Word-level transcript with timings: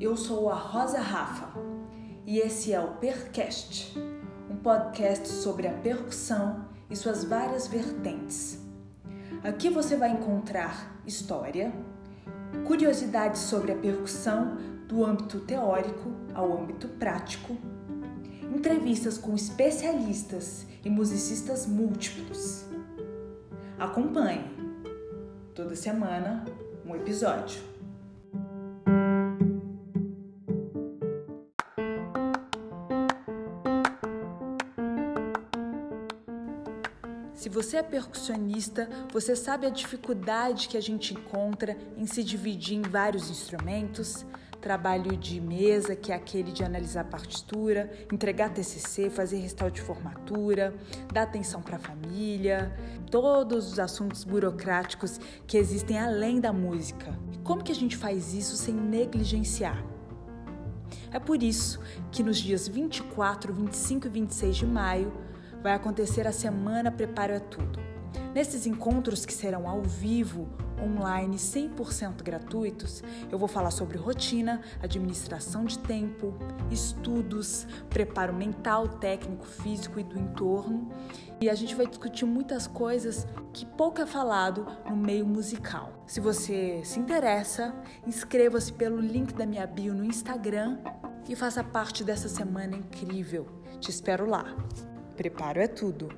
eu 0.00 0.16
sou 0.16 0.48
a 0.48 0.54
Rosa 0.54 1.00
Rafa 1.00 1.48
e 2.24 2.38
esse 2.38 2.72
é 2.72 2.80
o 2.80 2.92
Percast, 2.98 3.98
um 4.48 4.54
podcast 4.56 5.26
sobre 5.26 5.66
a 5.66 5.72
percussão 5.72 6.66
e 6.88 6.94
suas 6.94 7.24
várias 7.24 7.66
vertentes. 7.66 8.60
Aqui 9.42 9.68
você 9.68 9.96
vai 9.96 10.10
encontrar 10.10 11.00
história, 11.04 11.72
curiosidades 12.64 13.40
sobre 13.40 13.72
a 13.72 13.76
percussão 13.76 14.56
do 14.86 15.04
âmbito 15.04 15.40
teórico 15.40 16.12
ao 16.32 16.56
âmbito 16.56 16.86
prático, 16.86 17.56
entrevistas 18.54 19.18
com 19.18 19.34
especialistas 19.34 20.64
e 20.84 20.90
musicistas 20.90 21.66
múltiplos. 21.66 22.64
Acompanhe 23.76 24.44
toda 25.54 25.74
semana 25.74 26.44
um 26.86 26.94
episódio. 26.94 27.67
Você 37.58 37.78
é 37.78 37.82
percussionista, 37.82 38.88
você 39.12 39.34
sabe 39.34 39.66
a 39.66 39.70
dificuldade 39.70 40.68
que 40.68 40.76
a 40.76 40.80
gente 40.80 41.12
encontra 41.12 41.76
em 41.96 42.06
se 42.06 42.22
dividir 42.22 42.76
em 42.76 42.82
vários 42.82 43.28
instrumentos, 43.30 44.24
trabalho 44.60 45.16
de 45.16 45.40
mesa, 45.40 45.96
que 45.96 46.12
é 46.12 46.14
aquele 46.14 46.52
de 46.52 46.62
analisar 46.62 47.02
partitura, 47.06 47.90
entregar 48.12 48.50
TCC, 48.50 49.10
fazer 49.10 49.38
restauro 49.38 49.74
de 49.74 49.80
formatura, 49.80 50.72
dar 51.12 51.22
atenção 51.22 51.60
para 51.60 51.74
a 51.74 51.80
família, 51.80 52.72
todos 53.10 53.72
os 53.72 53.80
assuntos 53.80 54.22
burocráticos 54.22 55.18
que 55.44 55.58
existem 55.58 55.98
além 55.98 56.40
da 56.40 56.52
música. 56.52 57.12
Como 57.42 57.64
que 57.64 57.72
a 57.72 57.74
gente 57.74 57.96
faz 57.96 58.34
isso 58.34 58.56
sem 58.56 58.72
negligenciar? 58.72 59.84
É 61.10 61.18
por 61.18 61.42
isso 61.42 61.80
que 62.12 62.22
nos 62.22 62.38
dias 62.38 62.68
24, 62.68 63.52
25 63.52 64.06
e 64.06 64.10
26 64.10 64.56
de 64.58 64.66
maio 64.66 65.27
vai 65.62 65.74
acontecer 65.74 66.26
a 66.26 66.32
semana 66.32 66.90
Preparo 66.90 67.32
é 67.32 67.40
Tudo. 67.40 67.80
Nesses 68.34 68.66
encontros 68.66 69.26
que 69.26 69.32
serão 69.32 69.68
ao 69.68 69.82
vivo, 69.82 70.48
online 70.80 71.36
100% 71.36 72.22
gratuitos, 72.22 73.02
eu 73.30 73.38
vou 73.38 73.48
falar 73.48 73.70
sobre 73.70 73.98
rotina, 73.98 74.60
administração 74.82 75.64
de 75.64 75.78
tempo, 75.78 76.34
estudos, 76.70 77.66
preparo 77.90 78.32
mental, 78.32 78.88
técnico, 78.88 79.44
físico 79.44 79.98
e 79.98 80.04
do 80.04 80.18
entorno. 80.18 80.88
E 81.40 81.48
a 81.50 81.54
gente 81.54 81.74
vai 81.74 81.86
discutir 81.86 82.24
muitas 82.24 82.66
coisas 82.66 83.26
que 83.52 83.66
pouco 83.66 84.00
é 84.00 84.06
falado 84.06 84.66
no 84.88 84.96
meio 84.96 85.26
musical. 85.26 86.04
Se 86.06 86.20
você 86.20 86.80
se 86.84 86.98
interessa, 86.98 87.74
inscreva-se 88.06 88.72
pelo 88.72 89.00
link 89.00 89.34
da 89.34 89.46
minha 89.46 89.66
bio 89.66 89.94
no 89.94 90.04
Instagram 90.04 90.78
e 91.28 91.34
faça 91.34 91.62
parte 91.62 92.04
dessa 92.04 92.28
semana 92.28 92.76
incrível. 92.76 93.46
Te 93.80 93.90
espero 93.90 94.28
lá. 94.28 94.54
Preparo 95.18 95.60
é 95.60 95.66
tudo. 95.66 96.08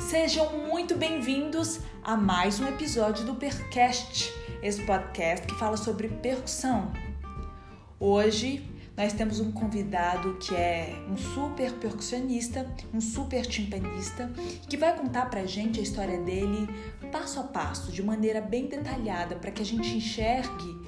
Sejam 0.00 0.66
muito 0.66 0.96
bem-vindos 0.96 1.80
a 2.02 2.16
mais 2.16 2.58
um 2.58 2.66
episódio 2.68 3.26
do 3.26 3.34
Percast, 3.34 4.32
esse 4.62 4.82
podcast 4.86 5.46
que 5.46 5.54
fala 5.56 5.76
sobre 5.76 6.08
percussão. 6.08 6.90
Hoje 8.00 8.66
nós 9.00 9.14
temos 9.14 9.40
um 9.40 9.50
convidado 9.50 10.36
que 10.38 10.54
é 10.54 10.94
um 11.10 11.16
super 11.16 11.72
percussionista, 11.72 12.70
um 12.92 13.00
super 13.00 13.46
timpanista, 13.46 14.30
que 14.68 14.76
vai 14.76 14.94
contar 14.94 15.30
pra 15.30 15.46
gente 15.46 15.80
a 15.80 15.82
história 15.82 16.20
dele 16.20 16.68
passo 17.10 17.40
a 17.40 17.44
passo, 17.44 17.90
de 17.90 18.02
maneira 18.02 18.42
bem 18.42 18.66
detalhada, 18.66 19.36
para 19.36 19.50
que 19.50 19.62
a 19.62 19.64
gente 19.64 19.96
enxergue 19.96 20.78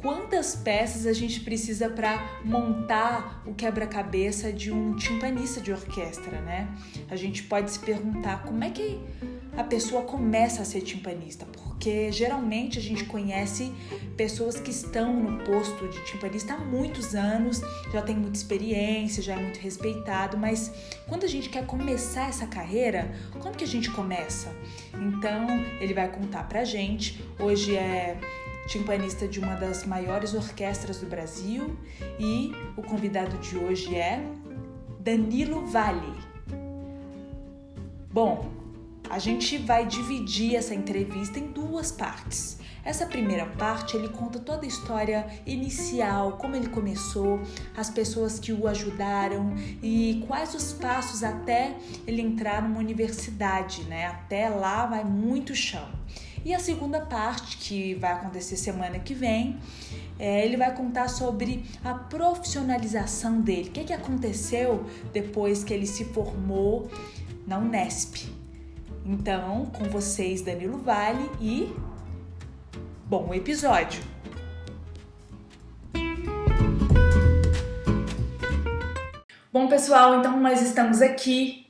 quantas 0.00 0.54
peças 0.54 1.04
a 1.04 1.12
gente 1.12 1.40
precisa 1.40 1.90
para 1.90 2.40
montar 2.44 3.42
o 3.44 3.52
quebra-cabeça 3.52 4.52
de 4.52 4.70
um 4.70 4.94
timpanista 4.94 5.60
de 5.60 5.72
orquestra, 5.72 6.40
né? 6.42 6.68
A 7.10 7.16
gente 7.16 7.42
pode 7.42 7.72
se 7.72 7.80
perguntar 7.80 8.44
como 8.44 8.62
é 8.62 8.70
que 8.70 9.00
a 9.56 9.64
pessoa 9.64 10.02
começa 10.02 10.62
a 10.62 10.64
ser 10.64 10.82
timpanista, 10.82 11.44
porque 11.82 12.12
geralmente 12.12 12.78
a 12.78 12.80
gente 12.80 13.04
conhece 13.06 13.72
pessoas 14.16 14.60
que 14.60 14.70
estão 14.70 15.12
no 15.20 15.44
posto 15.44 15.88
de 15.88 16.00
timpanista 16.04 16.54
há 16.54 16.58
muitos 16.58 17.12
anos, 17.12 17.60
já 17.92 18.00
tem 18.00 18.14
muita 18.14 18.36
experiência, 18.36 19.20
já 19.20 19.32
é 19.32 19.36
muito 19.36 19.58
respeitado, 19.58 20.38
mas 20.38 20.70
quando 21.08 21.24
a 21.24 21.26
gente 21.26 21.48
quer 21.48 21.66
começar 21.66 22.28
essa 22.28 22.46
carreira, 22.46 23.10
como 23.32 23.52
que 23.56 23.64
a 23.64 23.66
gente 23.66 23.90
começa? 23.90 24.54
Então, 24.94 25.48
ele 25.80 25.92
vai 25.92 26.08
contar 26.08 26.44
pra 26.44 26.62
gente. 26.62 27.20
Hoje 27.36 27.76
é 27.76 28.16
timpanista 28.68 29.26
de 29.26 29.40
uma 29.40 29.56
das 29.56 29.84
maiores 29.84 30.34
orquestras 30.34 31.00
do 31.00 31.06
Brasil 31.06 31.76
e 32.16 32.52
o 32.76 32.82
convidado 32.82 33.36
de 33.38 33.58
hoje 33.58 33.96
é 33.96 34.22
Danilo 35.00 35.66
Vale. 35.66 36.14
Bom, 38.08 38.61
a 39.12 39.18
gente 39.18 39.58
vai 39.58 39.86
dividir 39.86 40.56
essa 40.56 40.74
entrevista 40.74 41.38
em 41.38 41.48
duas 41.48 41.92
partes. 41.92 42.56
Essa 42.82 43.04
primeira 43.04 43.44
parte 43.44 43.94
ele 43.94 44.08
conta 44.08 44.38
toda 44.38 44.64
a 44.64 44.66
história 44.66 45.26
inicial, 45.44 46.38
como 46.38 46.56
ele 46.56 46.70
começou, 46.70 47.38
as 47.76 47.90
pessoas 47.90 48.38
que 48.38 48.54
o 48.54 48.66
ajudaram 48.66 49.54
e 49.82 50.24
quais 50.26 50.54
os 50.54 50.72
passos 50.72 51.22
até 51.22 51.76
ele 52.06 52.22
entrar 52.22 52.62
numa 52.62 52.78
universidade, 52.78 53.84
né? 53.84 54.06
Até 54.06 54.48
lá 54.48 54.86
vai 54.86 55.04
muito 55.04 55.54
chão. 55.54 55.90
E 56.42 56.54
a 56.54 56.58
segunda 56.58 57.00
parte, 57.02 57.58
que 57.58 57.94
vai 57.96 58.12
acontecer 58.12 58.56
semana 58.56 58.98
que 58.98 59.12
vem, 59.12 59.60
é, 60.18 60.42
ele 60.42 60.56
vai 60.56 60.74
contar 60.74 61.08
sobre 61.08 61.66
a 61.84 61.92
profissionalização 61.92 63.42
dele. 63.42 63.68
O 63.68 63.72
que, 63.72 63.84
que 63.84 63.92
aconteceu 63.92 64.86
depois 65.12 65.62
que 65.62 65.74
ele 65.74 65.86
se 65.86 66.06
formou 66.06 66.90
na 67.46 67.58
Unesp. 67.58 68.41
Então, 69.04 69.66
com 69.66 69.84
vocês, 69.84 70.42
Danilo 70.42 70.78
Vale 70.78 71.28
e. 71.40 71.74
Bom 73.04 73.34
episódio! 73.34 74.00
Bom, 79.52 79.66
pessoal, 79.68 80.20
então 80.20 80.38
nós 80.40 80.62
estamos 80.62 81.02
aqui 81.02 81.66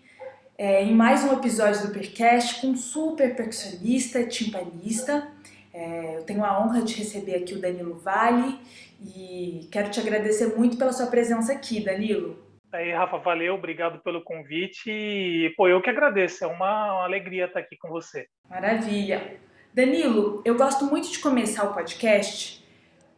é, 0.58 0.84
em 0.84 0.94
mais 0.94 1.24
um 1.24 1.32
episódio 1.32 1.86
do 1.86 1.92
Percast 1.92 2.60
com 2.60 2.68
um 2.68 2.76
super 2.76 3.34
percussionista, 3.34 4.24
timpanista. 4.24 5.26
É, 5.72 6.18
eu 6.18 6.24
tenho 6.24 6.44
a 6.44 6.62
honra 6.62 6.82
de 6.82 6.92
receber 6.94 7.36
aqui 7.36 7.54
o 7.54 7.60
Danilo 7.60 7.98
Vale 7.98 8.60
e 9.00 9.66
quero 9.70 9.90
te 9.90 9.98
agradecer 9.98 10.54
muito 10.54 10.76
pela 10.76 10.92
sua 10.92 11.06
presença 11.06 11.50
aqui, 11.50 11.82
Danilo. 11.82 12.41
Aí, 12.72 12.90
Rafa, 12.90 13.18
valeu, 13.18 13.54
obrigado 13.54 13.98
pelo 13.98 14.24
convite. 14.24 14.90
E, 14.90 15.52
pô, 15.58 15.68
eu 15.68 15.82
que 15.82 15.90
agradeço, 15.90 16.42
é 16.42 16.46
uma, 16.46 16.94
uma 16.94 17.04
alegria 17.04 17.44
estar 17.44 17.60
aqui 17.60 17.76
com 17.76 17.90
você. 17.90 18.26
Maravilha. 18.48 19.36
Danilo, 19.74 20.40
eu 20.42 20.56
gosto 20.56 20.86
muito 20.86 21.10
de 21.10 21.18
começar 21.18 21.64
o 21.64 21.74
podcast 21.74 22.66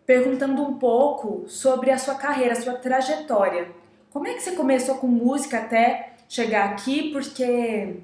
perguntando 0.04 0.60
um 0.60 0.76
pouco 0.76 1.48
sobre 1.48 1.92
a 1.92 1.98
sua 1.98 2.16
carreira, 2.16 2.52
a 2.52 2.60
sua 2.60 2.74
trajetória. 2.74 3.68
Como 4.10 4.26
é 4.26 4.34
que 4.34 4.40
você 4.40 4.56
começou 4.56 4.96
com 4.96 5.06
música 5.06 5.58
até 5.58 6.14
chegar 6.28 6.70
aqui? 6.70 7.12
Porque 7.12 8.00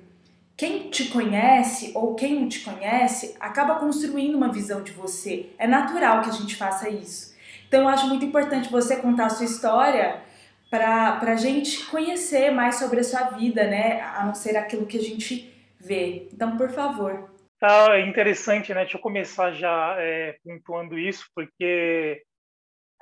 quem 0.56 0.88
te 0.88 1.06
conhece 1.06 1.90
ou 1.96 2.14
quem 2.14 2.40
não 2.40 2.48
te 2.48 2.60
conhece 2.60 3.34
acaba 3.40 3.74
construindo 3.74 4.36
uma 4.36 4.52
visão 4.52 4.84
de 4.84 4.92
você. 4.92 5.50
É 5.58 5.66
natural 5.66 6.22
que 6.22 6.30
a 6.30 6.32
gente 6.32 6.54
faça 6.54 6.88
isso. 6.88 7.34
Então 7.66 7.82
eu 7.82 7.88
acho 7.88 8.06
muito 8.06 8.24
importante 8.24 8.70
você 8.70 8.96
contar 8.96 9.26
a 9.26 9.30
sua 9.30 9.46
história 9.46 10.29
para 10.70 11.32
a 11.32 11.36
gente 11.36 11.84
conhecer 11.86 12.50
mais 12.50 12.76
sobre 12.76 13.00
a 13.00 13.04
sua 13.04 13.30
vida, 13.30 13.66
né? 13.66 14.00
A 14.02 14.24
não 14.24 14.34
ser 14.34 14.56
aquilo 14.56 14.86
que 14.86 14.96
a 14.96 15.02
gente 15.02 15.52
vê. 15.78 16.28
Então, 16.32 16.56
por 16.56 16.70
favor. 16.70 17.28
Tá 17.58 17.98
interessante, 18.00 18.72
né? 18.72 18.82
Deixa 18.82 18.96
eu 18.96 19.02
começar 19.02 19.52
já 19.52 19.96
é, 19.98 20.38
pontuando 20.44 20.96
isso, 20.96 21.26
porque 21.34 22.22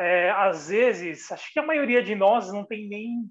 é, 0.00 0.30
às 0.30 0.70
vezes, 0.70 1.30
acho 1.30 1.52
que 1.52 1.60
a 1.60 1.66
maioria 1.66 2.02
de 2.02 2.14
nós 2.14 2.50
não 2.50 2.64
tem 2.64 2.88
nem 2.88 3.30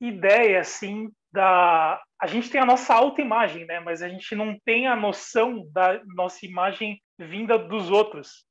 ideia, 0.00 0.60
assim, 0.60 1.08
da... 1.32 2.02
A 2.20 2.26
gente 2.26 2.50
tem 2.50 2.60
a 2.60 2.66
nossa 2.66 2.92
autoimagem, 2.92 3.64
né? 3.64 3.78
Mas 3.78 4.02
a 4.02 4.08
gente 4.08 4.34
não 4.34 4.58
tem 4.64 4.88
a 4.88 4.96
noção 4.96 5.66
da 5.70 6.02
nossa 6.16 6.44
imagem 6.44 7.00
vinda 7.18 7.56
dos 7.56 7.90
outros. 7.90 8.44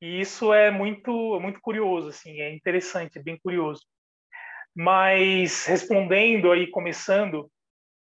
E 0.00 0.20
isso 0.20 0.52
é 0.54 0.70
muito, 0.70 1.38
muito 1.40 1.60
curioso, 1.60 2.08
assim, 2.08 2.40
é 2.40 2.54
interessante, 2.54 3.18
é 3.18 3.22
bem 3.22 3.38
curioso. 3.42 3.82
Mas 4.80 5.66
respondendo 5.66 6.52
aí, 6.52 6.70
começando 6.70 7.50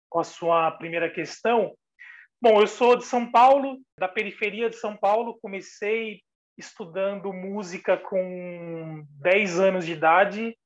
com 0.08 0.18
a 0.18 0.24
sua 0.24 0.70
primeira 0.70 1.10
questão, 1.10 1.76
bom, 2.40 2.58
eu 2.58 2.66
sou 2.66 2.96
de 2.96 3.04
São 3.04 3.30
Paulo, 3.30 3.78
da 3.98 4.08
periferia 4.08 4.70
de 4.70 4.76
São 4.76 4.96
Paulo, 4.96 5.38
comecei 5.42 6.22
estudando 6.56 7.34
música 7.34 7.98
com 7.98 9.04
10 9.20 9.60
anos 9.60 9.84
de 9.84 9.92
idade, 9.92 10.56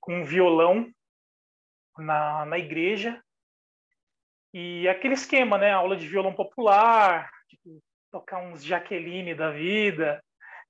com 0.00 0.24
violão 0.24 0.90
na, 1.98 2.46
na 2.46 2.58
igreja. 2.58 3.22
E 4.54 4.88
aquele 4.88 5.12
esquema, 5.12 5.58
né? 5.58 5.70
Aula 5.70 5.98
de 5.98 6.08
violão 6.08 6.32
popular, 6.32 7.30
tipo, 7.50 7.78
tocar 8.10 8.38
uns 8.38 8.64
Jaqueline 8.64 9.34
da 9.34 9.50
vida, 9.50 10.18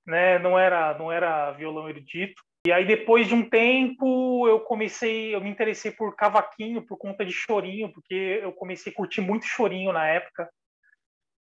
né? 0.05 0.37
Não 0.39 0.59
era, 0.59 0.93
não 0.97 1.09
era 1.09 1.53
violão 1.53 1.87
erudito. 1.87 2.43
E 2.67 2.71
aí 2.73 2.85
depois 2.85 3.29
de 3.29 3.33
um 3.33 3.49
tempo 3.49 4.45
eu 4.45 4.59
comecei, 4.59 5.33
eu 5.33 5.39
me 5.39 5.49
interessei 5.49 5.89
por 5.89 6.13
cavaquinho 6.17 6.81
por 6.81 6.97
conta 6.97 7.25
de 7.25 7.31
chorinho, 7.31 7.89
porque 7.93 8.41
eu 8.43 8.51
comecei 8.51 8.91
a 8.91 8.95
curtir 8.95 9.21
muito 9.21 9.45
chorinho 9.45 9.93
na 9.93 10.05
época, 10.05 10.49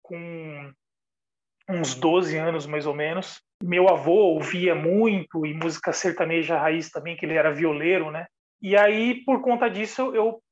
com 0.01 0.69
uns 1.69 1.95
12 1.95 2.37
anos 2.37 2.65
mais 2.65 2.85
ou 2.85 2.93
menos. 2.93 3.41
Meu 3.63 3.87
avô 3.87 4.33
ouvia 4.33 4.75
muito 4.75 5.45
e 5.45 5.53
música 5.53 5.93
sertaneja 5.93 6.59
raiz 6.59 6.91
também, 6.91 7.15
que 7.15 7.25
ele 7.25 7.35
era 7.35 7.53
violeiro, 7.53 8.11
né? 8.11 8.27
E 8.61 8.75
aí 8.75 9.23
por 9.23 9.41
conta 9.41 9.69
disso 9.69 10.13
eu 10.13 10.42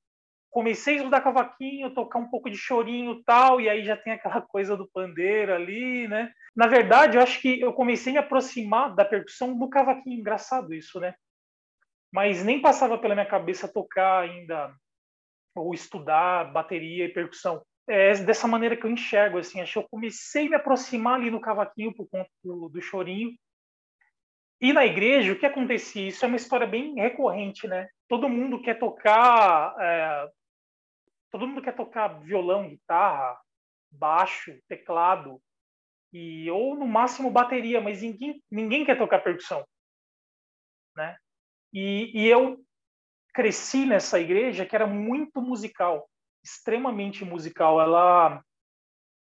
comecei 0.51 0.95
a 0.95 0.97
estudar 0.97 1.21
cavaquinho, 1.21 1.93
tocar 1.93 2.19
um 2.19 2.29
pouco 2.29 2.49
de 2.49 2.57
chorinho 2.57 3.23
tal, 3.23 3.61
e 3.61 3.69
aí 3.69 3.83
já 3.83 3.95
tem 3.95 4.13
aquela 4.13 4.41
coisa 4.43 4.75
do 4.77 4.87
pandeiro 4.87 5.55
ali, 5.55 6.07
né? 6.07 6.31
Na 6.55 6.67
verdade, 6.67 7.17
eu 7.17 7.23
acho 7.23 7.41
que 7.41 7.59
eu 7.61 7.73
comecei 7.73 8.11
a 8.11 8.13
me 8.13 8.19
aproximar 8.19 8.93
da 8.93 9.05
percussão 9.05 9.57
do 9.57 9.69
cavaquinho, 9.69 10.19
engraçado 10.19 10.73
isso, 10.73 10.99
né? 10.99 11.15
Mas 12.13 12.43
nem 12.43 12.61
passava 12.61 12.97
pela 12.97 13.15
minha 13.15 13.25
cabeça 13.25 13.71
tocar 13.71 14.23
ainda 14.23 14.75
ou 15.55 15.73
estudar 15.73 16.51
bateria 16.51 17.05
e 17.05 17.13
percussão. 17.13 17.63
É 17.87 18.13
dessa 18.15 18.47
maneira 18.47 18.75
que 18.75 18.85
eu 18.85 18.91
enxergo, 18.91 19.37
assim, 19.37 19.61
acho 19.61 19.73
que 19.73 19.79
eu 19.79 19.89
comecei 19.89 20.47
a 20.47 20.49
me 20.49 20.55
aproximar 20.55 21.15
ali 21.15 21.31
no 21.31 21.41
cavaquinho 21.41 21.93
por 21.93 22.07
conta 22.09 22.29
do, 22.43 22.69
do 22.69 22.81
chorinho. 22.81 23.31
E 24.59 24.71
na 24.71 24.85
igreja, 24.85 25.31
o 25.31 25.39
que 25.39 25.45
acontecia? 25.45 26.07
Isso 26.07 26.23
é 26.23 26.27
uma 26.27 26.37
história 26.37 26.67
bem 26.67 26.93
recorrente, 26.95 27.67
né? 27.67 27.87
Todo 28.07 28.29
mundo 28.29 28.61
quer 28.61 28.77
tocar 28.77 29.75
é, 29.79 30.29
todo 31.31 31.47
mundo 31.47 31.61
quer 31.61 31.75
tocar 31.75 32.19
violão, 32.19 32.67
guitarra, 32.67 33.39
baixo, 33.89 34.57
teclado 34.67 35.41
e 36.13 36.51
ou 36.51 36.75
no 36.75 36.85
máximo 36.85 37.31
bateria, 37.31 37.79
mas 37.79 38.01
ninguém, 38.01 38.43
ninguém 38.51 38.85
quer 38.85 38.97
tocar 38.97 39.23
percussão, 39.23 39.65
né? 40.95 41.15
E, 41.73 42.11
e 42.13 42.27
eu 42.27 42.61
cresci 43.33 43.85
nessa 43.85 44.19
igreja 44.19 44.65
que 44.65 44.75
era 44.75 44.85
muito 44.85 45.41
musical, 45.41 46.09
extremamente 46.43 47.23
musical. 47.23 47.79
Ela 47.79 48.43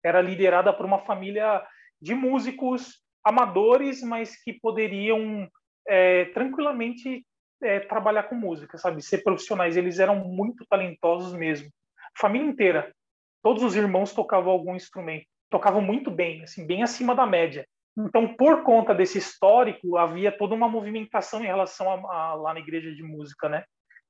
era 0.01 0.21
liderada 0.21 0.71
por 0.71 0.85
uma 0.85 0.99
família 0.99 1.65
de 2.01 2.15
músicos 2.15 3.03
amadores, 3.21 4.01
mas 4.01 4.41
que 4.41 4.53
poderiam 4.53 5.49
é, 5.85 6.25
tranquilamente 6.25 7.27
é, 7.61 7.81
trabalhar 7.81 8.23
com 8.23 8.35
música, 8.35 8.77
sabe? 8.77 9.01
Ser 9.01 9.23
profissionais. 9.23 9.75
Eles 9.75 9.99
eram 9.99 10.15
muito 10.23 10.65
talentosos 10.67 11.33
mesmo 11.33 11.69
família 12.17 12.47
inteira. 12.47 12.93
Todos 13.43 13.63
os 13.63 13.75
irmãos 13.75 14.13
tocavam 14.13 14.51
algum 14.51 14.75
instrumento, 14.75 15.25
tocavam 15.49 15.81
muito 15.81 16.11
bem, 16.11 16.43
assim, 16.43 16.65
bem 16.65 16.83
acima 16.83 17.15
da 17.15 17.25
média. 17.25 17.65
Então, 17.97 18.35
por 18.35 18.63
conta 18.63 18.93
desse 18.93 19.17
histórico, 19.17 19.97
havia 19.97 20.31
toda 20.31 20.55
uma 20.55 20.69
movimentação 20.69 21.41
em 21.41 21.47
relação 21.47 21.89
a, 21.89 22.15
a 22.15 22.33
lá 22.35 22.53
na 22.53 22.59
igreja 22.59 22.93
de 22.93 23.03
música, 23.03 23.49
né? 23.49 23.65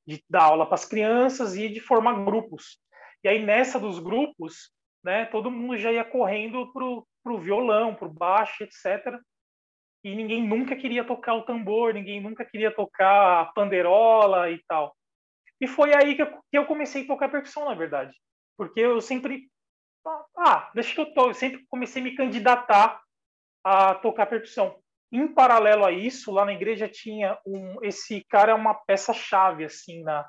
De 0.05 0.23
dar 0.29 0.43
aula 0.43 0.65
para 0.65 0.75
as 0.75 0.85
crianças 0.85 1.55
e 1.55 1.69
de 1.69 1.79
formar 1.79 2.23
grupos. 2.23 2.79
E 3.23 3.27
aí 3.27 3.43
nessa 3.43 3.79
dos 3.79 3.99
grupos, 3.99 4.71
né? 5.03 5.25
Todo 5.25 5.49
mundo 5.49 5.77
já 5.77 5.91
ia 5.91 6.03
correndo 6.03 6.71
pro 6.71 7.05
pro 7.23 7.39
violão, 7.39 7.95
pro 7.95 8.09
baixo, 8.09 8.63
etc. 8.63 9.19
E 10.03 10.15
ninguém 10.15 10.45
nunca 10.45 10.75
queria 10.75 11.03
tocar 11.03 11.35
o 11.35 11.43
tambor, 11.43 11.93
ninguém 11.93 12.19
nunca 12.19 12.43
queria 12.43 12.73
tocar 12.73 13.41
a 13.41 13.45
panderola 13.45 14.49
e 14.49 14.59
tal. 14.67 14.95
E 15.61 15.67
foi 15.67 15.93
aí 15.93 16.15
que 16.15 16.23
eu, 16.23 16.27
que 16.27 16.57
eu 16.57 16.65
comecei 16.65 17.03
a 17.03 17.07
tocar 17.07 17.29
percussão, 17.29 17.65
na 17.65 17.75
verdade. 17.75 18.13
Porque 18.57 18.79
eu 18.79 18.99
sempre. 18.99 19.47
Ah, 20.35 20.71
deixa 20.73 20.95
que 20.95 20.99
eu 20.99 21.13
tô. 21.13 21.29
Eu 21.29 21.33
sempre 21.35 21.63
comecei 21.69 22.01
a 22.01 22.05
me 22.05 22.15
candidatar 22.15 22.99
a 23.63 23.93
tocar 23.93 24.25
percussão. 24.25 24.75
Em 25.11 25.27
paralelo 25.27 25.85
a 25.85 25.91
isso, 25.91 26.31
lá 26.31 26.45
na 26.45 26.53
igreja 26.53 26.89
tinha 26.89 27.37
um. 27.45 27.77
Esse 27.83 28.25
cara 28.27 28.53
é 28.53 28.55
uma 28.55 28.73
peça-chave, 28.73 29.63
assim, 29.63 30.01
na, 30.01 30.27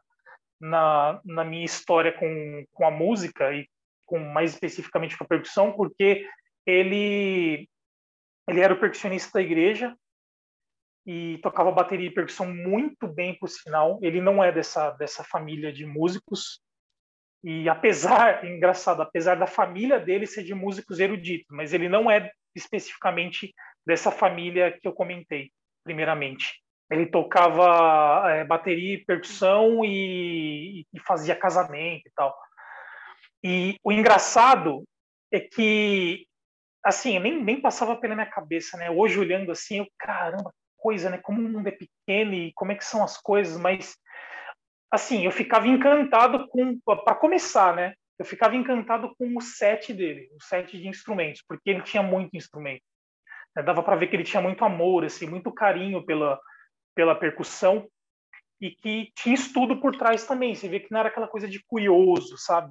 na, 0.61 1.21
na 1.25 1.45
minha 1.45 1.65
história 1.65 2.13
com, 2.13 2.65
com 2.73 2.87
a 2.87 2.91
música 2.91 3.55
e 3.55 3.67
com 4.05 4.19
mais 4.19 4.53
especificamente 4.53 5.17
com 5.17 5.25
a 5.25 5.27
percussão, 5.27 5.73
porque 5.73 6.29
ele 6.67 7.67
ele 8.49 8.61
era 8.61 8.75
o 8.75 8.79
percussionista 8.79 9.31
da 9.35 9.43
igreja 9.43 9.97
e 11.07 11.39
tocava 11.39 11.73
bateria 11.73 12.09
e 12.09 12.15
percussão 12.15 12.53
muito 12.53 13.07
bem, 13.09 13.37
por 13.39 13.49
sinal. 13.49 13.99
Ele 14.03 14.21
não 14.21 14.43
é 14.43 14.53
dessa, 14.53 14.91
dessa 14.93 15.25
família 15.25 15.73
de 15.73 15.85
músicos. 15.85 16.61
E 17.43 17.69
apesar, 17.69 18.45
engraçado, 18.47 19.03
apesar 19.03 19.37
da 19.37 19.47
família 19.47 19.99
dele 19.99 20.27
ser 20.27 20.45
de 20.45 20.55
músicos 20.55 21.01
eruditos, 21.01 21.49
mas 21.51 21.73
ele 21.73 21.89
não 21.89 22.11
é 22.11 22.31
especificamente 22.55 23.53
dessa 23.87 24.11
família 24.11 24.79
que 24.81 24.87
eu 24.87 24.93
comentei, 24.93 25.51
primeiramente. 25.83 26.61
Ele 26.91 27.07
tocava 27.07 28.31
é, 28.31 28.45
bateria 28.45 28.95
e 28.95 29.05
percussão 29.05 29.85
e, 29.85 30.87
e 30.93 31.01
fazia 31.01 31.35
casamento 31.35 32.07
e 32.07 32.13
tal. 32.15 32.37
E 33.43 33.77
o 33.83 33.91
engraçado 33.91 34.85
é 35.33 35.41
que 35.41 36.27
assim, 36.85 37.19
nem, 37.19 37.43
nem 37.43 37.61
passava 37.61 37.97
pela 37.97 38.15
minha 38.15 38.27
cabeça, 38.27 38.77
né? 38.77 38.91
Hoje 38.91 39.19
olhando 39.19 39.53
assim, 39.53 39.79
eu, 39.79 39.87
caramba, 39.99 40.53
coisa, 40.83 41.09
né? 41.09 41.19
Como 41.19 41.41
o 41.41 41.49
mundo 41.49 41.69
é 41.69 41.71
pequeno 41.71 42.35
e 42.35 42.53
como 42.55 42.73
é 42.73 42.75
que 42.75 42.85
são 42.85 43.05
as 43.05 43.17
coisas, 43.17 43.57
mas 43.57 43.97
assim, 44.91 45.25
eu 45.25 45.31
ficava 45.31 45.69
encantado 45.69 46.49
com 46.49 46.79
para 46.81 47.15
começar, 47.15 47.75
né? 47.77 47.95
Eu 48.19 48.25
ficava 48.25 48.57
encantado 48.57 49.15
com 49.17 49.37
o 49.37 49.41
set 49.41 49.93
dele, 49.95 50.29
o 50.37 50.43
set 50.43 50.79
de 50.79 50.89
instrumentos, 50.89 51.43
porque 51.49 51.71
ele 51.71 51.83
tinha 51.83 52.03
muito 52.03 52.37
instrumento. 52.37 52.83
Né? 53.57 53.63
Dava 53.63 53.83
para 53.83 53.97
ver 53.97 54.09
que 54.09 54.17
ele 54.17 54.25
tinha 54.25 54.43
muito 54.43 54.65
amor, 54.65 55.05
assim, 55.05 55.27
muito 55.27 55.53
carinho 55.53 56.05
pela 56.05 56.39
pela 56.95 57.15
percussão 57.15 57.89
e 58.61 58.71
que 58.71 59.11
tinha 59.17 59.35
estudo 59.35 59.81
por 59.81 59.97
trás 59.97 60.27
também. 60.27 60.55
Você 60.55 60.69
vê 60.69 60.81
que 60.81 60.91
não 60.91 61.01
era 61.01 61.09
aquela 61.09 61.29
coisa 61.29 61.49
de 61.49 61.63
curioso, 61.65 62.37
sabe? 62.37 62.71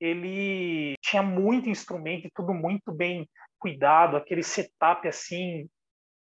Ele 0.00 0.94
tinha 1.00 1.22
muito 1.22 1.68
instrumento 1.68 2.26
e 2.26 2.32
tudo 2.34 2.52
muito 2.52 2.90
bem 2.90 3.28
cuidado, 3.60 4.16
aquele 4.16 4.42
setup 4.42 5.06
assim 5.06 5.68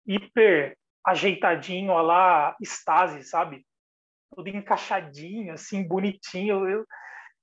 hiper 0.06 0.78
ajeitadinho, 1.06 1.94
lá 2.02 2.56
Stasi, 2.62 3.24
sabe? 3.24 3.66
Tudo 4.36 4.50
encaixadinho, 4.50 5.54
assim, 5.54 5.88
bonitinho. 5.88 6.68
Eu... 6.68 6.86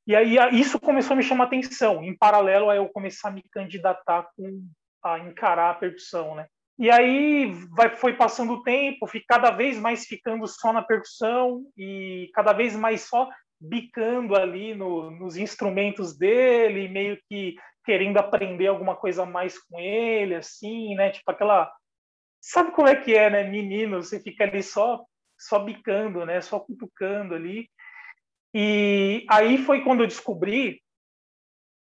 E 0.07 0.17
aí 0.17 0.37
isso 0.59 0.81
começou 0.81 1.15
a 1.15 1.17
me 1.17 1.23
chamar 1.23 1.45
atenção, 1.45 2.03
em 2.03 2.17
paralelo 2.17 2.71
a 2.71 2.77
eu 2.77 2.89
começar 2.89 3.29
a 3.29 3.33
me 3.33 3.43
candidatar 3.53 4.27
com, 4.37 4.67
a 5.05 5.19
encarar 5.19 5.71
a 5.71 5.75
percussão, 5.75 6.35
né? 6.35 6.47
E 6.79 6.91
aí 6.91 7.53
vai, 7.77 7.95
foi 7.97 8.15
passando 8.15 8.53
o 8.53 8.63
tempo, 8.63 9.07
fui 9.07 9.21
cada 9.27 9.51
vez 9.51 9.79
mais 9.79 10.07
ficando 10.07 10.47
só 10.47 10.73
na 10.73 10.81
percussão 10.81 11.65
e 11.77 12.31
cada 12.33 12.53
vez 12.53 12.77
mais 12.77 13.03
só 13.03 13.29
bicando 13.61 14.37
ali 14.37 14.75
no, 14.75 15.11
nos 15.11 15.37
instrumentos 15.37 16.17
dele, 16.17 16.89
meio 16.89 17.19
que 17.29 17.57
querendo 17.85 18.19
aprender 18.19 18.69
alguma 18.69 18.95
coisa 18.95 19.27
mais 19.27 19.59
com 19.59 19.81
ele, 19.81 20.37
assim, 20.37 20.95
né? 20.95 21.11
Tipo 21.11 21.31
aquela 21.31 21.73
sabe 22.41 22.73
como 22.73 22.89
é 22.89 22.97
que 22.97 23.15
é, 23.15 23.31
né? 23.31 23.45
Menino, 23.45 24.03
você 24.03 24.21
fica 24.21 24.45
ali 24.45 24.63
só 24.63 25.05
só 25.39 25.61
bicando, 25.61 26.27
né? 26.27 26.41
Só 26.41 26.59
cutucando 26.59 27.35
ali. 27.35 27.71
E 28.53 29.25
aí 29.31 29.59
foi 29.59 29.83
quando 29.83 30.01
eu 30.03 30.07
descobri 30.07 30.83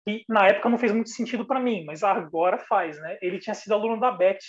que 0.06 0.24
na 0.28 0.48
época 0.48 0.70
não 0.70 0.78
fez 0.78 0.92
muito 0.92 1.10
sentido 1.10 1.46
para 1.46 1.60
mim, 1.60 1.86
mas 1.86 2.04
agora 2.04 2.58
faz, 2.58 3.00
né? 3.00 3.18
Ele 3.22 3.40
tinha 3.40 3.54
sido 3.54 3.74
aluno 3.74 4.00
da 4.00 4.12
BET, 4.12 4.40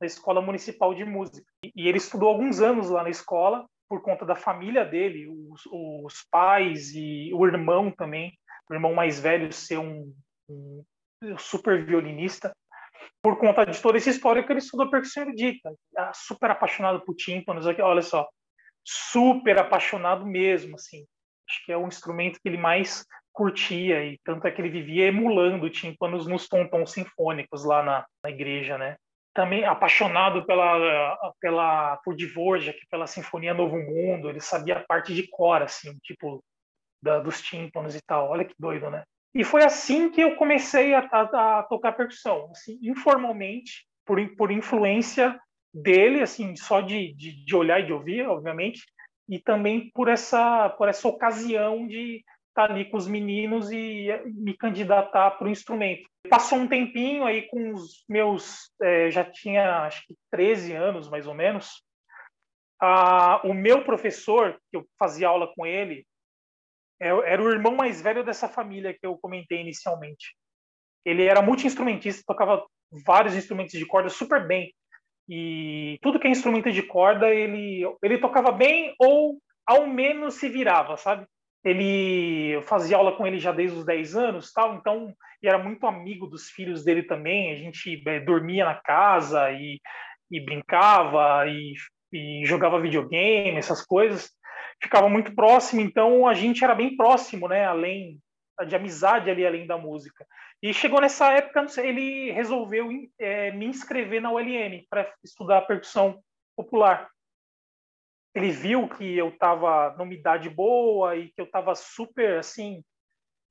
da 0.00 0.06
Escola 0.06 0.40
Municipal 0.40 0.94
de 0.94 1.04
Música. 1.04 1.46
E 1.76 1.88
ele 1.88 1.98
estudou 1.98 2.28
alguns 2.28 2.60
anos 2.60 2.90
lá 2.90 3.02
na 3.02 3.10
escola 3.10 3.66
por 3.88 4.02
conta 4.02 4.24
da 4.24 4.34
família 4.34 4.84
dele, 4.84 5.28
os, 5.28 5.62
os 5.66 6.26
pais 6.30 6.94
e 6.94 7.30
o 7.34 7.46
irmão 7.46 7.90
também, 7.90 8.32
o 8.70 8.74
irmão 8.74 8.94
mais 8.94 9.20
velho 9.20 9.52
ser 9.52 9.78
um, 9.78 10.12
um 10.48 10.82
super 11.36 11.84
violinista 11.84 12.52
por 13.22 13.38
conta 13.38 13.64
de 13.64 13.80
toda 13.80 13.96
essa 13.96 14.10
história 14.10 14.42
que 14.42 14.52
ele 14.52 14.58
estudou 14.58 14.90
percussão 14.90 15.22
erudita. 15.22 15.72
Ah, 15.96 16.12
super 16.12 16.50
apaixonado 16.50 17.00
por 17.04 17.14
tímpanos, 17.14 17.64
olha 17.66 18.02
só, 18.02 18.28
super 18.84 19.58
apaixonado 19.58 20.26
mesmo, 20.26 20.74
assim. 20.74 21.06
Acho 21.48 21.64
que 21.64 21.72
é 21.72 21.76
o 21.76 21.86
instrumento 21.86 22.40
que 22.42 22.48
ele 22.48 22.58
mais 22.58 23.04
curtia 23.32 24.04
e 24.04 24.18
tanto 24.24 24.46
é 24.46 24.50
que 24.50 24.60
ele 24.60 24.68
vivia 24.68 25.06
emulando 25.06 25.70
tímpanos 25.70 26.26
nos 26.26 26.48
tontons 26.48 26.92
sinfônicos 26.92 27.64
lá 27.64 27.82
na, 27.82 28.06
na 28.22 28.30
igreja, 28.30 28.76
né? 28.76 28.96
Também 29.34 29.64
apaixonado 29.64 30.44
pela 30.44 31.32
pela 31.40 31.96
por 32.04 32.14
Dvorak, 32.14 32.78
pela 32.90 33.06
Sinfonia 33.06 33.54
Novo 33.54 33.78
Mundo, 33.78 34.28
ele 34.28 34.40
sabia 34.40 34.76
a 34.76 34.84
parte 34.84 35.14
de 35.14 35.26
cor 35.28 35.62
assim, 35.62 35.96
tipo 36.02 36.44
da, 37.02 37.18
dos 37.20 37.40
tímpanos 37.40 37.94
e 37.94 38.00
tal. 38.02 38.28
Olha 38.28 38.44
que 38.44 38.54
doido, 38.58 38.90
né? 38.90 39.04
E 39.34 39.44
foi 39.44 39.64
assim 39.64 40.10
que 40.10 40.20
eu 40.20 40.36
comecei 40.36 40.94
a, 40.94 41.00
a, 41.10 41.58
a 41.58 41.62
tocar 41.62 41.92
percussão, 41.92 42.50
assim, 42.50 42.78
informalmente, 42.82 43.86
por, 44.04 44.18
por 44.36 44.50
influência 44.50 45.38
dele, 45.72 46.20
assim, 46.20 46.54
só 46.56 46.80
de, 46.80 47.14
de, 47.14 47.44
de, 47.44 47.56
olhar 47.56 47.80
e 47.80 47.86
de 47.86 47.92
ouvir, 47.92 48.26
obviamente, 48.26 48.82
e 49.28 49.38
também 49.38 49.90
por 49.94 50.08
essa, 50.08 50.68
por 50.70 50.88
essa 50.88 51.08
ocasião 51.08 51.86
de, 51.86 52.22
estar 52.52 52.68
tá 52.68 52.72
ali 52.72 52.84
com 52.84 52.96
os 52.96 53.08
meninos 53.08 53.70
e 53.70 54.08
me 54.26 54.54
candidatar 54.54 55.32
para 55.32 55.46
o 55.46 55.50
instrumento. 55.50 56.08
Passou 56.28 56.58
um 56.58 56.68
tempinho 56.68 57.24
aí 57.24 57.48
com 57.48 57.72
os 57.72 58.04
meus, 58.08 58.70
é, 58.80 59.10
já 59.10 59.24
tinha 59.24 59.84
acho 59.84 60.06
que 60.06 60.14
13 60.30 60.74
anos 60.74 61.08
mais 61.08 61.26
ou 61.26 61.34
menos. 61.34 61.82
Ah, 62.80 63.40
o 63.44 63.54
meu 63.54 63.84
professor, 63.84 64.58
que 64.70 64.76
eu 64.76 64.84
fazia 64.98 65.28
aula 65.28 65.52
com 65.54 65.66
ele, 65.66 66.06
era 67.02 67.42
o 67.42 67.50
irmão 67.50 67.74
mais 67.74 68.00
velho 68.00 68.24
dessa 68.24 68.48
família 68.48 68.92
que 68.92 69.06
eu 69.06 69.16
comentei 69.18 69.60
inicialmente. 69.60 70.36
Ele 71.04 71.24
era 71.24 71.42
multi-instrumentista, 71.42 72.22
tocava 72.26 72.64
vários 73.04 73.34
instrumentos 73.34 73.78
de 73.78 73.86
corda 73.86 74.08
super 74.08 74.46
bem. 74.46 74.72
E 75.28 75.98
tudo 76.02 76.18
que 76.18 76.26
é 76.26 76.30
instrumento 76.30 76.70
de 76.70 76.82
corda, 76.82 77.28
ele, 77.28 77.82
ele 78.02 78.18
tocava 78.18 78.52
bem 78.52 78.94
ou 78.98 79.38
ao 79.66 79.86
menos 79.86 80.34
se 80.34 80.48
virava, 80.48 80.96
sabe? 80.96 81.26
Ele 81.64 82.60
fazia 82.62 82.96
aula 82.96 83.16
com 83.16 83.26
ele 83.26 83.38
já 83.38 83.52
desde 83.52 83.78
os 83.78 83.84
10 83.84 84.16
anos, 84.16 84.52
tal, 84.52 84.74
então 84.74 85.14
e 85.42 85.48
era 85.48 85.58
muito 85.58 85.86
amigo 85.86 86.26
dos 86.26 86.48
filhos 86.48 86.84
dele 86.84 87.02
também. 87.02 87.52
A 87.52 87.56
gente 87.56 88.00
é, 88.06 88.20
dormia 88.20 88.64
na 88.64 88.76
casa 88.76 89.50
e, 89.50 89.80
e 90.30 90.40
brincava 90.40 91.46
e, 91.48 91.74
e 92.12 92.46
jogava 92.46 92.80
videogame, 92.80 93.58
essas 93.58 93.84
coisas. 93.84 94.30
Ficava 94.82 95.08
muito 95.08 95.34
próximo, 95.34 95.80
então 95.80 96.26
a 96.26 96.34
gente 96.34 96.64
era 96.64 96.74
bem 96.74 96.96
próximo, 96.96 97.46
né? 97.48 97.64
Além 97.64 98.20
de 98.66 98.76
amizade 98.76 99.30
ali 99.30 99.46
além 99.46 99.66
da 99.66 99.78
música. 99.78 100.26
E 100.62 100.72
chegou 100.72 101.00
nessa 101.00 101.32
época, 101.32 101.66
ele 101.80 102.30
resolveu 102.32 102.88
é, 103.18 103.50
me 103.52 103.66
inscrever 103.66 104.20
na 104.20 104.30
ULM 104.30 104.84
para 104.88 105.12
estudar 105.24 105.62
percussão 105.62 106.22
popular. 106.56 107.10
Ele 108.34 108.50
viu 108.50 108.88
que 108.88 109.16
eu 109.16 109.28
estava 109.28 109.94
numa 109.96 110.14
idade 110.14 110.48
boa 110.48 111.16
e 111.16 111.28
que 111.32 111.40
eu 111.40 111.44
estava 111.44 111.74
super 111.74 112.38
assim 112.38 112.82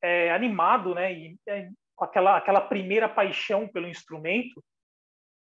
é, 0.02 0.32
animado, 0.32 0.96
né? 0.96 1.14
E, 1.14 1.38
é, 1.48 1.70
com 1.96 2.06
aquela 2.06 2.38
aquela 2.38 2.62
primeira 2.62 3.08
paixão 3.08 3.68
pelo 3.68 3.88
instrumento. 3.88 4.64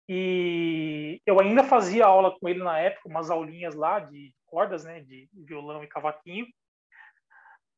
E 0.09 1.21
eu 1.27 1.39
ainda 1.39 1.63
fazia 1.63 2.07
aula 2.07 2.35
com 2.39 2.49
ele 2.49 2.63
na 2.63 2.79
época, 2.79 3.09
umas 3.09 3.31
aulinhas 3.31 3.75
lá 3.75 4.01
de 4.01 4.33
cordas, 4.49 4.85
né? 4.85 5.01
De 5.01 5.29
violão 5.33 5.83
e 5.85 5.89
cavaquinho 5.89 6.47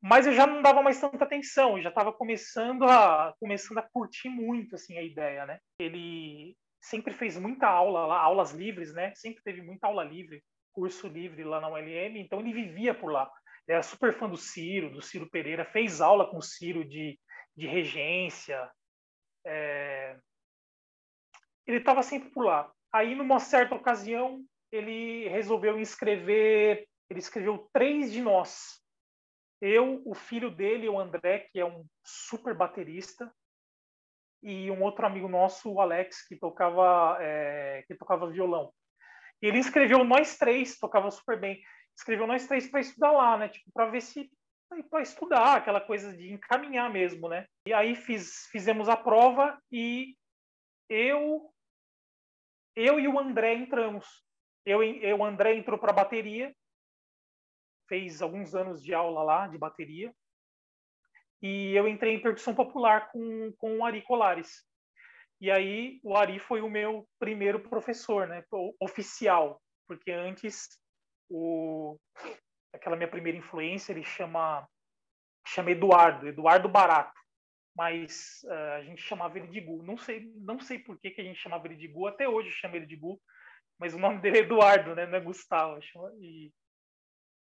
mas 0.03 0.27
eu 0.27 0.33
já 0.33 0.47
não 0.47 0.63
dava 0.63 0.83
mais 0.83 0.99
tanta 0.99 1.25
atenção, 1.25 1.77
eu 1.77 1.83
já 1.83 1.91
estava 1.91 2.13
começando 2.13 2.85
a 2.85 3.35
começando 3.39 3.79
a 3.79 3.83
curtir 3.83 4.31
muito 4.31 4.75
assim 4.75 4.97
a 4.97 5.03
ideia, 5.03 5.45
né? 5.45 5.61
Ele 5.79 6.57
sempre 6.81 7.13
fez 7.13 7.37
muita 7.39 7.67
aula 7.67 8.07
lá, 8.07 8.19
aulas 8.19 8.53
livres, 8.53 8.95
né? 8.95 9.13
Sempre 9.15 9.43
teve 9.43 9.61
muita 9.61 9.87
aula 9.87 10.03
livre, 10.03 10.43
curso 10.73 11.07
livre 11.07 11.45
lá 11.45 11.61
na 11.61 11.69
ULM, 11.69 12.17
então 12.17 12.41
ele 12.41 12.53
vivia 12.53 12.95
por 12.95 13.13
lá. 13.13 13.31
Ele 13.69 13.75
era 13.75 13.83
super 13.83 14.15
fã 14.15 14.27
do 14.27 14.39
Ciro, 14.39 14.91
do 14.91 15.03
Ciro 15.03 15.29
Pereira, 15.29 15.67
fez 15.67 16.01
aula 16.01 16.31
com 16.31 16.39
o 16.39 16.43
Ciro 16.43 16.83
de, 16.83 17.19
de 17.55 17.67
regência. 17.67 18.71
É... 19.45 20.19
Ele 21.67 21.77
estava 21.77 22.03
sempre 22.03 22.31
por 22.31 22.47
lá. 22.47 22.73
Aí, 22.91 23.15
numa 23.15 23.39
certa 23.39 23.75
ocasião, 23.75 24.43
ele 24.73 25.29
resolveu 25.29 25.79
inscrever, 25.79 26.87
ele 27.09 27.19
escreveu 27.19 27.69
três 27.73 28.13
de 28.13 28.21
nós 28.21 28.81
eu, 29.61 30.03
o 30.07 30.15
filho 30.15 30.51
dele, 30.51 30.89
o 30.89 30.99
André, 30.99 31.41
que 31.51 31.61
é 31.61 31.65
um 31.65 31.85
super 32.03 32.55
baterista, 32.55 33.31
e 34.43 34.71
um 34.71 34.83
outro 34.83 35.07
amigo 35.07 35.29
nosso, 35.29 35.71
o 35.71 35.81
Alex, 35.81 36.27
que 36.27 36.35
tocava, 36.35 37.19
é, 37.21 37.85
que 37.87 37.95
tocava 37.95 38.31
violão. 38.31 38.73
E 39.43 39.47
ele 39.47 39.59
escreveu 39.59 40.03
nós 40.03 40.39
três, 40.39 40.79
tocava 40.79 41.11
super 41.11 41.39
bem. 41.39 41.63
Escreveu 41.95 42.27
nós 42.27 42.47
três 42.47 42.71
para 42.71 42.81
estudar 42.81 43.13
lá, 43.13 43.37
né? 43.37 43.49
Tipo, 43.51 43.71
para 43.73 43.91
ver 43.91 44.01
se 44.01 44.31
para 44.89 45.03
estudar, 45.03 45.57
aquela 45.57 45.81
coisa 45.81 46.17
de 46.17 46.33
encaminhar 46.33 46.91
mesmo, 46.91 47.29
né? 47.29 47.45
E 47.67 47.73
aí 47.73 47.97
fiz, 47.97 48.47
fizemos 48.53 48.89
a 48.89 48.97
prova 48.97 49.61
e 49.71 50.17
eu 50.89 51.53
eu 52.77 53.01
e 53.01 53.09
o 53.09 53.19
André 53.19 53.55
entramos. 53.55 54.07
Eu, 54.65 54.83
eu 54.83 55.19
o 55.19 55.25
André 55.25 55.55
entrou 55.55 55.79
para 55.79 55.93
bateria 55.93 56.55
fez 57.91 58.23
alguns 58.23 58.55
anos 58.55 58.81
de 58.81 58.95
aula 58.95 59.25
lá 59.25 59.49
de 59.49 59.59
bateria. 59.59 60.15
E 61.43 61.75
eu 61.75 61.89
entrei 61.89 62.15
em 62.15 62.23
percussão 62.23 62.55
popular 62.55 63.11
com, 63.11 63.53
com 63.59 63.79
o 63.79 63.85
Ari 63.85 64.01
Colares. 64.03 64.65
E 65.41 65.51
aí 65.51 65.99
o 66.05 66.17
Ari 66.17 66.39
foi 66.39 66.61
o 66.61 66.71
meu 66.71 67.09
primeiro 67.19 67.59
professor, 67.59 68.29
né, 68.29 68.45
oficial, 68.81 69.61
porque 69.89 70.13
antes 70.13 70.79
o 71.29 71.99
aquela 72.73 72.95
minha 72.95 73.09
primeira 73.09 73.37
influência 73.37 73.93
ele 73.93 74.05
chama 74.05 74.69
chama 75.45 75.71
Eduardo, 75.73 76.29
Eduardo 76.29 76.69
Barato, 76.69 77.19
mas 77.75 78.41
uh, 78.45 78.75
a 78.77 78.83
gente 78.83 79.03
chamava 79.03 79.37
ele 79.39 79.49
de 79.49 79.61
Gu. 79.61 79.83
Não 79.83 79.97
sei, 79.97 80.31
não 80.37 80.61
sei 80.61 80.79
por 80.79 81.01
que, 81.01 81.11
que 81.11 81.21
a 81.21 81.25
gente 81.25 81.41
chamava 81.41 81.67
ele 81.67 81.77
de 81.77 81.89
Gu, 81.89 82.07
até 82.07 82.29
hoje 82.29 82.53
chama 82.53 82.77
ele 82.77 82.87
de 82.87 82.97
Gu, 82.97 83.21
mas 83.81 83.95
o 83.95 83.99
nome 83.99 84.21
dele 84.21 84.39
é 84.39 84.41
Eduardo, 84.43 84.95
né, 84.95 85.07
não 85.07 85.17
é 85.17 85.21
Gustavo. 85.21 85.81
E 86.21 86.53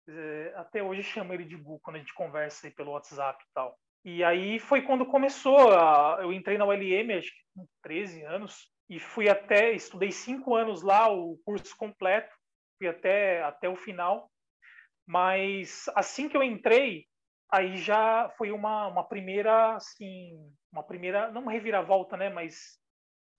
é, 0.07 0.53
até 0.55 0.83
hoje 0.83 1.01
chamo 1.01 1.33
ele 1.33 1.43
de 1.43 1.57
Gu 1.57 1.79
quando 1.79 1.95
a 1.95 1.99
gente 1.99 2.13
conversa 2.13 2.67
aí 2.67 2.73
pelo 2.73 2.91
WhatsApp 2.91 3.43
e 3.43 3.53
tal. 3.53 3.75
E 4.05 4.23
aí 4.23 4.59
foi 4.59 4.83
quando 4.83 5.05
começou, 5.05 5.71
a, 5.71 6.19
eu 6.21 6.31
entrei 6.31 6.57
na 6.57 6.65
ULM, 6.65 7.17
acho 7.17 7.29
que 7.29 7.41
com 7.55 7.67
13 7.83 8.23
anos, 8.23 8.71
e 8.87 8.99
fui 8.99 9.29
até, 9.29 9.71
estudei 9.71 10.11
cinco 10.11 10.55
anos 10.55 10.83
lá, 10.83 11.11
o 11.11 11.39
curso 11.43 11.75
completo, 11.75 12.31
fui 12.77 12.87
até, 12.87 13.43
até 13.43 13.67
o 13.67 13.75
final. 13.75 14.29
Mas 15.07 15.89
assim 15.95 16.29
que 16.29 16.37
eu 16.37 16.43
entrei, 16.43 17.05
aí 17.51 17.77
já 17.77 18.29
foi 18.37 18.51
uma, 18.51 18.87
uma 18.87 19.07
primeira, 19.07 19.75
assim, 19.75 20.31
uma 20.71 20.83
primeira, 20.83 21.31
não 21.31 21.41
uma 21.41 21.51
reviravolta, 21.51 22.15
né, 22.15 22.29
mas 22.29 22.80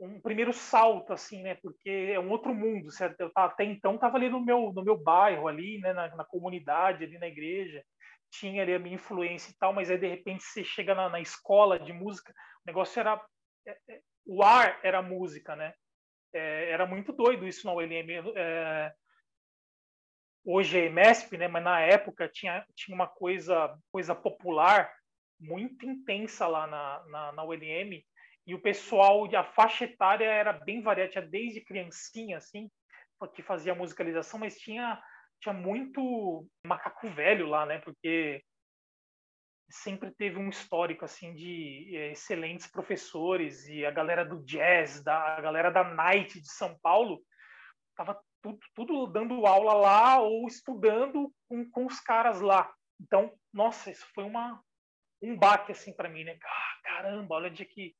um 0.02 0.20
primeiro 0.20 0.52
salto, 0.52 1.12
assim, 1.12 1.42
né? 1.42 1.54
Porque 1.54 2.12
é 2.12 2.18
um 2.18 2.30
outro 2.30 2.54
mundo. 2.54 2.90
Certo? 2.90 3.20
Eu 3.20 3.30
até 3.34 3.64
então 3.64 3.94
estava 3.94 4.16
ali 4.16 4.28
no 4.28 4.40
meu, 4.40 4.72
no 4.72 4.82
meu 4.82 4.96
bairro, 4.96 5.46
ali, 5.46 5.78
né? 5.78 5.92
Na, 5.92 6.14
na, 6.16 6.24
comunidade, 6.24 7.04
ali 7.04 7.18
na 7.18 7.28
igreja. 7.28 7.84
Tinha 8.30 8.62
ali 8.62 8.74
a 8.74 8.78
minha 8.78 8.96
influência 8.96 9.50
e 9.50 9.54
tal, 9.58 9.72
mas 9.72 9.90
aí 9.90 9.98
de 9.98 10.08
repente 10.08 10.42
você 10.42 10.64
chega 10.64 10.94
na, 10.94 11.08
na 11.08 11.20
escola 11.20 11.78
de 11.78 11.92
música, 11.92 12.32
o 12.32 12.66
negócio 12.66 12.98
era. 12.98 13.22
É, 13.66 13.78
é, 13.90 14.00
o 14.26 14.42
ar 14.42 14.80
era 14.82 15.02
música, 15.02 15.54
né? 15.54 15.74
É, 16.32 16.70
era 16.70 16.86
muito 16.86 17.12
doido 17.12 17.46
isso 17.46 17.66
na 17.66 17.74
ULM. 17.74 18.32
É, 18.34 18.92
hoje 20.44 20.80
é 20.80 20.88
MESP, 20.88 21.36
né? 21.36 21.46
Mas 21.46 21.62
na 21.62 21.80
época 21.80 22.28
tinha, 22.28 22.66
tinha 22.74 22.94
uma 22.94 23.06
coisa, 23.06 23.78
coisa 23.92 24.14
popular 24.14 24.92
muito 25.38 25.84
intensa 25.84 26.46
lá 26.46 26.66
na, 26.66 27.04
na, 27.08 27.32
na 27.32 27.44
ULM 27.44 28.02
e 28.46 28.54
o 28.54 28.60
pessoal, 28.60 29.24
a 29.34 29.44
faixa 29.44 29.84
etária 29.84 30.26
era 30.26 30.52
bem 30.52 30.82
variada, 30.82 31.12
tinha 31.12 31.26
desde 31.26 31.60
criancinha, 31.60 32.38
assim, 32.38 32.70
que 33.34 33.42
fazia 33.42 33.74
musicalização, 33.74 34.40
mas 34.40 34.58
tinha, 34.58 35.00
tinha 35.40 35.52
muito 35.52 36.46
macaco 36.66 37.08
velho 37.08 37.46
lá, 37.46 37.64
né? 37.64 37.78
Porque 37.78 38.42
sempre 39.70 40.10
teve 40.10 40.38
um 40.38 40.48
histórico, 40.48 41.04
assim, 41.04 41.32
de 41.34 41.96
é, 41.96 42.12
excelentes 42.12 42.66
professores 42.66 43.68
e 43.68 43.86
a 43.86 43.90
galera 43.90 44.24
do 44.24 44.44
jazz, 44.44 45.02
da, 45.02 45.36
a 45.36 45.40
galera 45.40 45.70
da 45.70 45.84
night 45.84 46.40
de 46.40 46.52
São 46.52 46.76
Paulo, 46.82 47.22
tava 47.96 48.20
tudo, 48.42 48.58
tudo 48.74 49.06
dando 49.06 49.46
aula 49.46 49.72
lá 49.72 50.20
ou 50.20 50.46
estudando 50.48 51.32
com, 51.48 51.70
com 51.70 51.86
os 51.86 52.00
caras 52.00 52.40
lá. 52.40 52.72
Então, 53.00 53.32
nossa, 53.52 53.90
isso 53.90 54.06
foi 54.14 54.24
uma, 54.24 54.60
um 55.22 55.36
baque, 55.36 55.72
assim, 55.72 55.92
para 55.94 56.08
mim, 56.08 56.24
né? 56.24 56.36
Ah, 56.44 56.80
caramba, 56.82 57.36
olha 57.36 57.48
onde 57.48 57.62
é 57.62 57.66
que 57.66 57.94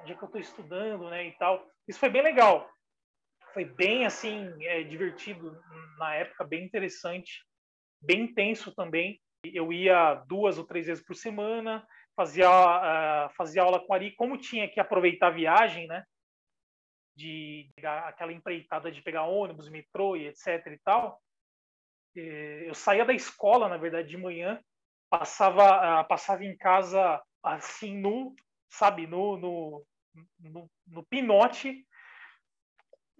onde 0.00 0.12
é 0.12 0.14
que 0.14 0.22
eu 0.22 0.26
estou 0.26 0.40
estudando, 0.40 1.08
né, 1.10 1.26
e 1.26 1.32
tal. 1.32 1.66
Isso 1.86 1.98
foi 1.98 2.08
bem 2.08 2.22
legal. 2.22 2.68
Foi 3.52 3.64
bem, 3.64 4.06
assim, 4.06 4.52
é, 4.64 4.82
divertido 4.82 5.60
na 5.98 6.14
época, 6.14 6.44
bem 6.44 6.64
interessante, 6.64 7.44
bem 8.00 8.22
intenso 8.22 8.74
também. 8.74 9.20
Eu 9.44 9.72
ia 9.72 10.14
duas 10.26 10.58
ou 10.58 10.64
três 10.64 10.86
vezes 10.86 11.04
por 11.04 11.16
semana, 11.16 11.86
fazia, 12.14 12.48
uh, 12.48 13.30
fazia 13.36 13.62
aula 13.62 13.84
com 13.84 13.92
a 13.92 13.96
Ari, 13.96 14.14
como 14.14 14.36
tinha 14.36 14.68
que 14.68 14.78
aproveitar 14.78 15.28
a 15.28 15.30
viagem, 15.30 15.86
né, 15.86 16.04
de 17.16 17.68
aquela 17.82 18.32
empreitada 18.32 18.90
de 18.90 19.02
pegar 19.02 19.24
ônibus, 19.24 19.68
metrô 19.68 20.16
e 20.16 20.28
etc 20.28 20.66
e 20.66 20.78
tal. 20.84 21.20
Eu 22.14 22.74
saía 22.74 23.04
da 23.04 23.12
escola, 23.12 23.68
na 23.68 23.76
verdade, 23.76 24.08
de 24.08 24.16
manhã, 24.16 24.60
passava, 25.08 26.02
uh, 26.02 26.08
passava 26.08 26.44
em 26.44 26.56
casa 26.56 27.22
assim 27.42 27.98
no 27.98 28.34
sabe, 28.70 29.06
no, 29.06 29.36
no, 29.36 29.84
no, 30.38 30.70
no 30.86 31.04
pinote, 31.04 31.86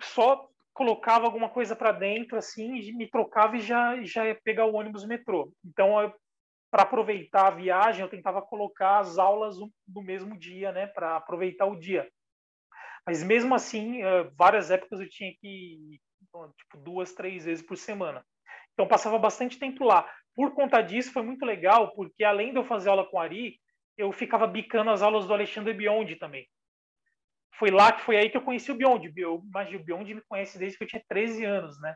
só 0.01 0.49
colocava 0.73 1.27
alguma 1.27 1.49
coisa 1.49 1.77
para 1.77 1.93
dentro, 1.93 2.39
assim, 2.39 2.93
me 2.93 3.09
trocava 3.09 3.57
e 3.57 3.61
já, 3.61 4.03
já 4.03 4.27
ia 4.27 4.35
pegar 4.35 4.67
o 4.67 4.75
ônibus 4.75 5.05
metrô. 5.05 5.53
Então, 5.65 6.13
para 6.71 6.85
aproveitar 6.85 7.49
a 7.49 7.51
viagem, 7.51 8.03
eu 8.03 8.09
tentava 8.09 8.41
colocar 8.41 8.99
as 8.99 9.19
aulas 9.19 9.57
no 9.59 10.03
mesmo 10.03 10.39
dia, 10.39 10.73
né, 10.73 10.87
para 10.87 11.17
aproveitar 11.17 11.67
o 11.67 11.79
dia. 11.79 12.09
Mas 13.07 13.23
mesmo 13.23 13.55
assim, 13.55 14.01
várias 14.37 14.71
épocas 14.71 15.01
eu 15.01 15.09
tinha 15.09 15.33
que 15.41 15.49
ir 15.49 16.01
tipo, 16.57 16.77
duas, 16.79 17.13
três 17.13 17.45
vezes 17.45 17.65
por 17.65 17.77
semana. 17.77 18.25
Então 18.73 18.87
passava 18.87 19.19
bastante 19.19 19.59
tempo 19.59 19.85
lá. 19.85 20.09
Por 20.35 20.55
conta 20.55 20.81
disso 20.81 21.13
foi 21.13 21.23
muito 21.23 21.45
legal, 21.45 21.93
porque 21.95 22.23
além 22.23 22.53
de 22.53 22.59
eu 22.59 22.65
fazer 22.65 22.89
aula 22.89 23.05
com 23.05 23.17
o 23.17 23.21
Ari, 23.21 23.59
eu 23.99 24.13
ficava 24.13 24.47
bicando 24.47 24.91
as 24.91 25.03
aulas 25.03 25.27
do 25.27 25.35
Alexandre 25.35 25.75
Biondi 25.75 26.17
também. 26.17 26.47
Foi 27.61 27.71
lá 27.71 27.93
que 27.93 28.01
foi 28.01 28.17
aí 28.17 28.31
que 28.31 28.39
eu 28.39 28.43
conheci 28.43 28.73
o 28.73 28.75
Biondi. 28.75 29.13
Mas 29.53 29.73
o 29.75 29.79
Biondi 29.79 30.15
me 30.15 30.23
conhece 30.23 30.59
desde 30.59 30.79
que 30.79 30.85
eu 30.85 30.89
tinha 30.89 31.05
13 31.07 31.45
anos, 31.45 31.79
né? 31.79 31.95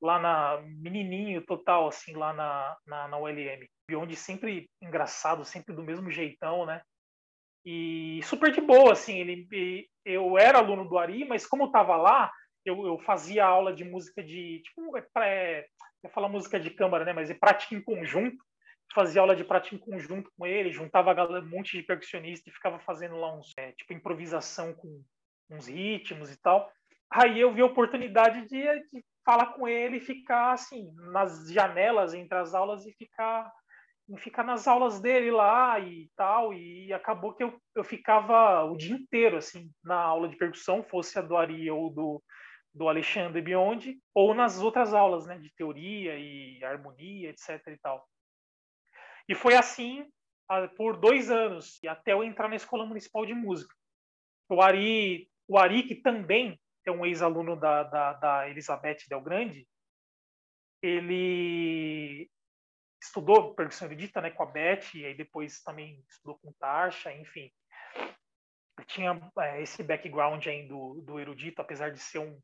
Lá 0.00 0.18
na 0.18 0.62
menininho 0.62 1.44
total 1.44 1.86
assim, 1.86 2.14
lá 2.14 2.32
na 2.32 2.74
na, 2.86 3.08
na 3.08 3.18
ULM. 3.18 3.68
Biondi 3.86 4.16
sempre 4.16 4.70
engraçado, 4.82 5.44
sempre 5.44 5.74
do 5.74 5.82
mesmo 5.82 6.10
jeitão, 6.10 6.64
né? 6.64 6.80
E 7.66 8.20
super 8.24 8.50
de 8.50 8.60
boa, 8.60 8.92
assim, 8.92 9.18
ele, 9.18 9.88
eu 10.04 10.38
era 10.38 10.58
aluno 10.58 10.88
do 10.88 10.98
Ari, 10.98 11.24
mas 11.24 11.46
como 11.46 11.64
eu 11.64 11.66
estava 11.68 11.96
lá, 11.96 12.30
eu, 12.64 12.86
eu, 12.86 12.98
fazia 12.98 13.44
aula 13.46 13.74
de 13.74 13.84
música 13.84 14.22
de, 14.22 14.60
tipo, 14.62 14.94
é, 15.18 15.66
eu 16.02 16.10
falar 16.10 16.28
música 16.28 16.60
de 16.60 16.68
câmara, 16.70 17.06
né, 17.06 17.14
mas 17.14 17.30
é 17.30 17.34
prática 17.34 17.74
em 17.74 17.82
conjunto, 17.82 18.36
fazia 18.92 19.20
aula 19.20 19.34
de 19.34 19.44
em 19.72 19.78
conjunto 19.78 20.30
com 20.36 20.46
ele, 20.46 20.72
juntava 20.72 21.12
um 21.40 21.48
monte 21.48 21.76
de 21.76 21.82
percussionista 21.82 22.48
e 22.48 22.52
ficava 22.52 22.78
fazendo 22.80 23.16
lá 23.16 23.34
uns, 23.34 23.52
é, 23.56 23.72
tipo, 23.72 23.92
improvisação 23.92 24.72
com 24.74 25.02
uns 25.50 25.68
ritmos 25.68 26.32
e 26.32 26.40
tal. 26.40 26.70
Aí 27.10 27.40
eu 27.40 27.52
vi 27.52 27.62
a 27.62 27.66
oportunidade 27.66 28.46
de, 28.48 28.62
de 28.92 29.04
falar 29.24 29.46
com 29.54 29.66
ele 29.66 29.98
e 29.98 30.00
ficar, 30.00 30.52
assim, 30.52 30.92
nas 31.12 31.48
janelas 31.50 32.14
entre 32.14 32.36
as 32.36 32.54
aulas 32.54 32.86
e 32.86 32.92
ficar 32.92 33.50
em 34.08 34.16
ficar 34.18 34.44
nas 34.44 34.68
aulas 34.68 35.00
dele 35.00 35.30
lá 35.30 35.80
e 35.80 36.10
tal, 36.14 36.52
e 36.52 36.92
acabou 36.92 37.32
que 37.32 37.42
eu, 37.42 37.58
eu 37.74 37.82
ficava 37.82 38.62
o 38.64 38.76
dia 38.76 38.94
inteiro, 38.94 39.36
assim, 39.38 39.70
na 39.82 39.96
aula 39.96 40.28
de 40.28 40.36
percussão, 40.36 40.82
fosse 40.82 41.18
a 41.18 41.22
do 41.22 41.36
Ari 41.36 41.70
ou 41.70 41.90
do, 41.90 42.22
do 42.74 42.88
Alexandre 42.88 43.40
Biondi, 43.40 43.98
ou 44.14 44.34
nas 44.34 44.60
outras 44.60 44.92
aulas, 44.92 45.26
né, 45.26 45.38
de 45.38 45.50
teoria 45.54 46.18
e 46.18 46.62
harmonia, 46.62 47.30
etc 47.30 47.60
e 47.68 47.78
tal. 47.78 48.06
E 49.28 49.34
foi 49.34 49.54
assim 49.54 50.08
por 50.76 50.98
dois 50.98 51.30
anos, 51.30 51.80
até 51.88 52.12
eu 52.12 52.22
entrar 52.22 52.48
na 52.48 52.56
Escola 52.56 52.84
Municipal 52.84 53.24
de 53.24 53.34
Música. 53.34 53.74
O 54.48 54.60
Ari, 54.60 55.30
o 55.48 55.58
Ari 55.58 55.84
que 55.84 55.94
também 55.96 56.60
é 56.86 56.90
um 56.90 57.04
ex-aluno 57.04 57.56
da, 57.56 57.82
da, 57.82 58.12
da 58.12 58.48
Elizabeth 58.48 58.98
Del 59.08 59.22
Grande, 59.22 59.66
ele 60.82 62.30
estudou 63.02 63.54
percussão 63.54 63.88
erudita 63.88 64.20
né, 64.20 64.30
com 64.30 64.42
a 64.42 64.46
Beth, 64.46 64.94
e 64.94 65.06
aí 65.06 65.14
depois 65.14 65.62
também 65.62 66.04
estudou 66.08 66.38
com 66.38 66.52
Tarsha, 66.52 67.12
enfim. 67.12 67.50
Tinha 68.86 69.18
é, 69.38 69.62
esse 69.62 69.82
background 69.82 70.46
aí 70.46 70.66
do, 70.66 71.00
do 71.02 71.18
erudito, 71.18 71.60
apesar 71.60 71.90
de 71.90 71.98
ser 71.98 72.18
um 72.18 72.38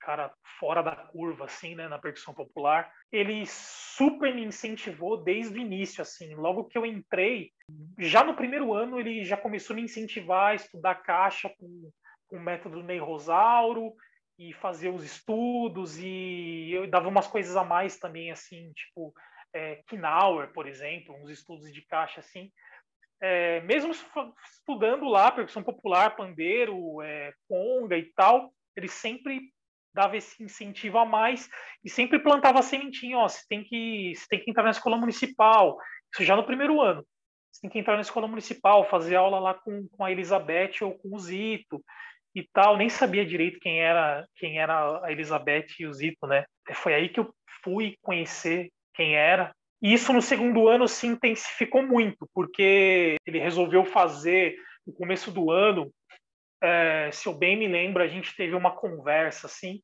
cara 0.00 0.32
fora 0.58 0.82
da 0.82 0.96
curva, 0.96 1.44
assim, 1.44 1.74
né, 1.74 1.88
na 1.88 1.98
percussão 1.98 2.34
popular. 2.34 2.90
Ele 3.12 3.44
super 3.46 4.34
me 4.34 4.44
incentivou 4.44 5.22
desde 5.22 5.58
o 5.58 5.60
início, 5.60 6.02
assim. 6.02 6.34
Logo 6.34 6.64
que 6.64 6.76
eu 6.76 6.86
entrei, 6.86 7.52
já 7.98 8.24
no 8.24 8.34
primeiro 8.34 8.72
ano, 8.72 8.98
ele 8.98 9.24
já 9.24 9.36
começou 9.36 9.74
a 9.74 9.76
me 9.76 9.82
incentivar 9.82 10.50
a 10.50 10.54
estudar 10.54 10.96
caixa 10.96 11.48
com, 11.58 11.90
com 12.26 12.36
o 12.36 12.40
método 12.40 12.82
Ney 12.82 12.98
Rosauro 12.98 13.94
e 14.38 14.54
fazer 14.54 14.88
os 14.88 15.04
estudos 15.04 15.98
e 15.98 16.70
eu 16.72 16.88
dava 16.88 17.08
umas 17.08 17.26
coisas 17.26 17.54
a 17.56 17.62
mais 17.62 17.98
também, 17.98 18.30
assim, 18.30 18.72
tipo 18.72 19.12
é, 19.52 19.82
Knauer, 19.86 20.52
por 20.52 20.66
exemplo, 20.66 21.14
uns 21.14 21.28
estudos 21.28 21.70
de 21.72 21.82
caixa 21.82 22.20
assim. 22.20 22.50
É, 23.22 23.60
mesmo 23.60 23.92
estudando 23.92 25.06
lá 25.06 25.30
percussão 25.30 25.62
popular, 25.62 26.16
pandeiro, 26.16 27.02
é, 27.02 27.34
conga 27.46 27.98
e 27.98 28.10
tal, 28.14 28.50
ele 28.74 28.88
sempre 28.88 29.52
dava 29.92 30.16
esse 30.16 30.42
incentivo 30.42 30.98
a 30.98 31.04
mais 31.04 31.48
e 31.84 31.90
sempre 31.90 32.18
plantava 32.18 32.62
sementinha, 32.62 33.18
ó, 33.18 33.28
você 33.28 33.42
tem 33.48 33.62
que, 33.64 34.12
você 34.14 34.26
tem 34.28 34.40
que 34.40 34.50
entrar 34.50 34.64
na 34.64 34.70
escola 34.70 34.96
municipal, 34.96 35.76
isso 36.12 36.24
já 36.24 36.36
no 36.36 36.44
primeiro 36.44 36.80
ano. 36.80 37.04
Você 37.50 37.62
tem 37.62 37.70
que 37.70 37.78
entrar 37.78 37.96
na 37.96 38.02
escola 38.02 38.28
municipal, 38.28 38.88
fazer 38.88 39.16
aula 39.16 39.38
lá 39.38 39.54
com, 39.54 39.88
com 39.88 40.04
a 40.04 40.12
Elizabeth 40.12 40.82
ou 40.82 40.96
com 40.96 41.14
o 41.14 41.18
Zito 41.18 41.82
e 42.34 42.46
tal. 42.52 42.76
Nem 42.76 42.88
sabia 42.88 43.26
direito 43.26 43.58
quem 43.60 43.80
era 43.80 44.24
quem 44.36 44.58
era 44.58 45.04
a 45.04 45.10
Elizabeth 45.10 45.66
e 45.78 45.86
o 45.86 45.92
Zito, 45.92 46.26
né? 46.26 46.44
Foi 46.74 46.94
aí 46.94 47.08
que 47.08 47.18
eu 47.18 47.34
fui 47.62 47.96
conhecer 48.02 48.70
quem 48.94 49.16
era. 49.16 49.52
E 49.82 49.92
isso 49.92 50.12
no 50.12 50.22
segundo 50.22 50.68
ano 50.68 50.86
se 50.86 51.06
intensificou 51.06 51.82
muito, 51.82 52.28
porque 52.34 53.16
ele 53.26 53.38
resolveu 53.38 53.84
fazer 53.84 54.56
no 54.86 54.92
começo 54.92 55.30
do 55.30 55.50
ano. 55.50 55.90
É, 56.62 57.10
se 57.12 57.26
eu 57.26 57.34
bem 57.34 57.56
me 57.56 57.66
lembro, 57.66 58.02
a 58.02 58.08
gente 58.08 58.34
teve 58.36 58.54
uma 58.54 58.70
conversa 58.74 59.46
assim, 59.46 59.80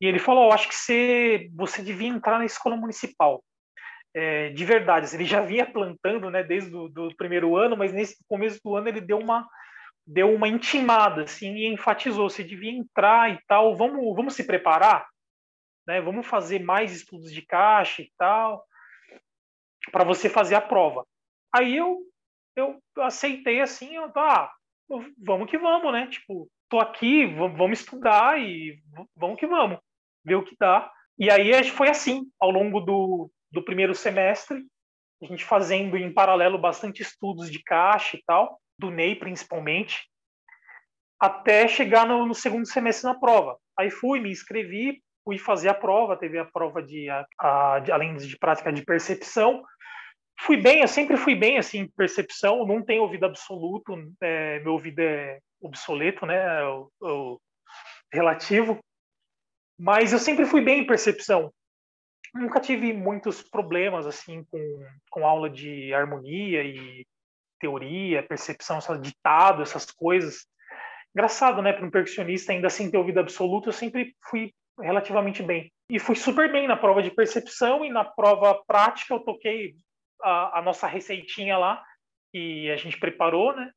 e 0.00 0.06
ele 0.06 0.18
falou: 0.18 0.48
oh, 0.48 0.52
acho 0.52 0.68
que 0.68 0.74
você, 0.74 1.50
você 1.54 1.82
devia 1.82 2.08
entrar 2.08 2.38
na 2.38 2.44
escola 2.44 2.76
municipal. 2.76 3.42
É, 4.16 4.50
de 4.50 4.64
verdade, 4.64 5.12
ele 5.14 5.24
já 5.24 5.40
vinha 5.40 5.66
plantando, 5.66 6.30
né, 6.30 6.42
desde 6.42 6.74
o 6.74 7.16
primeiro 7.16 7.56
ano, 7.56 7.76
mas 7.76 7.92
nesse 7.92 8.16
começo 8.28 8.60
do 8.64 8.76
ano 8.76 8.88
ele 8.88 9.00
deu 9.00 9.18
uma 9.18 9.46
deu 10.06 10.34
uma 10.34 10.46
intimada 10.48 11.22
assim 11.24 11.54
e 11.54 11.66
enfatizou: 11.66 12.30
você 12.30 12.44
devia 12.44 12.70
entrar 12.70 13.30
e 13.32 13.38
tal. 13.46 13.76
Vamos 13.76 14.14
vamos 14.14 14.34
se 14.34 14.44
preparar 14.44 15.06
né? 15.86 16.00
Vamos 16.00 16.26
fazer 16.26 16.62
mais 16.62 16.92
estudos 16.92 17.32
de 17.32 17.42
caixa 17.42 18.02
e 18.02 18.10
tal, 18.16 18.66
para 19.92 20.04
você 20.04 20.28
fazer 20.28 20.54
a 20.54 20.60
prova. 20.60 21.06
Aí 21.54 21.76
eu 21.76 22.00
eu 22.56 22.80
aceitei 22.98 23.60
assim, 23.60 23.96
eu, 23.96 24.12
ah, 24.14 24.48
vamos 25.18 25.50
que 25.50 25.58
vamos, 25.58 25.92
né? 25.92 26.06
Tipo, 26.06 26.48
tô 26.68 26.80
aqui, 26.80 27.26
vamos 27.26 27.80
estudar 27.80 28.40
e 28.40 28.78
vamos 29.16 29.38
que 29.38 29.46
vamos, 29.46 29.78
ver 30.24 30.36
o 30.36 30.44
que 30.44 30.56
dá. 30.58 30.90
E 31.18 31.30
aí 31.30 31.62
foi 31.64 31.88
assim, 31.88 32.24
ao 32.40 32.50
longo 32.50 32.80
do, 32.80 33.30
do 33.50 33.64
primeiro 33.64 33.94
semestre, 33.94 34.64
a 35.22 35.26
gente 35.26 35.44
fazendo 35.44 35.96
em 35.96 36.12
paralelo 36.12 36.58
bastante 36.58 37.02
estudos 37.02 37.50
de 37.50 37.62
caixa 37.62 38.16
e 38.16 38.22
tal, 38.26 38.60
do 38.78 38.90
NEI 38.90 39.16
principalmente, 39.16 40.08
até 41.20 41.68
chegar 41.68 42.06
no, 42.06 42.26
no 42.26 42.34
segundo 42.34 42.66
semestre 42.66 43.06
na 43.06 43.18
prova. 43.18 43.56
Aí 43.78 43.90
fui, 43.90 44.20
me 44.20 44.30
inscrevi, 44.30 45.02
fui 45.24 45.38
fazer 45.38 45.68
a 45.68 45.74
prova, 45.74 46.16
teve 46.16 46.38
a 46.38 46.44
prova 46.44 46.82
de, 46.82 47.08
a, 47.08 47.26
a, 47.38 47.78
de 47.78 47.90
além 47.90 48.16
de 48.16 48.36
prática 48.38 48.72
de 48.72 48.84
percepção. 48.84 49.62
Fui 50.40 50.56
bem, 50.56 50.80
eu 50.80 50.88
sempre 50.88 51.16
fui 51.16 51.34
bem 51.34 51.58
assim 51.58 51.86
percepção, 51.96 52.66
não 52.66 52.82
tenho 52.82 53.02
ouvido 53.02 53.24
absoluto, 53.24 53.94
é, 54.20 54.60
meu 54.60 54.72
ouvido 54.72 55.00
é 55.00 55.38
obsoleto, 55.60 56.26
né, 56.26 56.62
o, 56.64 56.90
o 57.00 57.40
relativo, 58.12 58.78
mas 59.78 60.12
eu 60.12 60.18
sempre 60.18 60.44
fui 60.44 60.60
bem 60.60 60.80
em 60.80 60.86
percepção. 60.86 61.52
Nunca 62.34 62.60
tive 62.60 62.92
muitos 62.92 63.42
problemas 63.42 64.06
assim 64.06 64.44
com, 64.44 64.86
com 65.10 65.26
aula 65.26 65.48
de 65.48 65.94
harmonia 65.94 66.62
e 66.64 67.06
teoria, 67.60 68.22
percepção, 68.22 68.78
ditado, 69.00 69.62
essas 69.62 69.86
coisas. 69.86 70.46
Engraçado, 71.14 71.62
né? 71.62 71.72
Para 71.72 71.86
um 71.86 71.90
percussionista, 71.90 72.52
ainda 72.52 72.68
sem 72.68 72.90
ter 72.90 72.98
ouvido 72.98 73.20
absoluto, 73.20 73.68
eu 73.68 73.72
sempre 73.72 74.14
fui 74.28 74.52
relativamente 74.78 75.42
bem. 75.42 75.72
E 75.88 75.98
fui 75.98 76.16
super 76.16 76.50
bem 76.50 76.66
na 76.66 76.76
prova 76.76 77.02
de 77.02 77.10
percepção 77.10 77.84
e 77.84 77.90
na 77.90 78.04
prova 78.04 78.60
prática 78.66 79.14
eu 79.14 79.20
toquei 79.20 79.76
a, 80.22 80.58
a 80.58 80.62
nossa 80.62 80.86
receitinha 80.86 81.56
lá 81.56 81.82
que 82.32 82.70
a 82.70 82.76
gente 82.76 82.98
preparou, 82.98 83.54
né? 83.54 83.70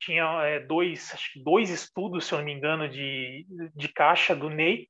Tinha 0.00 0.24
é, 0.44 0.60
dois, 0.60 1.12
dois 1.42 1.70
estudos, 1.70 2.26
se 2.26 2.32
eu 2.32 2.38
não 2.38 2.44
me 2.44 2.52
engano, 2.52 2.88
de, 2.88 3.46
de 3.74 3.88
caixa 3.88 4.34
do 4.34 4.48
Ney. 4.48 4.88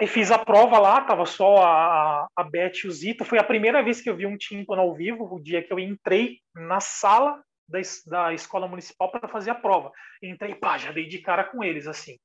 E 0.00 0.06
fiz 0.06 0.30
a 0.30 0.38
prova 0.38 0.78
lá, 0.78 1.00
tava 1.00 1.24
só 1.24 1.64
a, 1.64 2.28
a 2.36 2.44
Beth 2.44 2.84
e 2.84 2.86
o 2.86 2.90
Zito. 2.92 3.24
Foi 3.24 3.38
a 3.38 3.44
primeira 3.44 3.82
vez 3.82 4.00
que 4.00 4.08
eu 4.08 4.16
vi 4.16 4.26
um 4.26 4.36
tímpano 4.36 4.82
ao 4.82 4.94
vivo, 4.94 5.24
o 5.24 5.42
dia 5.42 5.62
que 5.62 5.72
eu 5.72 5.78
entrei 5.78 6.38
na 6.54 6.80
sala 6.80 7.42
da, 7.68 7.80
da 8.06 8.34
escola 8.34 8.68
municipal 8.68 9.10
para 9.10 9.26
fazer 9.26 9.50
a 9.50 9.54
prova. 9.54 9.90
Entrei, 10.22 10.54
pá, 10.54 10.78
já 10.78 10.92
dei 10.92 11.08
de 11.08 11.18
cara 11.18 11.44
com 11.44 11.64
eles, 11.64 11.86
assim 11.86 12.16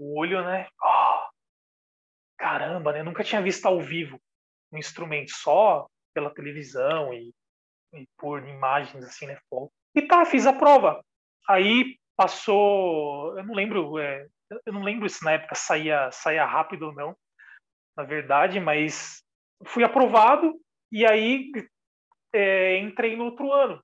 o 0.00 0.18
olho, 0.18 0.42
né? 0.42 0.66
Oh, 0.82 1.28
caramba, 2.38 2.92
né? 2.92 3.02
Nunca 3.02 3.22
tinha 3.22 3.42
visto 3.42 3.66
ao 3.66 3.80
vivo 3.80 4.18
um 4.72 4.78
instrumento 4.78 5.30
só 5.30 5.86
pela 6.14 6.34
televisão 6.34 7.12
e, 7.12 7.32
e 7.94 8.06
por 8.18 8.46
imagens 8.46 9.04
assim, 9.04 9.26
né? 9.26 9.38
Foto. 9.48 9.72
E 9.94 10.02
tá, 10.02 10.24
fiz 10.24 10.46
a 10.46 10.52
prova. 10.52 11.04
Aí 11.48 11.98
passou, 12.16 13.36
eu 13.38 13.44
não 13.44 13.54
lembro, 13.54 13.98
é, 13.98 14.26
eu 14.66 14.72
não 14.72 14.82
lembro 14.82 15.08
se 15.08 15.24
na 15.24 15.32
época 15.32 15.54
saía, 15.54 16.10
saía 16.10 16.44
rápido 16.44 16.86
ou 16.86 16.94
não, 16.94 17.16
na 17.96 18.04
verdade, 18.04 18.60
mas 18.60 19.22
fui 19.64 19.82
aprovado 19.82 20.54
e 20.92 21.06
aí 21.06 21.50
é, 22.32 22.78
entrei 22.78 23.16
no 23.16 23.24
outro 23.24 23.52
ano. 23.52 23.82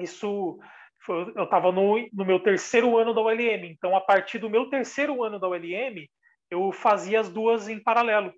Isso 0.00 0.58
foi, 1.04 1.32
eu 1.36 1.44
estava 1.44 1.70
no, 1.72 2.08
no 2.12 2.24
meu 2.24 2.40
terceiro 2.40 2.96
ano 2.98 3.14
da 3.14 3.20
ULM, 3.20 3.64
então 3.66 3.96
a 3.96 4.00
partir 4.00 4.38
do 4.38 4.50
meu 4.50 4.68
terceiro 4.68 5.22
ano 5.22 5.38
da 5.38 5.48
ULM, 5.48 6.08
eu 6.50 6.72
fazia 6.72 7.20
as 7.20 7.30
duas 7.30 7.68
em 7.68 7.82
paralelo. 7.82 8.32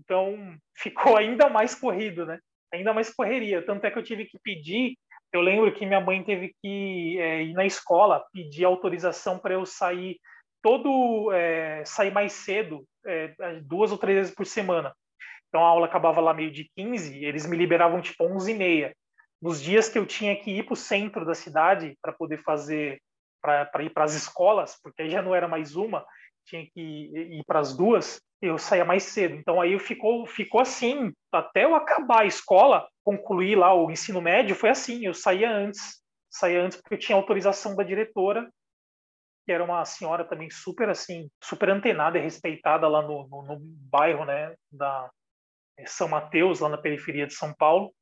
Então 0.00 0.56
ficou 0.76 1.16
ainda 1.16 1.48
mais 1.48 1.74
corrido, 1.74 2.24
né? 2.24 2.38
Ainda 2.72 2.92
mais 2.92 3.12
correria. 3.12 3.62
Tanto 3.62 3.84
é 3.84 3.90
que 3.90 3.98
eu 3.98 4.02
tive 4.02 4.24
que 4.24 4.38
pedir. 4.42 4.96
Eu 5.32 5.40
lembro 5.40 5.72
que 5.72 5.86
minha 5.86 6.00
mãe 6.00 6.22
teve 6.24 6.54
que 6.60 7.18
é, 7.20 7.42
ir 7.42 7.52
na 7.52 7.64
escola 7.64 8.24
pedir 8.32 8.64
autorização 8.64 9.38
para 9.38 9.54
eu 9.54 9.64
sair 9.64 10.18
todo 10.62 11.32
é, 11.32 11.82
sair 11.84 12.12
mais 12.12 12.32
cedo, 12.32 12.84
é, 13.06 13.34
duas 13.62 13.92
ou 13.92 13.98
três 13.98 14.18
vezes 14.18 14.34
por 14.34 14.46
semana. 14.46 14.94
Então 15.48 15.64
a 15.64 15.68
aula 15.68 15.86
acabava 15.86 16.20
lá 16.20 16.32
meio 16.32 16.50
de 16.50 16.70
15, 16.76 17.24
eles 17.24 17.46
me 17.46 17.56
liberavam 17.56 18.00
tipo 18.00 18.24
11 18.24 18.50
e 18.50 18.54
meia. 18.54 18.96
Nos 19.40 19.60
dias 19.60 19.88
que 19.88 19.98
eu 19.98 20.06
tinha 20.06 20.36
que 20.36 20.50
ir 20.50 20.64
para 20.64 20.74
o 20.74 20.76
centro 20.76 21.24
da 21.24 21.34
cidade 21.34 21.96
para 22.02 22.12
poder 22.12 22.42
fazer, 22.42 23.00
para 23.40 23.82
ir 23.82 23.90
para 23.90 24.04
as 24.04 24.14
escolas, 24.14 24.78
porque 24.82 25.02
aí 25.02 25.10
já 25.10 25.22
não 25.22 25.34
era 25.34 25.48
mais 25.48 25.76
uma, 25.76 26.04
tinha 26.44 26.64
que 26.66 26.80
ir 26.80 27.42
para 27.46 27.58
as 27.58 27.74
duas, 27.74 28.20
eu 28.40 28.58
saía 28.58 28.84
mais 28.84 29.02
cedo. 29.04 29.34
Então 29.34 29.60
aí 29.60 29.78
ficou, 29.78 30.26
ficou 30.26 30.60
assim, 30.60 31.12
até 31.32 31.64
eu 31.64 31.74
acabar 31.74 32.22
a 32.22 32.26
escola, 32.26 32.88
concluir 33.04 33.56
lá 33.56 33.74
o 33.74 33.90
ensino 33.90 34.20
médio, 34.20 34.56
foi 34.56 34.70
assim, 34.70 35.04
eu 35.04 35.14
saía 35.14 35.50
antes, 35.50 36.02
saía 36.30 36.62
antes 36.62 36.80
porque 36.80 36.94
eu 36.94 36.98
tinha 36.98 37.16
autorização 37.16 37.76
da 37.76 37.82
diretora, 37.82 38.50
que 39.44 39.52
era 39.52 39.64
uma 39.64 39.84
senhora 39.84 40.24
também 40.24 40.50
super 40.50 40.88
assim, 40.88 41.28
super 41.42 41.70
antenada 41.70 42.18
e 42.18 42.22
respeitada 42.22 42.88
lá 42.88 43.02
no, 43.02 43.26
no, 43.28 43.42
no 43.42 43.58
bairro, 43.60 44.24
né, 44.24 44.54
da 44.70 45.10
é, 45.78 45.86
São 45.86 46.08
Mateus, 46.08 46.60
lá 46.60 46.68
na 46.68 46.78
periferia 46.78 47.26
de 47.26 47.34
São 47.34 47.52
Paulo. 47.54 47.92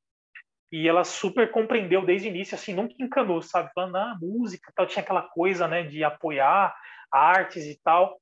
E 0.71 0.87
ela 0.87 1.03
super 1.03 1.51
compreendeu 1.51 2.05
desde 2.05 2.29
o 2.29 2.31
início, 2.31 2.55
assim, 2.55 2.75
nunca 2.75 2.95
encanou, 2.99 3.41
sabe? 3.41 3.71
Falando, 3.75 3.97
ah, 3.97 4.19
música, 4.21 4.71
tal, 4.77 4.87
tinha 4.87 5.03
aquela 5.03 5.23
coisa, 5.23 5.67
né, 5.67 5.83
de 5.83 6.05
apoiar 6.05 6.77
artes 7.11 7.65
e 7.65 7.81
tal. 7.83 8.21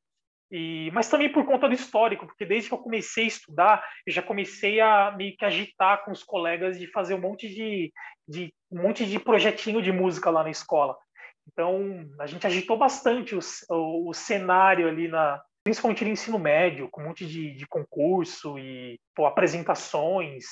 E, 0.50 0.90
mas 0.92 1.08
também 1.08 1.30
por 1.30 1.44
conta 1.44 1.68
do 1.68 1.74
histórico, 1.74 2.26
porque 2.26 2.44
desde 2.44 2.68
que 2.68 2.74
eu 2.74 2.78
comecei 2.78 3.24
a 3.24 3.28
estudar, 3.28 3.84
eu 4.06 4.12
já 4.12 4.22
comecei 4.22 4.80
a 4.80 5.16
que 5.38 5.44
agitar 5.44 6.04
com 6.04 6.12
os 6.12 6.22
colegas 6.22 6.78
de 6.78 6.86
fazer 6.92 7.14
um 7.14 7.20
monte 7.20 7.48
de, 7.48 7.92
de 8.28 8.52
um 8.70 8.82
monte 8.82 9.04
de 9.04 9.18
projetinho 9.18 9.82
de 9.82 9.90
música 9.90 10.30
lá 10.30 10.44
na 10.44 10.50
escola. 10.50 10.96
Então, 11.48 12.08
a 12.20 12.26
gente 12.26 12.46
agitou 12.46 12.76
bastante 12.76 13.34
o, 13.34 13.40
o, 13.70 14.10
o 14.10 14.14
cenário 14.14 14.88
ali 14.88 15.08
na, 15.08 15.40
principalmente 15.64 16.04
no 16.04 16.10
ensino 16.10 16.38
médio, 16.38 16.88
com 16.90 17.02
um 17.02 17.06
monte 17.06 17.26
de, 17.26 17.52
de 17.52 17.66
concurso 17.66 18.56
e 18.56 19.00
pô, 19.14 19.26
apresentações. 19.26 20.44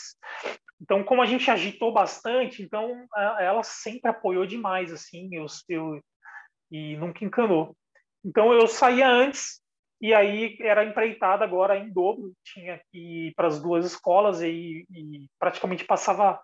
Então, 0.81 1.05
como 1.05 1.23
a 1.23 1.27
gente 1.27 1.49
agitou 1.51 1.93
bastante, 1.93 2.63
então 2.63 3.07
ela 3.39 3.63
sempre 3.63 4.11
apoiou 4.11 4.45
demais, 4.45 4.93
assim, 4.93 5.29
eu, 5.33 5.47
eu 5.69 6.01
e 6.71 6.97
nunca 6.97 7.25
encanou. 7.25 7.77
Então, 8.25 8.53
eu 8.53 8.67
saía 8.67 9.09
antes 9.09 9.64
e 10.01 10.13
aí 10.13 10.57
era 10.61 10.85
empreitada 10.85 11.45
agora 11.45 11.79
em 11.79 11.91
dobro, 11.91 12.33
tinha 12.45 12.81
que 12.91 13.29
ir 13.29 13.35
para 13.35 13.49
as 13.49 13.61
duas 13.61 13.87
escolas 13.87 14.43
e, 14.43 14.87
e 14.91 15.27
praticamente 15.39 15.85
passava 15.85 16.41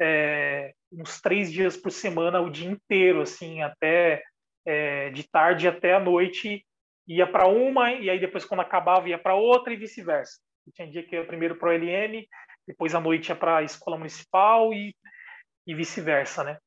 é, 0.00 0.74
uns 0.92 1.20
três 1.20 1.50
dias 1.52 1.76
por 1.76 1.90
semana, 1.90 2.40
o 2.40 2.50
dia 2.50 2.70
inteiro, 2.70 3.22
assim, 3.22 3.62
até 3.62 4.22
é, 4.64 5.10
de 5.10 5.28
tarde 5.28 5.66
até 5.66 5.94
a 5.94 6.00
noite, 6.00 6.64
ia 7.06 7.26
para 7.26 7.46
uma 7.46 7.92
e 7.92 8.08
aí 8.08 8.18
depois 8.18 8.44
quando 8.44 8.60
acabava 8.60 9.08
ia 9.08 9.18
para 9.18 9.34
outra 9.34 9.72
e 9.72 9.76
vice-versa. 9.76 10.38
Tinha 10.74 10.88
dia 10.88 11.02
que 11.02 11.16
ia 11.16 11.26
primeiro 11.26 11.56
para 11.56 11.70
o 11.70 11.72
LM, 11.72 12.26
depois 12.66 12.94
à 12.94 13.00
noite 13.00 13.28
ia 13.28 13.36
para 13.36 13.58
a 13.58 13.62
escola 13.62 13.98
municipal 13.98 14.72
e, 14.72 14.94
e 15.66 15.74
vice-versa, 15.74 16.44
né? 16.44 16.58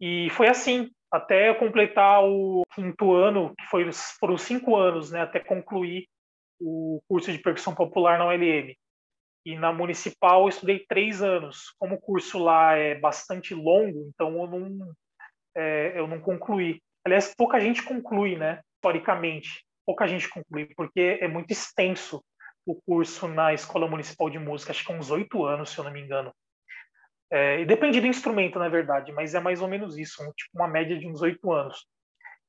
E 0.00 0.28
foi 0.30 0.48
assim 0.48 0.90
até 1.14 1.48
eu 1.48 1.54
completar 1.54 2.24
o 2.24 2.62
quinto 2.74 3.12
ano, 3.12 3.54
que 3.56 3.64
foi, 3.66 3.88
foram 4.18 4.36
cinco 4.36 4.76
anos, 4.76 5.12
né, 5.12 5.20
até 5.20 5.38
concluir 5.38 6.08
o 6.60 7.00
curso 7.08 7.30
de 7.30 7.38
percussão 7.38 7.74
popular 7.74 8.18
na 8.18 8.26
ULM. 8.26 8.74
E 9.46 9.56
na 9.56 9.72
municipal 9.72 10.42
eu 10.42 10.48
estudei 10.48 10.84
três 10.88 11.22
anos. 11.22 11.74
Como 11.78 11.94
o 11.94 12.00
curso 12.00 12.38
lá 12.38 12.74
é 12.74 12.94
bastante 12.94 13.54
longo, 13.54 14.08
então 14.08 14.40
eu 14.40 14.46
não, 14.46 14.94
é, 15.54 15.92
eu 15.98 16.08
não 16.08 16.18
concluí. 16.18 16.80
Aliás, 17.04 17.32
pouca 17.36 17.60
gente 17.60 17.82
conclui, 17.82 18.36
né? 18.36 18.60
Historicamente, 18.76 19.64
pouca 19.86 20.08
gente 20.08 20.28
conclui, 20.28 20.66
porque 20.74 21.18
é 21.20 21.28
muito 21.28 21.50
extenso 21.52 22.24
o 22.66 22.74
curso 22.86 23.28
na 23.28 23.52
Escola 23.52 23.86
Municipal 23.86 24.30
de 24.30 24.38
Música, 24.38 24.72
acho 24.72 24.84
que 24.84 24.92
uns 24.92 25.10
oito 25.10 25.44
anos, 25.44 25.70
se 25.70 25.78
eu 25.78 25.84
não 25.84 25.92
me 25.92 26.00
engano. 26.00 26.32
É, 27.36 27.64
depende 27.64 28.00
do 28.00 28.06
instrumento, 28.06 28.60
na 28.60 28.68
verdade, 28.68 29.10
mas 29.10 29.34
é 29.34 29.40
mais 29.40 29.60
ou 29.60 29.66
menos 29.66 29.98
isso, 29.98 30.22
um, 30.22 30.30
tipo 30.30 30.50
uma 30.54 30.68
média 30.68 30.96
de 30.96 31.04
uns 31.08 31.20
oito 31.20 31.50
anos. 31.50 31.84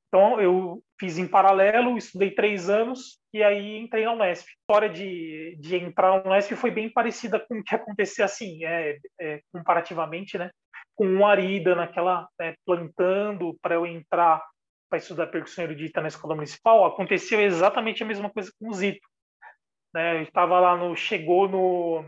Então, 0.06 0.40
eu 0.40 0.80
fiz 0.96 1.18
em 1.18 1.26
paralelo, 1.26 1.98
estudei 1.98 2.30
três 2.30 2.70
anos 2.70 3.18
e 3.34 3.42
aí 3.42 3.78
entrei 3.78 4.04
na 4.04 4.12
Unesp. 4.12 4.46
A 4.46 4.52
história 4.60 4.88
de, 4.88 5.56
de 5.58 5.74
entrar 5.74 6.22
na 6.22 6.30
Unesp 6.30 6.52
foi 6.52 6.70
bem 6.70 6.88
parecida 6.88 7.40
com 7.40 7.58
o 7.58 7.64
que 7.64 7.74
aconteceu, 7.74 8.24
assim, 8.24 8.64
é, 8.64 8.96
é, 9.20 9.40
comparativamente, 9.52 10.38
né? 10.38 10.52
Com 10.94 11.16
o 11.16 11.26
Arida 11.26 11.74
naquela, 11.74 12.28
é, 12.40 12.54
plantando 12.64 13.58
para 13.60 13.74
eu 13.74 13.84
entrar 13.84 14.40
para 14.88 14.98
estudar 14.98 15.26
percussão 15.26 15.64
erudita 15.64 16.00
na 16.00 16.06
escola 16.06 16.36
municipal, 16.36 16.84
aconteceu 16.84 17.40
exatamente 17.40 18.04
a 18.04 18.06
mesma 18.06 18.30
coisa 18.30 18.52
com 18.56 18.68
o 18.68 18.72
Zito. 18.72 19.04
Né? 19.92 20.18
Eu 20.18 20.22
estava 20.22 20.60
lá 20.60 20.76
no, 20.76 20.94
chegou 20.94 21.48
no, 21.48 22.04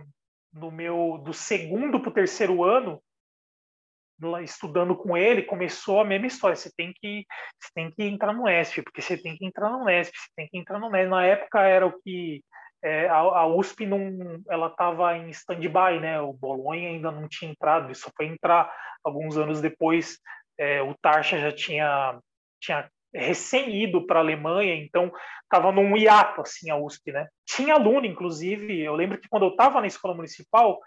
no 0.59 0.71
meu, 0.71 1.21
do 1.25 1.33
segundo 1.33 2.01
para 2.01 2.11
o 2.11 2.14
terceiro 2.14 2.64
ano, 2.64 3.03
estudando 4.42 4.97
com 4.97 5.16
ele, 5.16 5.42
começou 5.42 6.01
a 6.01 6.05
mesma 6.05 6.27
história. 6.27 6.57
Você 6.57 6.71
tem 6.77 6.92
que, 6.92 7.25
você 7.59 7.71
tem 7.75 7.90
que 7.90 8.03
entrar 8.03 8.33
no 8.33 8.49
ESP, 8.49 8.83
porque 8.83 9.01
você 9.01 9.16
tem 9.16 9.37
que 9.37 9.47
entrar 9.47 9.71
no 9.71 9.88
ESP, 9.88 10.16
você 10.16 10.31
tem 10.37 10.49
que 10.49 10.59
entrar 10.59 10.79
no 10.79 10.94
ESP. 10.94 11.09
Na 11.09 11.25
época 11.25 11.61
era 11.61 11.87
o 11.87 12.01
que 12.03 12.42
é, 12.83 13.09
a, 13.09 13.16
a, 13.16 13.47
USP 13.47 13.87
não, 13.87 14.42
ela 14.49 14.68
estava 14.68 15.16
em 15.16 15.31
stand-by, 15.31 16.01
né? 16.01 16.21
O 16.21 16.33
Bolonha 16.33 16.88
ainda 16.88 17.11
não 17.11 17.29
tinha 17.29 17.51
entrado, 17.51 17.94
só 17.94 18.11
foi 18.16 18.27
entrar 18.27 18.73
alguns 19.05 19.37
anos 19.37 19.61
depois. 19.61 20.18
É, 20.57 20.83
o 20.83 20.94
Tarcha 20.94 21.38
já 21.38 21.53
tinha, 21.53 22.18
tinha 22.61 22.88
recém 23.14 23.83
ido 23.83 24.07
para 24.07 24.18
a 24.21 24.23
Alemanha, 24.23 24.75
então 24.75 25.12
estava 25.42 25.73
num 25.73 25.97
hiato 25.97 26.40
assim 26.40 26.71
a 26.71 26.77
USP, 26.77 27.12
né? 27.12 27.27
Tinha 27.47 27.75
aluno, 27.75 28.07
inclusive, 28.07 28.81
eu 28.81 28.94
lembro 28.94 29.18
que 29.18 29.29
quando 29.29 29.44
eu 29.44 29.51
estava 29.51 29.81
na 29.81 29.87
escola 29.87 30.14
municipal, 30.14 30.79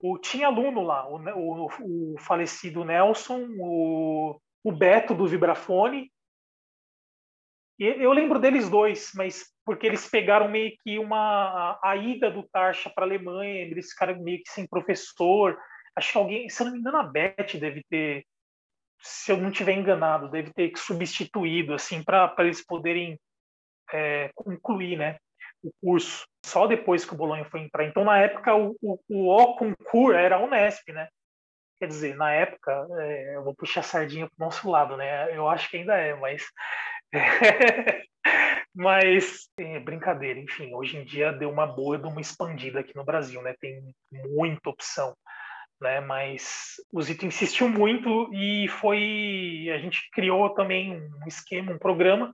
o, 0.00 0.18
tinha 0.18 0.48
aluno 0.48 0.82
lá, 0.82 1.08
o, 1.08 1.16
o, 1.16 2.14
o 2.14 2.18
falecido 2.18 2.84
Nelson, 2.84 3.46
o, 3.58 4.40
o 4.64 4.72
Beto 4.72 5.14
do 5.14 5.26
vibrafone. 5.26 6.10
Eu 7.78 8.12
lembro 8.12 8.38
deles 8.38 8.68
dois, 8.68 9.10
mas 9.14 9.44
porque 9.64 9.86
eles 9.86 10.08
pegaram 10.08 10.48
meio 10.48 10.72
que 10.82 10.98
uma 10.98 11.78
a, 11.82 11.90
a 11.90 11.96
ida 11.96 12.30
do 12.30 12.46
Tarcha 12.52 12.90
para 12.90 13.04
a 13.04 13.06
Alemanha, 13.06 13.62
eles 13.62 13.90
ficaram 13.90 14.22
meio 14.22 14.38
que 14.42 14.50
sem 14.50 14.68
professor. 14.68 15.58
Acho 15.96 16.12
que 16.12 16.18
alguém, 16.18 16.48
se 16.48 16.64
não 16.64 16.72
me 16.72 16.78
engano, 16.78 16.98
a 16.98 17.02
Beth 17.02 17.58
deve 17.58 17.82
ter, 17.88 18.24
se 19.02 19.32
eu 19.32 19.36
não 19.36 19.50
tiver 19.50 19.72
enganado, 19.72 20.30
deve 20.30 20.52
ter 20.52 20.72
substituído 20.76 21.74
assim 21.74 22.02
para 22.02 22.34
eles 22.38 22.64
poderem 22.64 23.18
é, 23.92 24.30
concluir, 24.34 24.96
né? 24.96 25.18
o 25.62 25.72
curso 25.80 26.26
só 26.44 26.66
depois 26.66 27.04
que 27.04 27.14
o 27.14 27.16
Bolonha 27.16 27.44
foi 27.44 27.60
entrar. 27.60 27.84
Então, 27.84 28.04
na 28.04 28.18
época, 28.18 28.54
o, 28.54 28.76
o, 28.82 28.98
o 29.08 29.54
concurso 29.54 30.12
era 30.12 30.36
a 30.36 30.40
Unesp, 30.40 30.90
né? 30.92 31.08
Quer 31.78 31.86
dizer, 31.86 32.16
na 32.16 32.32
época, 32.32 32.86
é, 33.00 33.36
eu 33.36 33.44
vou 33.44 33.54
puxar 33.54 33.80
a 33.80 33.84
sardinha 33.84 34.26
para 34.26 34.44
o 34.44 34.46
nosso 34.46 34.68
lado, 34.68 34.96
né? 34.96 35.34
Eu 35.36 35.48
acho 35.48 35.70
que 35.70 35.78
ainda 35.78 35.96
é, 35.96 36.14
mas. 36.14 36.44
mas, 38.74 39.48
é, 39.58 39.78
brincadeira, 39.80 40.40
enfim, 40.40 40.74
hoje 40.74 40.96
em 40.96 41.04
dia 41.04 41.32
deu 41.32 41.50
uma 41.50 41.66
boa 41.66 41.98
de 41.98 42.06
uma 42.06 42.20
expandida 42.20 42.80
aqui 42.80 42.94
no 42.96 43.04
Brasil, 43.04 43.40
né? 43.42 43.54
Tem 43.60 43.94
muita 44.10 44.70
opção. 44.70 45.14
Né, 45.82 45.98
mas 45.98 46.74
o 46.92 47.02
Zito 47.02 47.26
insistiu 47.26 47.68
muito 47.68 48.32
e 48.32 48.68
foi 48.68 49.68
a 49.74 49.78
gente 49.78 50.08
criou 50.12 50.48
também 50.50 50.92
um 50.92 51.26
esquema, 51.26 51.72
um 51.72 51.78
programa 51.78 52.32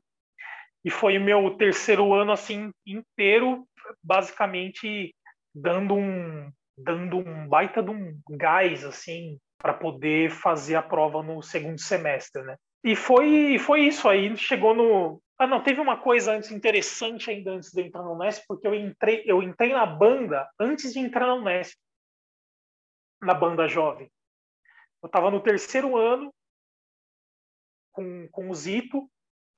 e 0.85 0.91
foi 0.91 1.17
o 1.17 1.25
meu 1.25 1.57
terceiro 1.57 2.13
ano 2.13 2.31
assim 2.31 2.71
inteiro 2.87 3.67
basicamente 4.05 5.15
dando 5.55 5.95
um 5.95 6.51
dando 6.77 7.17
um 7.17 7.49
baita 7.49 7.83
de 7.83 7.91
um 7.91 8.21
gás 8.29 8.85
assim 8.85 9.39
para 9.57 9.73
poder 9.73 10.31
fazer 10.31 10.75
a 10.75 10.83
prova 10.83 11.23
no 11.23 11.43
segundo 11.43 11.81
semestre, 11.81 12.43
né? 12.43 12.55
E 12.85 12.95
foi 12.95 13.59
foi 13.59 13.87
isso 13.87 14.07
aí, 14.11 14.37
chegou 14.37 14.75
no 14.75 15.23
ah, 15.39 15.47
não, 15.47 15.63
teve 15.63 15.81
uma 15.81 15.97
coisa 15.97 16.33
antes 16.33 16.51
interessante 16.51 17.31
ainda 17.31 17.53
antes 17.53 17.73
de 17.73 17.81
entrar 17.81 18.03
no 18.03 18.13
Unesp, 18.13 18.45
porque 18.47 18.67
eu 18.67 18.75
entrei, 18.75 19.23
eu 19.25 19.41
entrei 19.41 19.73
na 19.73 19.87
banda 19.87 20.49
antes 20.59 20.93
de 20.93 20.99
entrar 20.99 21.27
na 21.27 21.35
Unesp, 21.35 21.79
na 23.21 23.35
banda 23.35 23.69
jovem. 23.69 24.11
Eu 25.03 25.07
estava 25.07 25.31
no 25.31 25.41
terceiro 25.41 25.97
ano 25.97 26.33
com, 27.93 28.29
com 28.31 28.51
o 28.51 28.55
Zito, 28.55 29.09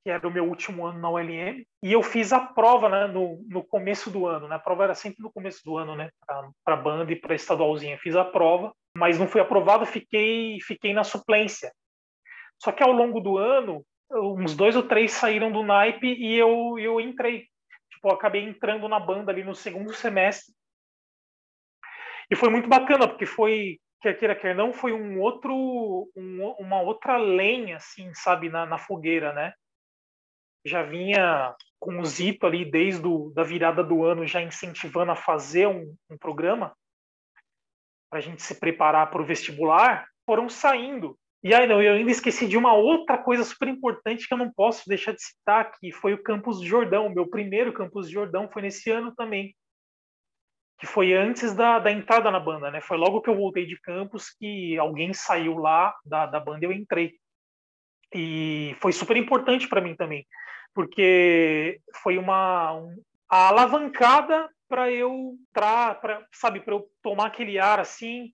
que 0.03 0.11
era 0.11 0.27
o 0.27 0.31
meu 0.31 0.45
último 0.49 0.87
ano 0.87 0.99
na 0.99 1.11
ULM, 1.11 1.67
e 1.83 1.93
eu 1.93 2.03
fiz 2.03 2.33
a 2.33 2.41
prova 2.41 2.89
né, 2.89 3.07
no, 3.07 3.45
no 3.49 3.63
começo 3.63 4.11
do 4.11 4.27
ano. 4.27 4.49
Né? 4.49 4.57
A 4.57 4.59
prova 4.59 4.85
era 4.85 4.95
sempre 4.95 5.23
no 5.23 5.31
começo 5.31 5.63
do 5.65 5.77
ano, 5.77 5.95
né? 5.95 6.11
Para 6.65 6.77
banda 6.77 7.13
e 7.13 7.17
para 7.17 7.35
estadualzinha. 7.35 7.99
Fiz 7.99 8.17
a 8.17 8.25
prova, 8.25 8.73
mas 8.97 9.19
não 9.19 9.29
fui 9.29 9.41
aprovado, 9.41 9.85
fiquei, 9.85 10.59
fiquei 10.63 10.95
na 10.95 11.05
suplência. 11.05 11.73
Só 12.59 12.73
que 12.73 12.83
ao 12.83 12.93
longo 12.93 13.21
do 13.21 13.37
ano, 13.37 13.85
uns 14.11 14.55
dois 14.55 14.75
ou 14.75 14.83
três 14.83 15.13
saíram 15.13 15.53
do 15.53 15.63
naipe 15.63 16.07
e 16.07 16.35
eu, 16.35 16.79
eu 16.79 17.01
entrei. 17.01 17.47
Tipo, 17.91 18.09
eu 18.09 18.13
acabei 18.13 18.43
entrando 18.43 18.89
na 18.89 18.99
banda 18.99 19.31
ali 19.31 19.45
no 19.45 19.55
segundo 19.55 19.93
semestre. 19.93 20.55
E 22.31 22.37
foi 22.37 22.49
muito 22.49 22.69
bacana, 22.69 23.09
porque 23.09 23.27
foi 23.27 23.79
quer 24.01 24.19
queira, 24.19 24.35
quer 24.35 24.55
não, 24.55 24.73
foi 24.73 24.93
um 24.93 25.21
outro, 25.21 25.53
um, 26.17 26.43
uma 26.59 26.81
outra 26.81 27.19
lenha, 27.19 27.77
assim, 27.77 28.15
sabe, 28.15 28.49
na, 28.49 28.65
na 28.65 28.79
fogueira, 28.79 29.33
né? 29.35 29.53
já 30.65 30.83
vinha 30.83 31.55
com 31.79 31.99
o 31.99 32.05
Zito 32.05 32.47
ali 32.47 32.65
desde 32.65 33.01
do, 33.01 33.31
da 33.35 33.43
virada 33.43 33.83
do 33.83 34.05
ano 34.05 34.27
já 34.27 34.43
incentivando 34.43 35.13
a 35.13 35.17
fazer 35.17 35.67
um, 35.67 35.95
um 36.11 36.19
programa 36.19 36.75
para 38.11 38.19
a 38.19 38.23
gente 38.23 38.43
se 38.43 38.59
preparar 38.59 39.11
para 39.11 39.23
o 39.23 39.25
vestibular, 39.25 40.07
foram 40.27 40.49
saindo. 40.49 41.17
E 41.43 41.55
aí, 41.55 41.67
não, 41.67 41.81
eu 41.81 41.95
ainda 41.95 42.11
esqueci 42.11 42.47
de 42.47 42.57
uma 42.57 42.75
outra 42.75 43.17
coisa 43.17 43.45
super 43.45 43.69
importante 43.69 44.27
que 44.27 44.35
eu 44.35 44.39
não 44.39 44.53
posso 44.53 44.87
deixar 44.89 45.13
de 45.13 45.23
citar, 45.23 45.71
que 45.79 45.93
foi 45.93 46.13
o 46.13 46.23
Campus 46.23 46.61
Jordão. 46.61 47.09
Meu 47.09 47.27
primeiro 47.29 47.73
Campus 47.73 48.11
Jordão 48.11 48.51
foi 48.51 48.63
nesse 48.63 48.91
ano 48.91 49.15
também, 49.15 49.55
que 50.81 50.87
foi 50.87 51.13
antes 51.13 51.55
da, 51.55 51.79
da 51.79 51.93
entrada 51.93 52.31
na 52.31 52.41
banda, 52.41 52.71
né? 52.71 52.81
Foi 52.81 52.97
logo 52.97 53.21
que 53.21 53.29
eu 53.29 53.37
voltei 53.37 53.67
de 53.67 53.79
campus 53.79 54.31
que 54.31 54.79
alguém 54.79 55.13
saiu 55.13 55.59
lá 55.59 55.95
da, 56.03 56.25
da 56.25 56.41
banda 56.41 56.65
e 56.65 56.69
eu 56.69 56.73
entrei. 56.73 57.13
E 58.15 58.75
foi 58.81 58.91
super 58.91 59.15
importante 59.19 59.69
para 59.69 59.83
mim 59.83 59.95
também, 59.95 60.27
porque 60.75 61.79
foi 62.03 62.17
uma 62.17 62.73
um, 62.73 62.97
a 63.29 63.49
alavancada 63.49 64.49
para 64.67 64.91
eu 64.91 65.37
entrar, 65.51 66.01
para 66.01 66.27
sabe, 66.33 66.61
para 66.61 66.73
eu 66.73 66.89
tomar 67.03 67.27
aquele 67.27 67.59
ar 67.59 67.79
assim, 67.79 68.33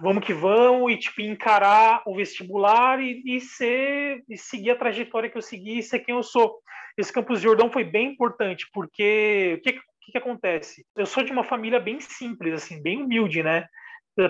vamos 0.00 0.24
que 0.24 0.32
vamos 0.32 0.90
e 0.90 0.96
tipo 0.96 1.20
encarar 1.20 2.02
o 2.06 2.16
vestibular 2.16 2.98
e, 2.98 3.22
e 3.26 3.40
ser 3.42 4.24
e 4.26 4.38
seguir 4.38 4.70
a 4.70 4.76
trajetória 4.76 5.28
que 5.28 5.36
eu 5.36 5.42
segui 5.42 5.78
e 5.78 5.82
ser 5.82 5.98
quem 5.98 6.14
eu 6.14 6.22
sou. 6.22 6.60
Esse 6.96 7.12
campus 7.12 7.40
Jordão 7.42 7.70
foi 7.70 7.84
bem 7.84 8.12
importante 8.12 8.66
porque 8.72 9.58
o 9.58 9.62
que, 9.62 9.72
que, 9.74 9.91
que 10.10 10.18
acontece? 10.18 10.84
Eu 10.96 11.06
sou 11.06 11.22
de 11.22 11.30
uma 11.30 11.44
família 11.44 11.78
bem 11.78 12.00
simples, 12.00 12.54
assim, 12.54 12.82
bem 12.82 13.02
humilde, 13.02 13.42
né? 13.42 13.66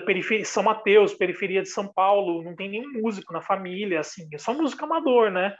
Periferia, 0.05 0.45
São 0.45 0.63
Mateus, 0.63 1.13
periferia 1.13 1.61
de 1.61 1.69
São 1.69 1.91
Paulo, 1.91 2.43
não 2.43 2.55
tem 2.55 2.69
nenhum 2.69 3.01
músico 3.01 3.33
na 3.33 3.41
família, 3.41 3.99
assim, 3.99 4.27
é 4.31 4.37
só 4.37 4.53
músico 4.53 4.85
amador, 4.85 5.31
né? 5.31 5.55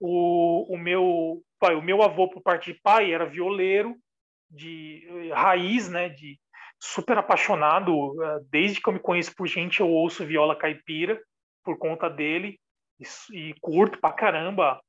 O, 0.00 0.74
o 0.74 0.76
meu 0.76 1.42
pai, 1.58 1.74
o 1.74 1.82
meu 1.82 2.02
avô 2.02 2.28
por 2.28 2.42
parte 2.42 2.72
de 2.72 2.80
pai 2.80 3.12
era 3.12 3.24
violeiro 3.24 3.96
de 4.50 5.30
raiz, 5.32 5.88
né? 5.88 6.08
De 6.08 6.38
super 6.78 7.16
apaixonado. 7.16 8.22
Eh, 8.22 8.40
desde 8.50 8.80
que 8.80 8.88
eu 8.88 8.92
me 8.92 8.98
conheço 8.98 9.34
por 9.34 9.46
gente, 9.46 9.80
eu 9.80 9.88
ouço 9.88 10.26
viola 10.26 10.56
caipira 10.56 11.22
por 11.64 11.78
conta 11.78 12.10
dele 12.10 12.58
e, 12.98 13.04
e 13.50 13.54
curto 13.60 14.00
pra 14.00 14.12
caramba 14.12 14.82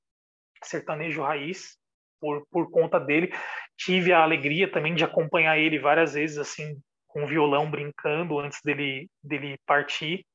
sertanejo 0.64 1.22
raiz 1.22 1.78
por, 2.20 2.46
por 2.50 2.72
conta 2.72 3.00
dele. 3.00 3.32
Tive 3.78 4.14
a 4.14 4.24
alegria 4.24 4.72
também 4.72 4.96
de 4.96 5.04
acompanhar 5.04 5.58
ele 5.58 5.80
várias 5.80 6.14
vezes, 6.14 6.38
assim, 6.38 6.80
com 7.08 7.24
o 7.24 7.28
violão 7.28 7.70
brincando 7.70 8.40
antes 8.40 8.60
dele, 8.64 9.10
dele 9.24 9.58
partir. 9.66 10.26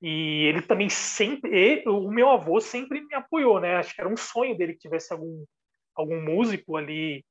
E 0.00 0.44
ele 0.46 0.62
também 0.62 0.88
sempre, 0.88 1.82
o 1.86 2.10
meu 2.10 2.30
avô 2.30 2.60
sempre 2.60 3.00
me 3.00 3.14
apoiou, 3.14 3.60
né? 3.60 3.76
Acho 3.76 3.94
que 3.94 4.00
era 4.00 4.08
um 4.08 4.16
sonho 4.16 4.56
dele 4.56 4.74
que 4.74 4.80
tivesse 4.80 5.12
algum, 5.12 5.44
algum 5.94 6.22
músico 6.22 6.76
ali 6.76 7.24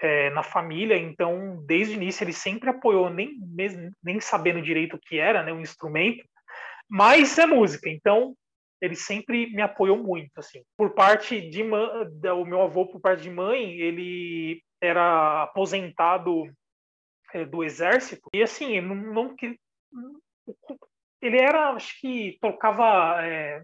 é, 0.00 0.30
na 0.30 0.42
família, 0.42 0.96
então 0.96 1.64
desde 1.66 1.94
o 1.94 1.96
início 1.96 2.22
ele 2.22 2.32
sempre 2.32 2.70
apoiou, 2.70 3.10
nem 3.10 3.36
mesmo 3.40 3.90
nem 4.02 4.20
sabendo 4.20 4.62
direito 4.62 4.96
o 4.96 5.00
que 5.00 5.18
era, 5.18 5.42
né, 5.42 5.52
um 5.52 5.60
instrumento, 5.60 6.24
mas 6.88 7.38
é 7.38 7.46
música. 7.46 7.88
Então 7.88 8.36
ele 8.80 8.94
sempre 8.94 9.46
me 9.50 9.62
apoiou 9.62 9.96
muito, 10.02 10.38
assim. 10.38 10.62
Por 10.76 10.94
parte 10.94 11.40
de 11.48 11.62
o 11.62 12.44
meu 12.44 12.62
avô, 12.62 12.86
por 12.86 13.00
parte 13.00 13.22
de 13.22 13.30
mãe, 13.30 13.80
ele 13.80 14.62
era 14.80 15.44
aposentado 15.44 16.44
é, 17.32 17.44
do 17.44 17.64
exército 17.64 18.28
e 18.34 18.42
assim, 18.42 18.80
não, 18.80 18.94
não 18.94 19.36
ele 21.22 21.38
era, 21.38 21.70
acho 21.70 21.98
que 22.00 22.38
tocava 22.40 23.24
é, 23.24 23.62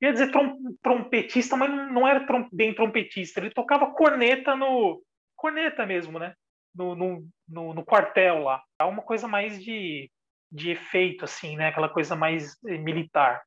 ia 0.00 0.12
dizer 0.12 0.30
trom, 0.30 0.56
trompetista, 0.82 1.56
mas 1.56 1.70
não 1.70 2.06
era 2.06 2.26
trom, 2.26 2.48
bem 2.52 2.74
trompetista. 2.74 3.40
Ele 3.40 3.50
tocava 3.50 3.92
corneta 3.92 4.56
no, 4.56 5.02
corneta 5.36 5.84
mesmo, 5.86 6.18
né? 6.18 6.34
No, 6.74 6.94
no, 6.94 7.28
no, 7.48 7.74
no 7.74 7.84
quartel 7.84 8.44
lá. 8.44 8.62
É 8.80 8.84
uma 8.84 9.02
coisa 9.02 9.28
mais 9.28 9.62
de, 9.62 10.10
de 10.50 10.70
efeito, 10.70 11.24
assim, 11.24 11.56
né? 11.56 11.68
Aquela 11.68 11.88
coisa 11.88 12.16
mais 12.16 12.56
eh, 12.66 12.78
militar. 12.78 13.42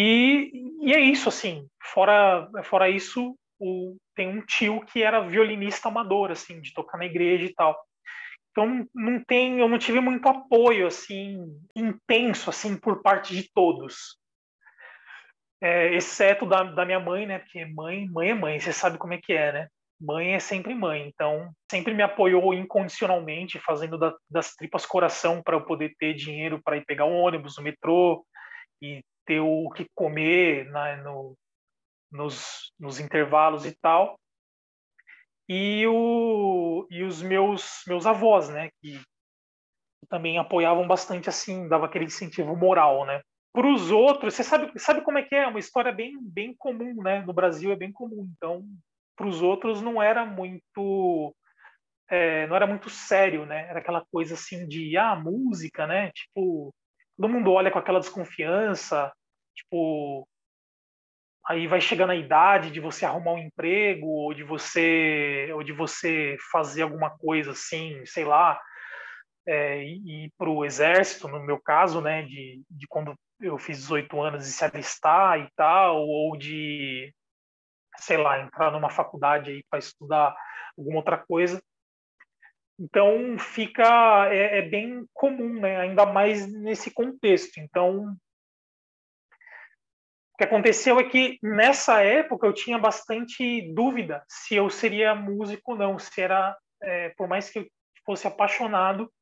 E, 0.00 0.52
e 0.80 0.94
é 0.94 1.00
isso, 1.00 1.28
assim. 1.28 1.66
Fora, 1.82 2.48
fora 2.62 2.88
isso, 2.88 3.36
o, 3.58 3.96
tem 4.14 4.28
um 4.28 4.40
tio 4.46 4.80
que 4.86 5.02
era 5.02 5.26
violinista 5.26 5.88
amador, 5.88 6.30
assim, 6.30 6.60
de 6.60 6.72
tocar 6.72 6.98
na 6.98 7.06
igreja 7.06 7.44
e 7.44 7.52
tal. 7.52 7.76
Então 8.52 8.86
não 8.94 9.22
tem, 9.24 9.58
eu 9.58 9.68
não 9.68 9.76
tive 9.76 10.00
muito 10.00 10.28
apoio 10.28 10.86
assim 10.86 11.38
intenso 11.76 12.50
assim 12.50 12.76
por 12.76 13.02
parte 13.02 13.32
de 13.32 13.48
todos, 13.52 14.18
é, 15.60 15.94
exceto 15.94 16.44
da, 16.46 16.64
da 16.64 16.84
minha 16.84 16.98
mãe, 16.98 17.26
né? 17.26 17.38
Porque 17.38 17.64
mãe, 17.66 18.08
mãe 18.08 18.30
é 18.30 18.34
mãe, 18.34 18.58
você 18.58 18.72
sabe 18.72 18.98
como 18.98 19.14
é 19.14 19.18
que 19.18 19.32
é, 19.32 19.52
né? 19.52 19.68
mãe 20.00 20.34
é 20.34 20.38
sempre 20.38 20.74
mãe, 20.74 21.08
então 21.08 21.50
sempre 21.70 21.92
me 21.92 22.02
apoiou 22.02 22.54
incondicionalmente, 22.54 23.58
fazendo 23.58 23.98
da, 23.98 24.14
das 24.30 24.54
tripas 24.54 24.86
coração 24.86 25.42
para 25.42 25.56
eu 25.56 25.64
poder 25.64 25.92
ter 25.98 26.14
dinheiro 26.14 26.60
para 26.62 26.76
ir 26.76 26.84
pegar 26.84 27.04
um 27.04 27.16
ônibus, 27.16 27.58
o 27.58 27.62
metrô 27.62 28.24
e 28.80 29.02
ter 29.28 29.40
o 29.40 29.68
que 29.70 29.86
comer 29.94 30.64
né, 30.70 30.96
no, 31.02 31.36
nos, 32.10 32.72
nos 32.80 32.98
intervalos 32.98 33.66
e 33.66 33.72
tal. 33.72 34.18
E, 35.46 35.86
o, 35.86 36.86
e 36.90 37.02
os 37.04 37.22
meus, 37.22 37.82
meus 37.86 38.06
avós, 38.06 38.48
né, 38.48 38.70
que 38.80 38.98
também 40.08 40.38
apoiavam 40.38 40.88
bastante 40.88 41.28
assim, 41.28 41.68
dava 41.68 41.84
aquele 41.84 42.06
incentivo 42.06 42.56
moral, 42.56 43.04
né. 43.04 43.20
Para 43.52 43.70
os 43.70 43.90
outros, 43.90 44.34
você 44.34 44.42
sabe, 44.42 44.72
sabe 44.78 45.02
como 45.02 45.18
é 45.18 45.22
que 45.22 45.34
é? 45.34 45.46
Uma 45.46 45.58
história 45.58 45.92
bem, 45.92 46.16
bem 46.20 46.54
comum, 46.56 47.02
né? 47.02 47.22
No 47.22 47.32
Brasil 47.32 47.72
é 47.72 47.76
bem 47.76 47.90
comum. 47.90 48.30
Então, 48.36 48.64
para 49.16 49.26
os 49.26 49.42
outros 49.42 49.82
não 49.82 50.00
era 50.00 50.24
muito 50.24 51.34
é, 52.08 52.46
não 52.46 52.54
era 52.54 52.66
muito 52.66 52.88
sério, 52.88 53.46
né? 53.46 53.66
Era 53.68 53.80
aquela 53.80 54.04
coisa 54.12 54.34
assim 54.34 54.68
de 54.68 54.96
ah, 54.96 55.16
música, 55.16 55.86
né? 55.86 56.12
Tipo, 56.12 56.72
todo 57.18 57.28
mundo 57.28 57.52
olha 57.52 57.70
com 57.70 57.78
aquela 57.78 57.98
desconfiança, 57.98 59.12
tipo, 59.54 60.26
aí 61.44 61.66
vai 61.66 61.80
chegando 61.80 62.10
a 62.10 62.16
idade 62.16 62.70
de 62.70 62.78
você 62.78 63.04
arrumar 63.04 63.32
um 63.32 63.38
emprego 63.38 64.06
ou 64.06 64.32
de 64.32 64.44
você 64.44 65.50
ou 65.52 65.64
de 65.64 65.72
você 65.72 66.36
fazer 66.52 66.82
alguma 66.82 67.10
coisa 67.10 67.50
assim, 67.50 68.04
sei 68.06 68.24
lá, 68.24 68.60
é, 69.46 69.82
ir 69.82 70.32
para 70.38 70.48
o 70.48 70.64
exército, 70.64 71.26
no 71.26 71.40
meu 71.40 71.60
caso, 71.60 72.00
né? 72.00 72.22
De, 72.22 72.62
de 72.70 72.86
quando 72.86 73.14
eu 73.40 73.58
fiz 73.58 73.78
18 73.78 74.20
anos 74.20 74.46
e 74.46 74.52
se 74.52 74.64
alistar 74.64 75.40
e 75.40 75.48
tal, 75.56 76.06
ou 76.06 76.36
de 76.36 77.12
sei 77.98 78.16
lá, 78.16 78.40
entrar 78.40 78.70
numa 78.70 78.90
faculdade 78.90 79.50
aí 79.50 79.64
para 79.68 79.80
estudar 79.80 80.36
alguma 80.76 80.98
outra 80.98 81.18
coisa. 81.18 81.60
Então 82.78 83.38
fica 83.38 84.28
é, 84.32 84.58
é, 84.58 84.62
bem 84.62 85.04
comum, 85.12 85.60
né? 85.60 85.78
Ainda 85.78 86.06
mais 86.06 86.50
nesse 86.52 86.92
contexto. 86.92 87.58
Então 87.58 88.16
o 90.32 90.38
que 90.38 90.44
aconteceu 90.44 91.00
é 91.00 91.04
que 91.04 91.38
nessa 91.42 92.00
época 92.00 92.46
eu 92.46 92.52
tinha 92.52 92.78
bastante 92.78 93.72
dúvida 93.74 94.24
se 94.28 94.54
eu 94.54 94.70
seria 94.70 95.14
músico 95.14 95.72
ou 95.72 95.78
não, 95.78 95.98
se 95.98 96.20
era 96.20 96.56
é, 96.80 97.08
por 97.10 97.26
mais 97.26 97.50
que 97.50 97.58
eu 97.58 97.66
fosse 98.06 98.26
apaixonado 98.28 99.12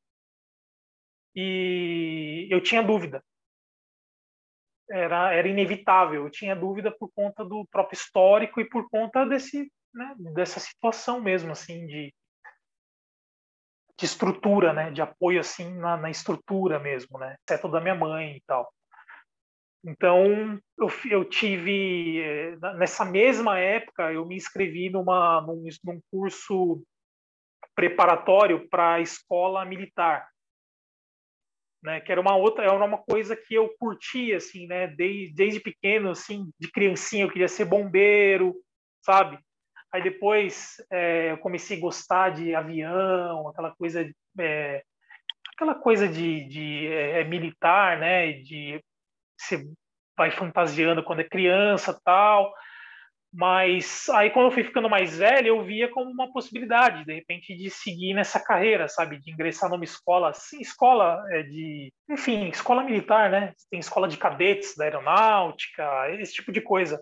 e 1.35 2.47
eu 2.51 2.61
tinha 2.61 2.83
dúvida 2.83 3.23
era, 4.89 5.33
era 5.33 5.47
inevitável. 5.47 6.23
Eu 6.23 6.29
tinha 6.29 6.55
dúvida 6.55 6.91
por 6.91 7.11
conta 7.13 7.43
do 7.43 7.65
próprio 7.71 7.97
histórico 7.97 8.59
e 8.61 8.69
por 8.69 8.89
conta 8.89 9.25
desse, 9.25 9.71
né, 9.93 10.15
dessa 10.33 10.59
situação 10.59 11.21
mesmo, 11.21 11.51
assim, 11.51 11.85
de, 11.85 12.13
de 13.97 14.05
estrutura, 14.05 14.73
né, 14.73 14.91
de 14.91 15.01
apoio 15.01 15.39
assim 15.39 15.73
na, 15.75 15.97
na 15.97 16.09
estrutura 16.09 16.79
mesmo, 16.79 17.17
né, 17.17 17.35
exceto 17.47 17.67
da 17.69 17.81
minha 17.81 17.95
mãe 17.95 18.37
e 18.37 18.43
tal. 18.45 18.71
Então 19.85 20.59
eu, 20.77 20.91
eu 21.09 21.25
tive 21.25 22.21
eh, 22.21 22.57
nessa 22.77 23.05
mesma 23.05 23.59
época 23.59 24.11
eu 24.11 24.25
me 24.25 24.35
inscrevi 24.35 24.89
numa 24.89 25.41
num, 25.41 25.63
num 25.83 26.01
curso 26.11 26.83
preparatório 27.75 28.67
para 28.69 28.95
a 28.95 29.01
escola 29.01 29.63
militar 29.63 30.27
né? 31.87 32.01
Que 32.01 32.11
era 32.11 32.21
uma 32.21 32.35
outra, 32.35 32.65
era 32.65 32.85
uma 32.85 32.97
coisa 32.97 33.35
que 33.35 33.53
eu 33.53 33.73
curtia, 33.79 34.37
assim, 34.37 34.67
né? 34.67 34.87
Desde, 34.87 35.33
desde 35.33 35.59
pequeno, 35.59 36.09
assim, 36.09 36.49
de 36.59 36.71
criancinha 36.71 37.23
eu 37.23 37.31
queria 37.31 37.47
ser 37.47 37.65
bombeiro, 37.65 38.55
sabe? 39.01 39.39
Aí 39.93 40.03
depois 40.03 40.77
é, 40.91 41.31
eu 41.31 41.37
comecei 41.37 41.77
a 41.77 41.81
gostar 41.81 42.29
de 42.31 42.53
avião, 42.53 43.47
aquela 43.47 43.73
coisa, 43.75 44.09
é, 44.39 44.83
aquela 45.55 45.75
coisa 45.75 46.07
de, 46.07 46.47
de 46.47 46.87
é, 46.87 47.23
militar, 47.23 47.97
né? 47.97 48.33
De 48.33 48.81
você 49.37 49.65
vai 50.17 50.31
fantasiando 50.31 51.03
quando 51.03 51.21
é 51.21 51.23
criança, 51.23 51.99
tal. 52.03 52.53
Mas 53.31 54.09
aí 54.09 54.29
quando 54.31 54.45
eu 54.45 54.51
fui 54.51 54.63
ficando 54.63 54.89
mais 54.89 55.17
velho, 55.17 55.47
eu 55.47 55.63
via 55.63 55.89
como 55.89 56.09
uma 56.09 56.31
possibilidade, 56.31 57.05
de 57.05 57.13
repente, 57.13 57.55
de 57.55 57.69
seguir 57.69 58.13
nessa 58.13 58.39
carreira, 58.39 58.87
sabe? 58.87 59.19
De 59.19 59.31
ingressar 59.31 59.69
numa 59.69 59.83
escola, 59.83 60.33
sim, 60.33 60.59
escola 60.59 61.23
é, 61.31 61.43
de, 61.43 61.93
enfim, 62.09 62.49
escola 62.49 62.83
militar, 62.83 63.29
né? 63.29 63.53
Tem 63.69 63.79
escola 63.79 64.07
de 64.07 64.17
cadetes 64.17 64.75
da 64.75 64.85
aeronáutica, 64.85 66.09
esse 66.19 66.33
tipo 66.33 66.51
de 66.51 66.61
coisa. 66.61 67.01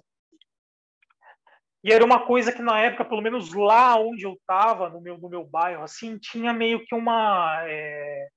E 1.86 1.94
era 1.94 2.04
uma 2.04 2.26
coisa 2.26 2.52
que 2.52 2.64
na 2.64 2.80
época, 2.82 3.06
pelo 3.06 3.22
menos 3.22 3.54
lá 3.54 3.96
onde 3.96 4.24
eu 4.24 4.34
estava, 4.34 4.90
no 4.90 5.00
meu, 5.00 5.20
no 5.20 5.30
meu 5.30 5.46
bairro, 5.46 5.84
assim, 5.84 6.18
tinha 6.18 6.52
meio 6.52 6.84
que 6.84 6.96
uma. 6.96 7.62
É, 7.68 8.28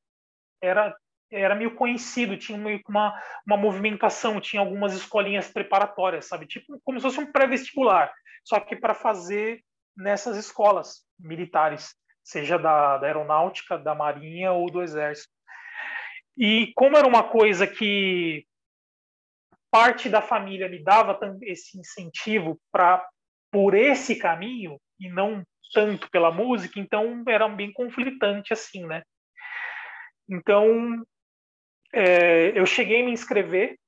era, 0.61 0.95
era 1.33 1.55
meio 1.55 1.75
conhecido, 1.75 2.37
tinha 2.37 2.59
meio 2.59 2.83
que 2.83 2.91
uma, 2.91 3.19
uma 3.47 3.57
movimentação, 3.57 4.39
tinha 4.39 4.61
algumas 4.61 4.93
escolinhas 4.93 5.51
preparatórias, 5.51 6.27
sabe? 6.27 6.47
Tipo 6.47 6.79
como 6.85 7.01
se 7.01 7.07
fosse 7.07 7.21
um 7.21 7.33
pré-vestibular, 7.33 8.13
só 8.45 8.61
que 8.61 8.77
para 8.77 8.93
fazer 8.95 9.63
nessas 9.97 10.37
escolas 10.37 11.07
militares, 11.19 11.95
seja 12.23 12.59
da, 12.59 12.99
da 12.99 13.07
aeronáutica, 13.07 13.79
da 13.79 13.95
marinha 13.95 14.53
ou 14.53 14.71
do 14.71 14.83
exército. 14.83 15.33
E 16.37 16.71
como 16.77 16.99
era 16.99 17.09
uma 17.09 17.23
coisa 17.23 17.67
que 17.67 18.45
parte 19.71 20.11
da 20.11 20.21
família 20.21 20.69
me 20.69 20.85
dava 20.85 21.19
esse 21.41 21.79
incentivo 21.81 22.61
para 22.71 23.03
por 23.51 23.75
esse 23.75 24.17
caminho 24.17 24.79
e 24.99 25.09
não 25.09 25.43
tanto 25.73 26.11
pela 26.11 26.31
música, 26.31 26.81
então 26.81 27.23
era 27.29 27.49
bem 27.49 27.73
conflitante 27.73 28.53
assim, 28.53 28.87
né? 28.87 29.03
Então 30.29 31.05
é, 31.93 32.59
eu 32.59 32.67
cheguei 32.67 33.03
a 33.03 33.05
me 33.05 33.13
inscrever, 33.13 33.79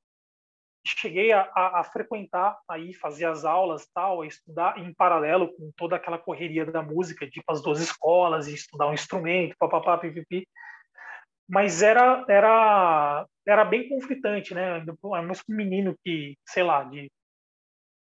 cheguei 0.86 1.32
a, 1.32 1.42
a, 1.54 1.80
a, 1.80 1.84
frequentar 1.84 2.58
aí, 2.68 2.94
fazer 2.94 3.26
as 3.26 3.44
aulas 3.44 3.86
tal, 3.92 4.22
a 4.22 4.26
estudar 4.26 4.78
em 4.78 4.92
paralelo 4.94 5.52
com 5.54 5.70
toda 5.76 5.96
aquela 5.96 6.18
correria 6.18 6.64
da 6.64 6.82
música, 6.82 7.26
de 7.26 7.42
as 7.48 7.62
duas 7.62 7.80
escolas 7.80 8.48
e 8.48 8.54
estudar 8.54 8.88
um 8.88 8.94
instrumento, 8.94 9.56
papapá, 9.58 9.98
pipipi. 9.98 10.46
Mas 11.48 11.82
era 11.82 12.24
era 12.28 13.26
era 13.46 13.64
bem 13.64 13.88
conflitante, 13.88 14.54
né? 14.54 14.84
Mais 15.02 15.40
um 15.48 15.54
menino 15.54 15.96
que, 16.04 16.36
sei 16.46 16.62
lá, 16.62 16.84
de 16.84 17.10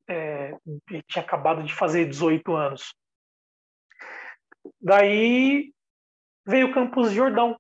é, 0.08 0.56
tinha 1.08 1.24
acabado 1.24 1.64
de 1.64 1.74
fazer 1.74 2.06
18 2.06 2.56
anos. 2.56 2.94
Daí 4.82 5.74
veio 6.46 6.68
o 6.68 6.74
Campus 6.74 7.12
Jordão. 7.12 7.60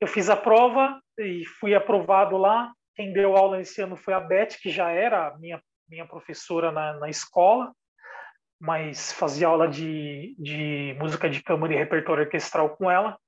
Eu 0.00 0.08
fiz 0.08 0.28
a 0.28 0.36
prova 0.36 1.00
e 1.18 1.44
fui 1.60 1.74
aprovado 1.74 2.36
lá. 2.36 2.72
Quem 2.94 3.12
deu 3.12 3.36
aula 3.36 3.60
esse 3.60 3.80
ano 3.80 3.96
foi 3.96 4.14
a 4.14 4.20
Beth, 4.20 4.58
que 4.60 4.70
já 4.70 4.90
era 4.90 5.36
minha, 5.38 5.62
minha 5.88 6.06
professora 6.06 6.70
na, 6.70 6.94
na 6.94 7.08
escola, 7.08 7.72
mas 8.60 9.12
fazia 9.12 9.48
aula 9.48 9.68
de, 9.68 10.34
de 10.38 10.96
música 10.98 11.30
de 11.30 11.42
câmara 11.42 11.72
e 11.72 11.76
repertório 11.76 12.24
orquestral 12.24 12.76
com 12.76 12.90
ela. 12.90 13.18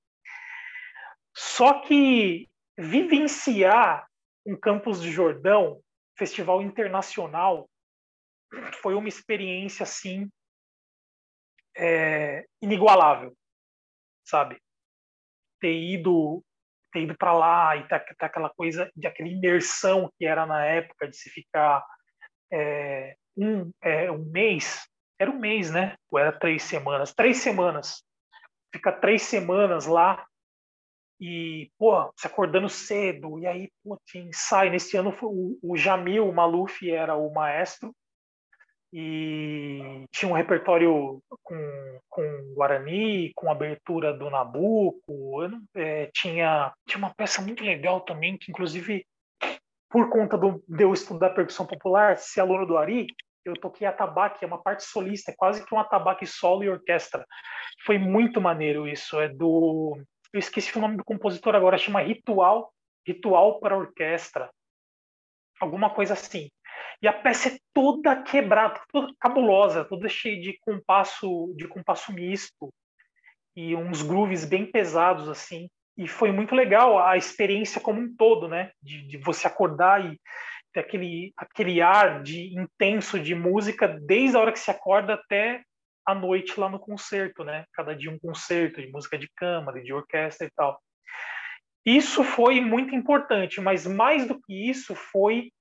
Só 1.34 1.80
que 1.80 2.48
vivenciar 2.76 4.06
um 4.46 4.56
campus 4.56 5.00
de 5.00 5.10
Jordão 5.10 5.80
festival 6.16 6.62
internacional 6.62 7.68
foi 8.80 8.94
uma 8.94 9.08
experiência 9.08 9.82
assim 9.82 10.30
é, 11.76 12.44
inigualável, 12.62 13.36
sabe? 14.24 14.60
Ter 15.60 15.74
ido 15.74 16.44
ter 16.92 17.00
ido 17.00 17.16
para 17.16 17.32
lá 17.32 17.76
e 17.76 17.88
ter, 17.88 17.98
ter, 18.04 18.24
aquela 18.24 18.50
coisa 18.50 18.88
de 18.94 19.06
aquela 19.08 19.28
imersão 19.28 20.08
que 20.16 20.24
era 20.24 20.46
na 20.46 20.64
época 20.64 21.08
de 21.08 21.16
se 21.16 21.28
ficar 21.28 21.84
é, 22.52 23.16
um, 23.36 23.72
é, 23.82 24.08
um 24.12 24.24
mês 24.30 24.88
era 25.18 25.30
um 25.30 25.38
mês, 25.38 25.70
né? 25.70 25.96
Ou 26.10 26.18
era 26.18 26.32
três 26.32 26.62
semanas? 26.62 27.14
Três 27.14 27.38
semanas. 27.38 28.04
Fica 28.72 28.92
três 28.92 29.22
semanas 29.22 29.86
lá 29.86 30.26
e, 31.26 31.70
pô, 31.78 32.12
se 32.14 32.26
acordando 32.26 32.68
cedo, 32.68 33.38
e 33.38 33.46
aí, 33.46 33.70
pô, 33.82 33.98
tinha 34.04 34.24
ensaio. 34.24 34.70
Nesse 34.70 34.94
ano 34.94 35.16
o, 35.22 35.58
o 35.62 35.74
Jamil 35.74 36.30
Maluf 36.30 36.90
era 36.90 37.16
o 37.16 37.32
maestro, 37.32 37.94
e 38.92 40.04
tinha 40.12 40.30
um 40.30 40.34
repertório 40.34 41.18
com, 41.42 41.98
com 42.10 42.54
Guarani, 42.54 43.32
com 43.34 43.50
abertura 43.50 44.12
do 44.12 44.28
Nabucco, 44.28 45.40
é, 45.74 46.10
tinha, 46.12 46.74
tinha 46.86 46.98
uma 46.98 47.14
peça 47.14 47.40
muito 47.40 47.64
legal 47.64 48.02
também, 48.02 48.36
que 48.36 48.50
inclusive, 48.50 49.06
por 49.90 50.10
conta 50.10 50.36
do, 50.36 50.62
de 50.68 50.84
eu 50.84 50.92
estudar 50.92 51.30
percussão 51.30 51.64
popular, 51.64 52.18
ser 52.18 52.42
aluno 52.42 52.66
do 52.66 52.76
Ari, 52.76 53.06
eu 53.46 53.54
toquei 53.54 53.86
atabaque, 53.86 54.44
é 54.44 54.46
uma 54.46 54.62
parte 54.62 54.84
solista, 54.84 55.30
é 55.30 55.34
quase 55.34 55.64
que 55.64 55.74
um 55.74 55.80
atabaque 55.80 56.26
solo 56.26 56.62
e 56.62 56.68
orquestra. 56.68 57.24
Foi 57.86 57.96
muito 57.96 58.42
maneiro 58.42 58.86
isso, 58.86 59.18
é 59.18 59.28
do 59.28 59.98
eu 60.34 60.40
esqueci 60.40 60.76
o 60.76 60.80
nome 60.80 60.96
do 60.96 61.04
compositor 61.04 61.54
agora, 61.54 61.78
chama 61.78 62.02
Ritual, 62.02 62.74
Ritual 63.06 63.60
para 63.60 63.78
Orquestra, 63.78 64.50
alguma 65.60 65.88
coisa 65.88 66.14
assim. 66.14 66.50
E 67.00 67.06
a 67.06 67.12
peça 67.12 67.50
é 67.50 67.58
toda 67.72 68.20
quebrada, 68.20 68.80
toda 68.92 69.14
cabulosa, 69.20 69.84
toda 69.84 70.08
cheia 70.08 70.40
de 70.40 70.58
compasso, 70.60 71.54
de 71.56 71.68
compasso 71.68 72.12
misto 72.12 72.68
e 73.54 73.76
uns 73.76 74.02
grooves 74.02 74.44
bem 74.44 74.68
pesados 74.68 75.28
assim. 75.28 75.68
E 75.96 76.08
foi 76.08 76.32
muito 76.32 76.52
legal 76.52 76.98
a 76.98 77.16
experiência 77.16 77.80
como 77.80 78.00
um 78.00 78.16
todo, 78.16 78.48
né? 78.48 78.72
De, 78.82 79.06
de 79.06 79.16
você 79.18 79.46
acordar 79.46 80.04
e 80.04 80.20
ter 80.72 80.80
aquele, 80.80 81.32
aquele 81.36 81.80
ar 81.80 82.24
de 82.24 82.58
intenso 82.58 83.20
de 83.20 83.36
música 83.36 83.86
desde 83.86 84.36
a 84.36 84.40
hora 84.40 84.52
que 84.52 84.58
se 84.58 84.72
acorda 84.72 85.14
até 85.14 85.62
à 86.06 86.14
noite 86.14 86.58
lá 86.58 86.68
no 86.68 86.78
concerto, 86.78 87.44
né? 87.44 87.64
Cada 87.72 87.94
dia 87.94 88.10
um 88.10 88.18
concerto 88.18 88.80
de 88.80 88.88
música 88.88 89.18
de 89.18 89.28
câmara, 89.36 89.82
de 89.82 89.92
orquestra 89.92 90.46
e 90.46 90.50
tal. 90.50 90.80
Isso 91.84 92.24
foi 92.24 92.60
muito 92.60 92.94
importante, 92.94 93.60
mas 93.60 93.86
mais 93.86 94.26
do 94.26 94.40
que 94.40 94.70
isso 94.70 94.94
foi 94.94 95.52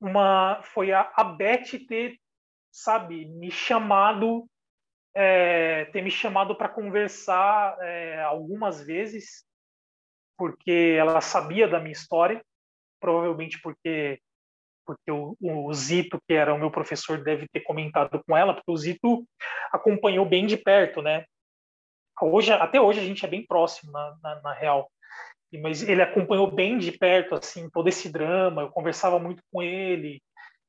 uma 0.00 0.60
foi 0.62 0.92
a, 0.92 1.10
a 1.16 1.24
Beth 1.24 1.86
ter, 1.88 2.18
sabe, 2.70 3.24
me 3.24 3.50
chamado 3.50 4.46
é, 5.14 5.86
ter 5.86 6.02
me 6.02 6.10
chamado 6.10 6.54
para 6.54 6.68
conversar 6.68 7.78
é, 7.80 8.22
algumas 8.22 8.84
vezes, 8.84 9.46
porque 10.36 10.94
ela 10.98 11.22
sabia 11.22 11.66
da 11.66 11.80
minha 11.80 11.92
história, 11.92 12.44
provavelmente 13.00 13.58
porque 13.62 14.20
porque 14.86 15.10
o, 15.10 15.36
o, 15.40 15.74
Zito, 15.74 16.18
que 16.26 16.34
era 16.34 16.54
o 16.54 16.58
meu 16.58 16.70
professor, 16.70 17.22
deve 17.22 17.46
ter 17.48 17.60
comentado 17.60 18.22
com 18.26 18.36
ela, 18.36 18.54
porque 18.54 18.70
o 18.70 18.76
Zito 18.76 19.26
acompanhou 19.72 20.24
bem 20.24 20.46
de 20.46 20.56
perto, 20.56 21.02
né? 21.02 21.24
Hoje, 22.22 22.52
até 22.52 22.80
hoje 22.80 23.00
a 23.00 23.04
gente 23.04 23.24
é 23.24 23.28
bem 23.28 23.44
próximo, 23.44 23.92
na, 23.92 24.16
na, 24.22 24.40
na 24.42 24.52
real. 24.52 24.90
Mas 25.60 25.82
ele 25.82 26.02
acompanhou 26.02 26.50
bem 26.50 26.78
de 26.78 26.92
perto, 26.92 27.34
assim, 27.34 27.68
todo 27.70 27.88
esse 27.88 28.08
drama. 28.10 28.62
Eu 28.62 28.70
conversava 28.70 29.18
muito 29.18 29.42
com 29.52 29.62
ele. 29.62 30.22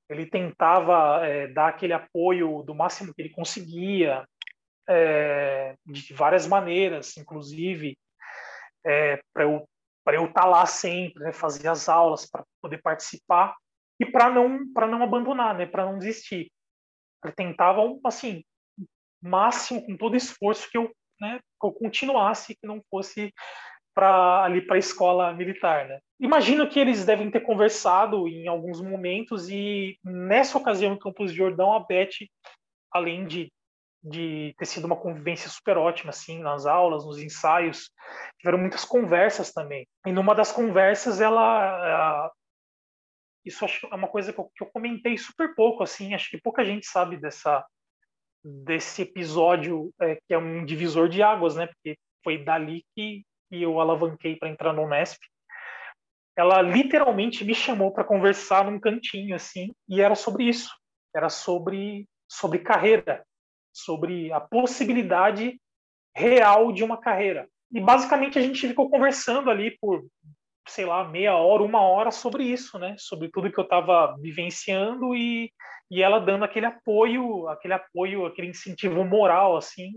Ele 0.09 0.25
tentava 0.25 1.25
é, 1.25 1.47
dar 1.47 1.69
aquele 1.69 1.93
apoio 1.93 2.63
do 2.63 2.75
máximo 2.75 3.13
que 3.13 3.21
ele 3.21 3.29
conseguia, 3.29 4.25
é, 4.89 5.75
de 5.85 6.13
várias 6.13 6.47
maneiras, 6.47 7.17
inclusive 7.17 7.97
é, 8.85 9.19
para 9.33 9.43
eu 9.43 9.67
para 10.03 10.15
eu 10.15 10.23
estar 10.23 10.43
tá 10.43 10.47
lá 10.47 10.65
sempre, 10.65 11.21
né, 11.21 11.33
fazer 11.33 11.67
as 11.67 11.89
aulas 11.89 12.25
para 12.25 12.41
poder 12.61 12.81
participar 12.81 13.53
e 13.99 14.05
para 14.05 14.29
não 14.29 14.71
para 14.73 14.87
não 14.87 15.03
abandonar, 15.03 15.55
né, 15.57 15.65
para 15.65 15.85
não 15.85 15.97
desistir. 15.97 16.51
Ele 17.23 17.33
tentava 17.33 17.81
assim, 18.05 18.43
máximo 19.21 19.85
com 19.85 19.97
todo 19.97 20.15
esforço 20.15 20.69
que 20.69 20.77
eu, 20.77 20.91
né, 21.19 21.39
que 21.39 21.67
eu 21.67 21.71
continuasse, 21.71 22.55
que 22.55 22.67
não 22.67 22.81
fosse 22.89 23.33
para 23.93 24.43
ali 24.43 24.61
para 24.61 24.75
a 24.75 24.79
escola 24.79 25.33
militar, 25.33 25.87
né? 25.87 25.99
Imagino 26.19 26.69
que 26.69 26.79
eles 26.79 27.03
devem 27.03 27.31
ter 27.31 27.41
conversado 27.41 28.27
em 28.27 28.47
alguns 28.47 28.79
momentos 28.79 29.49
e 29.49 29.97
nessa 30.03 30.57
ocasião 30.57 30.93
em 30.93 30.99
Campos 30.99 31.31
de 31.31 31.37
Jordão 31.37 31.73
a 31.73 31.79
Beth, 31.79 32.27
além 32.91 33.25
de 33.25 33.51
de 34.03 34.53
ter 34.57 34.65
sido 34.65 34.85
uma 34.85 34.95
convivência 34.95 35.49
super 35.49 35.77
ótima 35.77 36.11
assim 36.11 36.39
nas 36.39 36.65
aulas, 36.65 37.05
nos 37.05 37.19
ensaios, 37.19 37.91
tiveram 38.39 38.57
muitas 38.57 38.85
conversas 38.85 39.51
também. 39.51 39.85
E 40.05 40.11
numa 40.11 40.33
das 40.33 40.51
conversas 40.51 41.19
ela 41.19 42.31
isso 43.47 43.65
acho 43.65 43.87
é 43.87 43.95
uma 43.95 44.07
coisa 44.07 44.31
que 44.31 44.39
eu, 44.39 44.51
que 44.55 44.63
eu, 44.63 44.67
comentei 44.67 45.17
super 45.17 45.55
pouco, 45.55 45.83
assim, 45.83 46.13
acho 46.13 46.29
que 46.29 46.41
pouca 46.41 46.63
gente 46.63 46.85
sabe 46.85 47.17
dessa 47.17 47.65
desse 48.43 49.01
episódio 49.01 49.91
é, 49.99 50.15
que 50.15 50.33
é 50.33 50.37
um 50.37 50.63
divisor 50.63 51.09
de 51.09 51.21
águas, 51.21 51.55
né? 51.55 51.67
Porque 51.67 51.97
foi 52.23 52.43
dali 52.43 52.85
que, 52.95 53.25
que 53.49 53.61
eu 53.61 53.79
alavanquei 53.79 54.37
para 54.37 54.49
entrar 54.49 54.71
no 54.71 54.83
Unesp. 54.83 55.19
Ela 56.37 56.61
literalmente 56.61 57.43
me 57.43 57.55
chamou 57.55 57.91
para 57.91 58.03
conversar 58.03 58.65
num 58.65 58.79
cantinho, 58.79 59.35
assim, 59.35 59.73
e 59.89 60.01
era 60.01 60.15
sobre 60.15 60.45
isso. 60.45 60.71
Era 61.13 61.29
sobre 61.29 62.07
sobre 62.29 62.59
carreira, 62.59 63.25
sobre 63.73 64.31
a 64.31 64.39
possibilidade 64.39 65.59
real 66.15 66.71
de 66.71 66.83
uma 66.83 66.97
carreira. 66.97 67.47
E 67.71 67.79
basicamente 67.79 68.37
a 68.37 68.41
gente 68.41 68.67
ficou 68.67 68.89
conversando 68.89 69.49
ali 69.49 69.77
por 69.79 70.05
sei 70.67 70.85
lá, 70.85 71.03
meia 71.07 71.35
hora, 71.35 71.63
uma 71.63 71.81
hora 71.81 72.11
sobre 72.11 72.43
isso, 72.43 72.77
né? 72.77 72.95
Sobre 72.97 73.29
tudo 73.29 73.51
que 73.51 73.59
eu 73.59 73.63
estava 73.63 74.15
vivenciando 74.19 75.15
e, 75.15 75.51
e 75.89 76.01
ela 76.01 76.19
dando 76.19 76.45
aquele 76.45 76.65
apoio, 76.65 77.47
aquele 77.47 77.73
apoio, 77.73 78.25
aquele 78.25 78.49
incentivo 78.49 79.03
moral, 79.03 79.57
assim, 79.57 79.93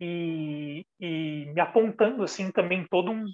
e, 0.00 0.84
e 1.00 1.46
me 1.54 1.60
apontando, 1.60 2.22
assim, 2.22 2.50
também 2.50 2.86
todo 2.88 3.10
um, 3.10 3.24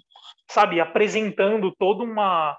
sabe, 0.49 0.79
apresentando 0.79 1.73
toda 1.77 2.03
uma 2.03 2.57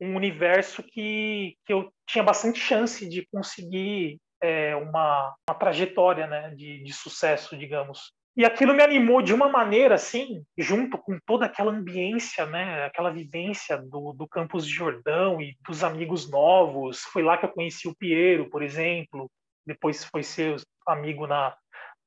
um 0.00 0.14
universo 0.14 0.82
que, 0.82 1.56
que 1.64 1.72
eu 1.72 1.90
tinha 2.06 2.22
bastante 2.22 2.58
chance 2.60 3.08
de 3.08 3.26
conseguir 3.32 4.20
é, 4.42 4.76
uma, 4.76 5.34
uma 5.48 5.58
trajetória 5.58 6.26
né, 6.26 6.50
de, 6.54 6.82
de 6.82 6.92
sucesso, 6.92 7.56
digamos. 7.56 8.12
E 8.36 8.44
aquilo 8.44 8.74
me 8.74 8.82
animou 8.82 9.22
de 9.22 9.32
uma 9.32 9.48
maneira, 9.48 9.94
assim, 9.94 10.44
junto 10.58 10.98
com 10.98 11.18
toda 11.24 11.46
aquela 11.46 11.72
ambiência, 11.72 12.44
né, 12.44 12.84
aquela 12.84 13.10
vivência 13.10 13.78
do, 13.78 14.12
do 14.12 14.28
campus 14.28 14.66
de 14.66 14.74
Jordão 14.74 15.40
e 15.40 15.56
dos 15.66 15.82
amigos 15.82 16.30
novos. 16.30 17.00
Foi 17.04 17.22
lá 17.22 17.38
que 17.38 17.46
eu 17.46 17.50
conheci 17.50 17.88
o 17.88 17.96
Piero, 17.96 18.50
por 18.50 18.62
exemplo. 18.62 19.30
Depois 19.66 20.04
foi 20.04 20.22
ser 20.22 20.60
amigo 20.86 21.26
na, 21.26 21.56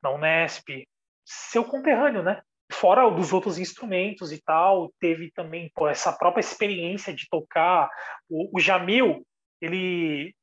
na 0.03 0.11
Unesp. 0.11 0.85
Seu 1.25 1.65
conterrâneo, 1.65 2.21
né? 2.21 2.43
Fora 2.71 3.09
dos 3.09 3.33
outros 3.33 3.57
instrumentos 3.57 4.31
e 4.31 4.39
tal, 4.39 4.93
teve 4.99 5.31
também 5.31 5.71
pô, 5.73 5.87
essa 5.87 6.13
própria 6.13 6.41
experiência 6.41 7.11
de 7.11 7.27
tocar. 7.27 7.89
O, 8.29 8.55
o 8.55 8.59
Jamil, 8.59 9.25
ele, 9.59 10.35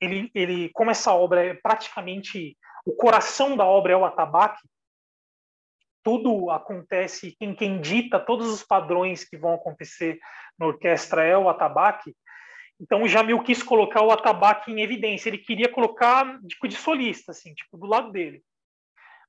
ele, 0.00 0.30
ele, 0.32 0.70
como 0.72 0.92
essa 0.92 1.12
obra 1.12 1.44
é 1.44 1.54
praticamente 1.54 2.56
o 2.86 2.94
coração 2.94 3.56
da 3.56 3.64
obra 3.64 3.92
é 3.92 3.96
o 3.96 4.04
atabaque, 4.04 4.60
tudo 6.02 6.50
acontece, 6.50 7.36
quem, 7.38 7.54
quem 7.54 7.80
dita 7.80 8.18
todos 8.18 8.48
os 8.48 8.62
padrões 8.62 9.24
que 9.24 9.36
vão 9.36 9.54
acontecer 9.54 10.18
na 10.58 10.66
orquestra 10.66 11.24
é 11.24 11.36
o 11.36 11.48
atabaque. 11.48 12.14
Então 12.80 13.02
o 13.02 13.08
Jamil 13.08 13.42
quis 13.42 13.62
colocar 13.62 14.02
o 14.02 14.10
atabaque 14.10 14.72
em 14.72 14.80
evidência. 14.80 15.28
Ele 15.28 15.38
queria 15.38 15.68
colocar 15.68 16.40
tipo, 16.46 16.66
de 16.66 16.76
solista, 16.76 17.32
assim, 17.32 17.52
tipo, 17.52 17.76
do 17.76 17.86
lado 17.86 18.10
dele. 18.10 18.42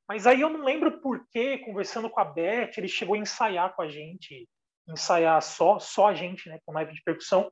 Mas 0.08 0.26
aí 0.26 0.42
eu 0.42 0.50
não 0.50 0.64
lembro 0.64 1.00
por 1.02 1.26
que, 1.30 1.58
conversando 1.60 2.10
com 2.10 2.20
a 2.20 2.26
Beth, 2.26 2.72
ele 2.78 2.88
chegou 2.88 3.16
a 3.16 3.20
ensaiar 3.20 3.74
com 3.76 3.82
a 3.82 3.90
gente, 3.90 4.48
ensaiar 4.88 5.42
só, 5.42 5.80
só 5.80 6.08
a 6.08 6.14
gente, 6.14 6.50
né, 6.50 6.60
com 6.66 6.74
naipe 6.74 6.94
de 6.94 7.04
percussão. 7.04 7.52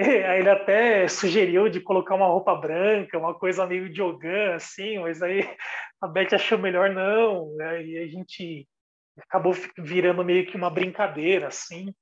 Aí 0.00 0.40
ele 0.40 0.48
até 0.48 1.06
sugeriu 1.08 1.68
de 1.68 1.78
colocar 1.78 2.14
uma 2.14 2.26
roupa 2.26 2.54
branca, 2.54 3.18
uma 3.18 3.34
coisa 3.34 3.66
meio 3.66 3.90
de 3.90 4.00
Ogan, 4.00 4.54
assim, 4.54 4.98
mas 4.98 5.22
aí 5.22 5.42
a 6.00 6.08
Beth 6.08 6.32
achou 6.32 6.58
melhor 6.58 6.90
não, 6.90 7.54
né? 7.56 7.84
e 7.84 7.98
a 7.98 8.06
gente 8.06 8.66
acabou 9.18 9.52
virando 9.76 10.24
meio 10.24 10.46
que 10.46 10.56
uma 10.56 10.70
brincadeira, 10.70 11.48
assim, 11.48 11.94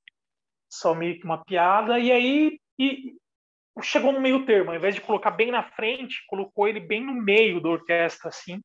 só 0.71 0.95
meio 0.95 1.19
que 1.19 1.25
uma 1.25 1.43
piada, 1.43 1.99
e 1.99 2.09
aí 2.09 2.59
e 2.79 3.15
chegou 3.81 4.13
no 4.13 4.21
meio 4.21 4.45
termo, 4.45 4.71
ao 4.71 4.77
invés 4.77 4.95
de 4.95 5.01
colocar 5.01 5.31
bem 5.31 5.51
na 5.51 5.63
frente, 5.63 6.23
colocou 6.27 6.67
ele 6.67 6.79
bem 6.79 7.05
no 7.05 7.13
meio 7.13 7.59
da 7.59 7.67
orquestra, 7.67 8.29
assim, 8.29 8.61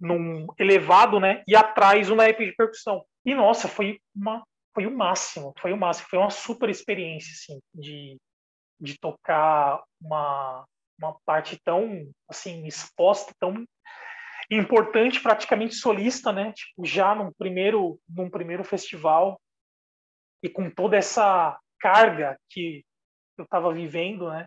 num 0.00 0.46
elevado, 0.58 1.20
né, 1.20 1.42
e 1.46 1.54
atrás 1.54 2.10
o 2.10 2.14
naipe 2.14 2.46
de 2.46 2.56
percussão. 2.56 3.04
E 3.24 3.34
nossa, 3.34 3.68
foi 3.68 4.00
uma 4.16 4.42
foi 4.74 4.86
o 4.86 4.96
máximo, 4.96 5.52
foi 5.58 5.72
o 5.72 5.76
máximo, 5.76 6.08
foi 6.08 6.18
uma 6.18 6.30
super 6.30 6.68
experiência, 6.68 7.32
assim, 7.32 7.60
de, 7.74 8.16
de 8.80 8.98
tocar 8.98 9.82
uma, 10.00 10.64
uma 10.98 11.16
parte 11.24 11.58
tão, 11.62 12.10
assim, 12.28 12.66
exposta, 12.66 13.32
tão 13.38 13.64
importante, 14.50 15.20
praticamente 15.20 15.74
solista, 15.74 16.32
né, 16.32 16.52
tipo, 16.52 16.84
já 16.84 17.14
num 17.14 17.32
primeiro, 17.32 17.98
num 18.08 18.30
primeiro 18.30 18.64
festival, 18.64 19.40
e 20.42 20.48
com 20.48 20.70
toda 20.70 20.96
essa 20.96 21.58
carga 21.78 22.38
que 22.50 22.84
eu 23.38 23.44
estava 23.44 23.72
vivendo, 23.72 24.30
né, 24.30 24.46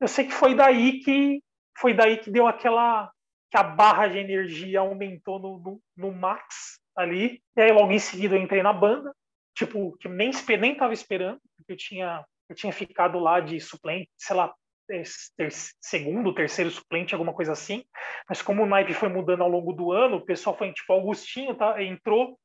eu 0.00 0.08
sei 0.08 0.26
que 0.26 0.32
foi 0.32 0.54
daí 0.54 1.00
que, 1.00 1.42
foi 1.78 1.94
daí 1.94 2.18
que 2.18 2.30
deu 2.30 2.46
aquela, 2.46 3.10
que 3.50 3.56
a 3.56 3.62
barra 3.62 4.08
de 4.08 4.18
energia 4.18 4.80
aumentou 4.80 5.38
no, 5.38 5.58
no, 5.58 5.80
no 5.96 6.12
max, 6.12 6.78
ali. 6.96 7.42
E 7.56 7.60
aí 7.60 7.72
logo 7.72 7.92
em 7.92 7.98
seguida 7.98 8.36
eu 8.36 8.42
entrei 8.42 8.62
na 8.62 8.72
banda, 8.72 9.14
tipo, 9.54 9.96
que 9.98 10.08
nem 10.08 10.30
nem 10.60 10.74
tava 10.76 10.92
esperando, 10.92 11.40
porque 11.56 11.72
eu 11.72 11.76
tinha 11.76 12.24
eu 12.48 12.54
tinha 12.54 12.72
ficado 12.72 13.18
lá 13.18 13.40
de 13.40 13.58
suplente, 13.58 14.10
sei 14.18 14.36
lá, 14.36 14.52
ter, 14.86 15.02
ter, 15.36 15.50
segundo, 15.80 16.34
terceiro 16.34 16.70
suplente, 16.70 17.14
alguma 17.14 17.32
coisa 17.32 17.52
assim. 17.52 17.84
Mas 18.28 18.42
como 18.42 18.62
o 18.62 18.66
naipe 18.66 18.92
foi 18.92 19.08
mudando 19.08 19.42
ao 19.42 19.48
longo 19.48 19.72
do 19.72 19.92
ano, 19.92 20.16
o 20.16 20.24
pessoal 20.24 20.56
foi 20.56 20.72
tipo, 20.72 20.92
Augustinho 20.92 21.54
tá, 21.54 21.82
entrou, 21.82 22.38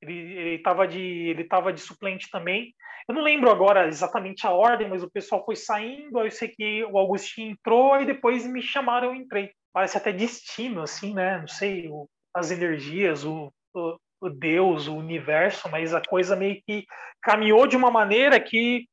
ele, 0.00 0.14
ele 0.14 0.58
tava 0.62 0.86
de 0.86 1.00
ele 1.00 1.44
tava 1.44 1.72
de 1.72 1.80
suplente 1.80 2.28
também. 2.30 2.74
Eu 3.08 3.14
não 3.14 3.22
lembro 3.22 3.50
agora 3.50 3.88
exatamente 3.88 4.46
a 4.46 4.50
ordem, 4.50 4.88
mas 4.88 5.02
o 5.02 5.10
pessoal 5.10 5.44
foi 5.44 5.56
saindo, 5.56 6.18
aí 6.18 6.26
eu 6.26 6.30
sei 6.30 6.48
que 6.48 6.84
o 6.84 6.98
Augustinho 6.98 7.52
entrou 7.52 8.00
e 8.00 8.06
depois 8.06 8.46
me 8.46 8.60
chamaram, 8.60 9.08
eu 9.08 9.14
entrei. 9.14 9.50
Parece 9.72 9.96
até 9.96 10.12
destino 10.12 10.82
assim, 10.82 11.14
né? 11.14 11.38
Não 11.38 11.48
sei, 11.48 11.88
o, 11.88 12.08
as 12.34 12.50
energias, 12.50 13.24
o, 13.24 13.52
o, 13.74 13.98
o 14.20 14.30
Deus, 14.30 14.86
o 14.86 14.96
universo, 14.96 15.68
mas 15.70 15.94
a 15.94 16.02
coisa 16.02 16.36
meio 16.36 16.60
que 16.66 16.84
caminhou 17.22 17.66
de 17.66 17.76
uma 17.76 17.90
maneira 17.90 18.38
que 18.40 18.86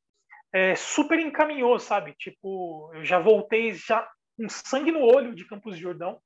é, 0.52 0.74
super 0.74 1.18
encaminhou, 1.18 1.78
sabe? 1.78 2.14
Tipo, 2.18 2.90
eu 2.94 3.04
já 3.04 3.18
voltei 3.18 3.74
já 3.74 4.08
com 4.36 4.48
sangue 4.48 4.92
no 4.92 5.00
olho 5.00 5.34
de 5.34 5.46
Campos 5.46 5.76
de 5.76 5.82
Jordão 5.82 6.18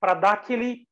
para 0.00 0.14
dar 0.14 0.32
aquele 0.32 0.86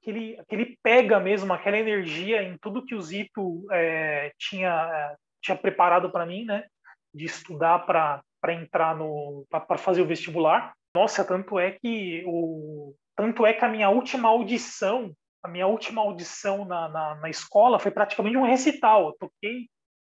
aquele, 0.00 0.38
aquele 0.38 0.78
pega 0.82 1.20
mesmo, 1.20 1.52
aquela 1.52 1.78
energia 1.78 2.42
em 2.42 2.56
tudo 2.58 2.84
que 2.84 2.94
o 2.94 3.02
Zito 3.02 3.66
é, 3.70 4.32
tinha, 4.38 5.16
tinha 5.42 5.56
preparado 5.56 6.10
para 6.10 6.26
mim, 6.26 6.44
né? 6.44 6.66
De 7.14 7.26
estudar 7.26 7.80
para 7.80 8.22
entrar 8.48 8.96
no. 8.96 9.46
para 9.50 9.78
fazer 9.78 10.00
o 10.00 10.06
vestibular. 10.06 10.72
Nossa, 10.94 11.24
tanto 11.24 11.58
é 11.58 11.72
que 11.72 12.24
o. 12.26 12.94
Tanto 13.20 13.44
é 13.44 13.52
que 13.52 13.62
a 13.62 13.68
minha 13.68 13.90
última 13.90 14.30
audição 14.30 15.14
a 15.42 15.48
minha 15.48 15.66
última 15.66 16.00
audição 16.00 16.64
na, 16.64 16.88
na, 16.88 17.14
na, 17.16 17.30
escola 17.30 17.78
foi 17.78 17.90
praticamente 17.90 18.36
um 18.36 18.44
recital. 18.44 19.08
Eu 19.08 19.12
toquei 19.18 19.68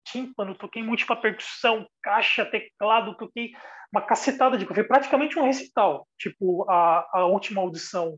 tímpano, 0.06 0.54
toquei 0.54 0.82
múltipla 0.82 1.16
percussão, 1.16 1.86
caixa, 2.02 2.44
teclado, 2.44 3.16
toquei 3.16 3.52
uma 3.92 4.02
cacetada 4.02 4.58
de 4.58 4.66
coisa. 4.66 4.82
Foi 4.82 4.88
praticamente 4.88 5.38
um 5.38 5.44
recital, 5.44 6.06
tipo, 6.18 6.70
a, 6.70 7.08
a 7.12 7.26
última 7.26 7.60
audição, 7.62 8.16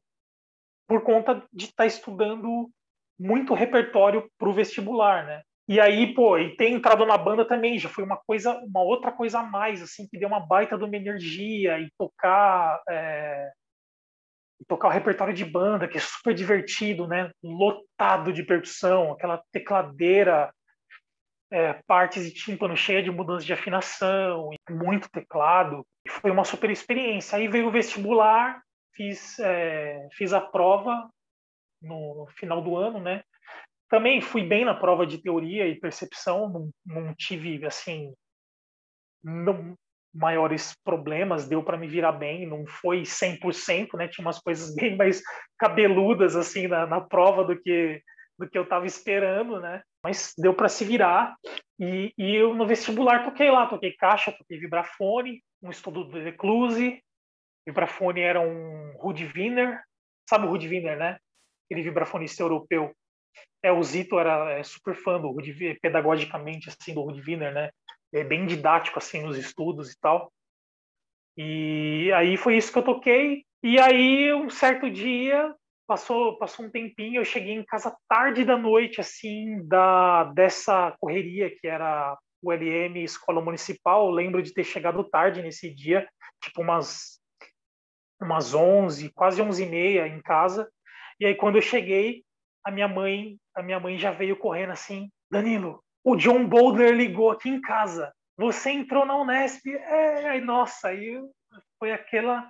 por 0.88 1.02
conta 1.02 1.44
de 1.52 1.66
estar 1.66 1.84
tá 1.84 1.86
estudando 1.86 2.70
muito 3.18 3.54
repertório 3.54 4.28
para 4.38 4.48
o 4.48 4.52
vestibular, 4.52 5.26
né? 5.26 5.42
E 5.68 5.80
aí, 5.80 6.14
pô, 6.14 6.38
e 6.38 6.56
ter 6.56 6.70
entrado 6.70 7.04
na 7.04 7.18
banda 7.18 7.44
também 7.44 7.78
já 7.78 7.88
foi 7.88 8.04
uma 8.04 8.16
coisa, 8.16 8.56
uma 8.58 8.82
outra 8.82 9.10
coisa 9.10 9.40
a 9.40 9.42
mais, 9.42 9.82
assim, 9.82 10.06
que 10.08 10.18
deu 10.18 10.28
uma 10.28 10.40
baita 10.40 10.78
de 10.78 10.84
uma 10.84 10.96
energia 10.96 11.78
e 11.78 11.88
tocar 11.98 12.80
é, 12.88 13.50
e 14.60 14.64
tocar 14.64 14.88
o 14.88 14.90
repertório 14.90 15.34
de 15.34 15.44
banda, 15.44 15.88
que 15.88 15.98
é 15.98 16.00
super 16.00 16.34
divertido, 16.34 17.06
né? 17.06 17.30
Lotado 17.42 18.32
de 18.32 18.42
percussão, 18.42 19.12
aquela 19.12 19.42
tecladeira, 19.52 20.52
é, 21.50 21.74
partes 21.86 22.24
de 22.24 22.32
tímpano 22.32 22.76
cheia 22.76 23.02
de 23.02 23.10
mudanças 23.10 23.44
de 23.44 23.52
afinação, 23.52 24.50
muito 24.70 25.10
teclado. 25.10 25.86
Foi 26.08 26.30
uma 26.30 26.44
super 26.44 26.70
experiência. 26.70 27.36
Aí 27.36 27.48
veio 27.48 27.68
o 27.68 27.70
vestibular, 27.70 28.62
fiz, 28.94 29.38
é, 29.38 30.08
fiz 30.12 30.32
a 30.32 30.40
prova 30.40 31.08
no 31.82 32.26
final 32.36 32.62
do 32.62 32.76
ano, 32.76 33.00
né? 33.00 33.22
Também 33.88 34.20
fui 34.20 34.42
bem 34.42 34.64
na 34.64 34.74
prova 34.74 35.06
de 35.06 35.18
teoria 35.18 35.68
e 35.68 35.78
percepção, 35.78 36.48
não, 36.48 36.70
não 36.84 37.14
tive, 37.14 37.64
assim, 37.64 38.12
não, 39.22 39.76
maiores 40.16 40.74
problemas, 40.84 41.48
deu 41.48 41.62
para 41.62 41.76
me 41.76 41.86
virar 41.86 42.12
bem, 42.12 42.46
não 42.46 42.66
foi 42.66 43.02
100%, 43.02 43.96
né? 43.96 44.08
Tinha 44.08 44.24
umas 44.24 44.38
coisas 44.38 44.74
bem 44.74 44.96
mais 44.96 45.22
cabeludas 45.58 46.34
assim 46.34 46.66
na, 46.66 46.86
na 46.86 47.00
prova 47.00 47.44
do 47.44 47.60
que 47.60 48.02
do 48.38 48.48
que 48.48 48.58
eu 48.58 48.64
estava 48.64 48.86
esperando, 48.86 49.60
né? 49.60 49.82
Mas 50.02 50.34
deu 50.36 50.52
para 50.52 50.68
se 50.68 50.84
virar. 50.84 51.34
E, 51.78 52.12
e, 52.18 52.34
eu 52.34 52.54
no 52.54 52.66
vestibular 52.66 53.24
toquei 53.24 53.50
lá, 53.50 53.66
toquei 53.66 53.92
caixa, 53.92 54.32
toquei 54.32 54.58
vibrafone, 54.58 55.42
um 55.62 55.70
estudo 55.70 56.04
do 56.04 56.18
Ecluse. 56.18 57.02
Vibrafone 57.66 58.20
era 58.20 58.40
um 58.40 58.92
Rudwiner, 58.98 59.82
sabe 60.28 60.46
o 60.46 60.50
Rudwiner, 60.50 60.96
né? 60.96 61.18
Aquele 61.64 61.82
vibrafonista 61.82 62.42
europeu. 62.42 62.94
É, 63.62 63.72
o 63.72 63.82
Zito 63.82 64.18
era 64.18 64.52
é, 64.52 64.62
super 64.62 64.94
fã 64.94 65.20
do 65.20 65.30
Rudwiner, 65.30 65.78
pedagogicamente 65.80 66.68
assim 66.68 66.94
do 66.94 67.02
Rudwiner, 67.02 67.52
né? 67.52 67.70
É 68.12 68.24
bem 68.24 68.46
didático 68.46 68.98
assim 68.98 69.22
nos 69.22 69.36
estudos 69.36 69.92
e 69.92 69.98
tal. 70.00 70.32
E 71.36 72.10
aí 72.14 72.36
foi 72.36 72.56
isso 72.56 72.72
que 72.72 72.78
eu 72.78 72.84
toquei. 72.84 73.44
E 73.62 73.78
aí 73.78 74.32
um 74.32 74.48
certo 74.48 74.90
dia 74.90 75.54
passou 75.86 76.38
passou 76.38 76.66
um 76.66 76.70
tempinho, 76.70 77.20
eu 77.20 77.24
cheguei 77.24 77.54
em 77.54 77.64
casa 77.64 77.96
tarde 78.08 78.44
da 78.44 78.56
noite 78.56 79.00
assim 79.00 79.66
da 79.66 80.24
dessa 80.24 80.96
correria 80.98 81.50
que 81.50 81.66
era 81.66 82.16
o 82.42 82.52
LM 82.52 83.02
Escola 83.02 83.40
Municipal. 83.40 84.06
Eu 84.06 84.12
lembro 84.12 84.42
de 84.42 84.52
ter 84.52 84.64
chegado 84.64 85.04
tarde 85.04 85.42
nesse 85.42 85.72
dia, 85.72 86.08
tipo 86.42 86.62
umas 86.62 87.20
umas 88.20 88.54
11, 88.54 89.10
quase 89.12 89.42
11 89.42 89.62
e 89.62 89.66
meia 89.66 90.08
em 90.08 90.22
casa. 90.22 90.70
E 91.20 91.26
aí 91.26 91.34
quando 91.34 91.56
eu 91.56 91.62
cheguei, 91.62 92.24
a 92.64 92.70
minha 92.70 92.88
mãe, 92.88 93.38
a 93.54 93.62
minha 93.62 93.78
mãe 93.78 93.98
já 93.98 94.10
veio 94.10 94.36
correndo 94.36 94.72
assim, 94.72 95.10
Danilo, 95.30 95.82
o 96.06 96.14
John 96.14 96.46
Boulder 96.46 96.94
ligou 96.94 97.32
aqui 97.32 97.48
em 97.48 97.60
casa. 97.60 98.12
Você 98.38 98.70
entrou 98.70 99.04
na 99.04 99.16
Unesp. 99.16 99.66
É, 99.66 100.40
nossa, 100.40 100.88
aí 100.88 101.20
foi 101.80 101.90
aquela 101.90 102.48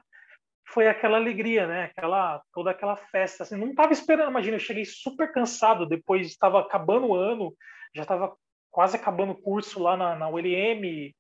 foi 0.69 0.89
aquela 0.89 1.17
alegria, 1.17 1.67
né? 1.67 1.85
Aquela 1.85 2.43
toda 2.53 2.71
aquela 2.71 2.97
festa. 2.97 3.45
Assim, 3.45 3.57
não 3.57 3.71
estava 3.71 3.95
esperando, 3.95 4.29
imagina, 4.29 4.57
eu 4.57 4.61
cheguei 4.61 4.85
super 4.85 5.33
cansado 5.33 5.87
depois 5.87 6.27
estava 6.27 6.61
acabando 6.61 7.07
o 7.07 7.15
ano, 7.15 7.55
já 7.95 8.03
estava 8.03 8.37
quase 8.71 8.97
acabando 8.97 9.33
o 9.33 9.41
curso 9.41 9.83
lá 9.83 9.97
na, 9.97 10.15
na 10.17 10.29
ULM, 10.29 11.15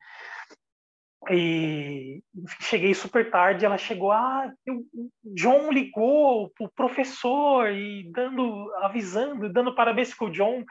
e 1.31 2.23
cheguei 2.61 2.93
super 2.93 3.31
tarde, 3.31 3.65
ela 3.65 3.79
chegou, 3.79 4.13
ah, 4.13 4.53
o 4.69 5.35
John 5.35 5.71
ligou 5.73 6.53
o 6.61 6.69
professor 6.69 7.71
e 7.71 8.11
dando, 8.13 8.71
avisando, 8.83 9.51
dando 9.51 9.75
parabéns 9.75 10.13
com 10.13 10.27
o 10.27 10.31
John. 10.31 10.63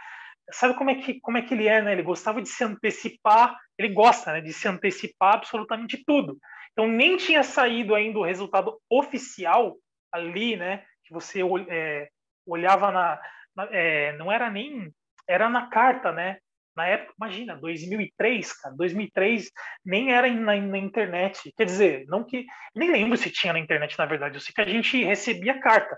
Sabe 0.51 0.75
como 0.75 0.89
é 0.89 0.95
que 0.95 1.19
como 1.19 1.37
é 1.37 1.41
que 1.41 1.53
ele 1.53 1.67
é, 1.67 1.81
né? 1.81 1.93
Ele 1.93 2.03
gostava 2.03 2.41
de 2.41 2.49
se 2.49 2.63
antecipar, 2.63 3.57
ele 3.77 3.89
gosta, 3.89 4.33
né, 4.33 4.41
de 4.41 4.53
se 4.53 4.67
antecipar 4.67 5.35
absolutamente 5.35 6.03
tudo. 6.05 6.37
Então 6.71 6.87
nem 6.87 7.17
tinha 7.17 7.43
saído 7.43 7.95
ainda 7.95 8.19
o 8.19 8.25
resultado 8.25 8.79
oficial 8.89 9.75
ali, 10.11 10.55
né? 10.55 10.83
Que 11.03 11.13
você 11.13 11.41
é, 11.69 12.09
olhava 12.45 12.91
na, 12.91 13.19
na 13.55 13.67
é, 13.71 14.15
não 14.17 14.31
era 14.31 14.49
nem 14.49 14.91
era 15.27 15.49
na 15.49 15.67
carta, 15.67 16.11
né? 16.11 16.37
Na 16.75 16.85
época, 16.87 17.13
imagina, 17.17 17.55
2003, 17.55 18.53
cara, 18.61 18.75
2003 18.75 19.49
nem 19.85 20.11
era 20.11 20.29
na, 20.29 20.55
na, 20.57 20.77
internet. 20.77 21.53
Quer 21.55 21.65
dizer, 21.65 22.05
não 22.07 22.23
que 22.23 22.45
nem 22.75 22.91
lembro 22.91 23.17
se 23.17 23.31
tinha 23.31 23.53
na 23.53 23.59
internet, 23.59 23.97
na 23.97 24.05
verdade. 24.05 24.35
Eu 24.35 24.41
sei 24.41 24.53
que 24.53 24.61
a 24.61 24.67
gente 24.67 25.03
recebia 25.03 25.59
carta. 25.59 25.97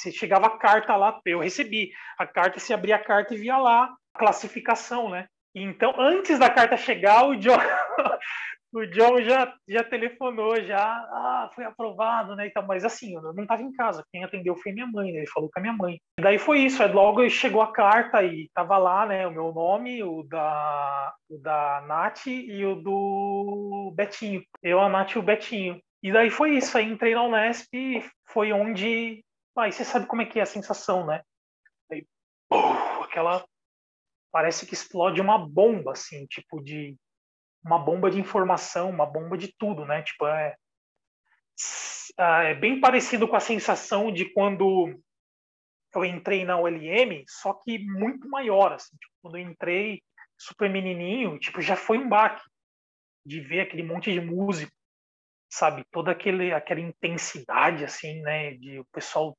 Se 0.00 0.10
chegava 0.10 0.46
a 0.46 0.58
carta 0.58 0.96
lá, 0.96 1.20
eu 1.26 1.40
recebi 1.40 1.90
a 2.18 2.26
carta, 2.26 2.58
se 2.58 2.72
abria 2.72 2.96
a 2.96 3.04
carta 3.04 3.34
e 3.34 3.38
via 3.38 3.58
lá 3.58 3.92
a 4.14 4.18
classificação, 4.18 5.10
né? 5.10 5.26
Então, 5.54 5.92
antes 5.98 6.38
da 6.38 6.48
carta 6.48 6.76
chegar, 6.76 7.26
o 7.26 7.36
John, 7.36 7.58
o 8.72 8.86
John 8.86 9.20
já, 9.20 9.52
já 9.68 9.84
telefonou, 9.84 10.58
já 10.62 10.80
ah, 10.80 11.50
foi 11.54 11.64
aprovado, 11.64 12.34
né? 12.34 12.46
Então, 12.46 12.64
mas 12.66 12.82
assim, 12.82 13.14
eu 13.14 13.20
não 13.34 13.42
estava 13.42 13.60
em 13.60 13.72
casa, 13.72 14.02
quem 14.10 14.24
atendeu 14.24 14.56
foi 14.56 14.72
minha 14.72 14.86
mãe, 14.86 15.12
né? 15.12 15.18
Ele 15.18 15.26
falou 15.26 15.50
com 15.52 15.58
a 15.58 15.62
minha 15.62 15.74
mãe. 15.74 16.00
E 16.18 16.22
daí 16.22 16.38
foi 16.38 16.60
isso, 16.60 16.82
aí 16.82 16.90
logo 16.90 17.28
chegou 17.28 17.60
a 17.60 17.72
carta 17.72 18.22
e 18.22 18.48
tava 18.54 18.78
lá, 18.78 19.04
né? 19.04 19.26
O 19.26 19.32
meu 19.32 19.52
nome, 19.52 20.02
o 20.02 20.22
da, 20.22 21.12
o 21.28 21.36
da 21.36 21.84
Nath 21.86 22.26
e 22.26 22.64
o 22.64 22.74
do 22.76 23.92
Betinho. 23.94 24.42
Eu, 24.62 24.80
a 24.80 24.88
Nath 24.88 25.12
e 25.12 25.18
o 25.18 25.22
Betinho. 25.22 25.78
E 26.02 26.10
daí 26.10 26.30
foi 26.30 26.56
isso, 26.56 26.78
aí 26.78 26.90
entrei 26.90 27.14
na 27.14 27.24
Unesp, 27.24 27.68
foi 28.32 28.52
onde. 28.52 29.22
Aí 29.60 29.72
você 29.72 29.84
sabe 29.84 30.06
como 30.06 30.22
é 30.22 30.26
que 30.26 30.38
é 30.38 30.42
a 30.42 30.46
sensação, 30.46 31.06
né? 31.06 31.22
Aí, 31.90 32.06
aquela. 33.02 33.44
Parece 34.32 34.64
que 34.64 34.74
explode 34.74 35.20
uma 35.20 35.38
bomba, 35.38 35.92
assim, 35.92 36.24
tipo 36.26 36.62
de 36.62 36.96
uma 37.64 37.78
bomba 37.78 38.10
de 38.10 38.18
informação, 38.18 38.88
uma 38.88 39.04
bomba 39.04 39.36
de 39.36 39.52
tudo, 39.58 39.84
né? 39.84 40.02
Tipo, 40.02 40.26
é, 40.26 40.56
é 42.18 42.54
bem 42.54 42.80
parecido 42.80 43.28
com 43.28 43.36
a 43.36 43.40
sensação 43.40 44.12
de 44.12 44.32
quando 44.32 44.94
eu 45.94 46.04
entrei 46.04 46.44
na 46.44 46.58
ULM, 46.58 47.24
só 47.26 47.54
que 47.54 47.78
muito 47.78 48.28
maior, 48.28 48.72
assim. 48.72 48.96
Tipo, 48.96 49.12
quando 49.22 49.36
eu 49.36 49.42
entrei 49.42 50.02
super 50.38 50.70
menininho, 50.70 51.38
tipo, 51.38 51.60
já 51.60 51.76
foi 51.76 51.98
um 51.98 52.08
baque 52.08 52.42
de 53.26 53.40
ver 53.40 53.60
aquele 53.60 53.82
monte 53.82 54.12
de 54.12 54.20
músico, 54.20 54.72
sabe? 55.50 55.84
Toda 55.90 56.12
aquele, 56.12 56.52
aquela 56.52 56.80
intensidade, 56.80 57.84
assim, 57.84 58.20
né? 58.22 58.54
De 58.54 58.78
o 58.78 58.84
pessoal 58.86 59.36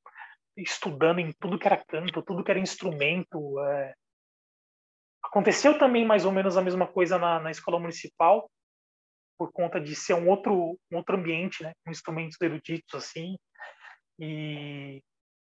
estudando 0.61 1.19
em 1.19 1.31
tudo 1.33 1.57
que 1.59 1.67
era 1.67 1.77
canto, 1.77 2.21
tudo 2.21 2.43
que 2.43 2.51
era 2.51 2.59
instrumento, 2.59 3.59
é, 3.59 3.93
Aconteceu 5.23 5.77
também 5.77 6.05
mais 6.05 6.25
ou 6.25 6.31
menos 6.31 6.57
a 6.57 6.61
mesma 6.61 6.87
coisa 6.87 7.17
na, 7.17 7.39
na 7.39 7.51
escola 7.51 7.79
municipal, 7.79 8.49
por 9.37 9.51
conta 9.51 9.79
de 9.79 9.95
ser 9.95 10.13
um 10.13 10.27
outro, 10.27 10.77
um 10.91 10.97
outro 10.97 11.15
ambiente, 11.15 11.63
né, 11.63 11.73
com 11.83 11.91
instrumentos 11.91 12.39
eruditos 12.41 12.93
assim. 12.95 13.37
E 14.19 15.01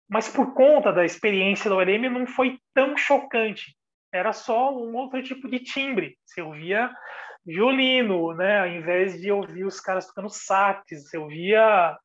mas 0.09 0.29
por 0.29 0.53
conta 0.55 0.93
da 0.93 1.05
experiência 1.05 1.69
da 1.69 1.77
ULM 1.77 2.11
não 2.11 2.27
foi 2.27 2.59
tão 2.75 2.97
chocante. 2.97 3.75
Era 4.13 4.33
só 4.33 4.71
um 4.71 4.95
outro 4.95 5.23
tipo 5.23 5.49
de 5.49 5.61
timbre. 5.61 6.17
Você 6.25 6.43
ouvia 6.43 6.91
violino, 7.45 8.35
né, 8.35 8.61
ao 8.61 8.69
invés 8.69 9.21
de 9.21 9.33
ouvir 9.33 9.65
os 9.65 9.81
caras 9.81 10.07
tocando 10.07 10.29
sax, 10.29 10.85
você 10.91 11.19
ouvia 11.19 11.97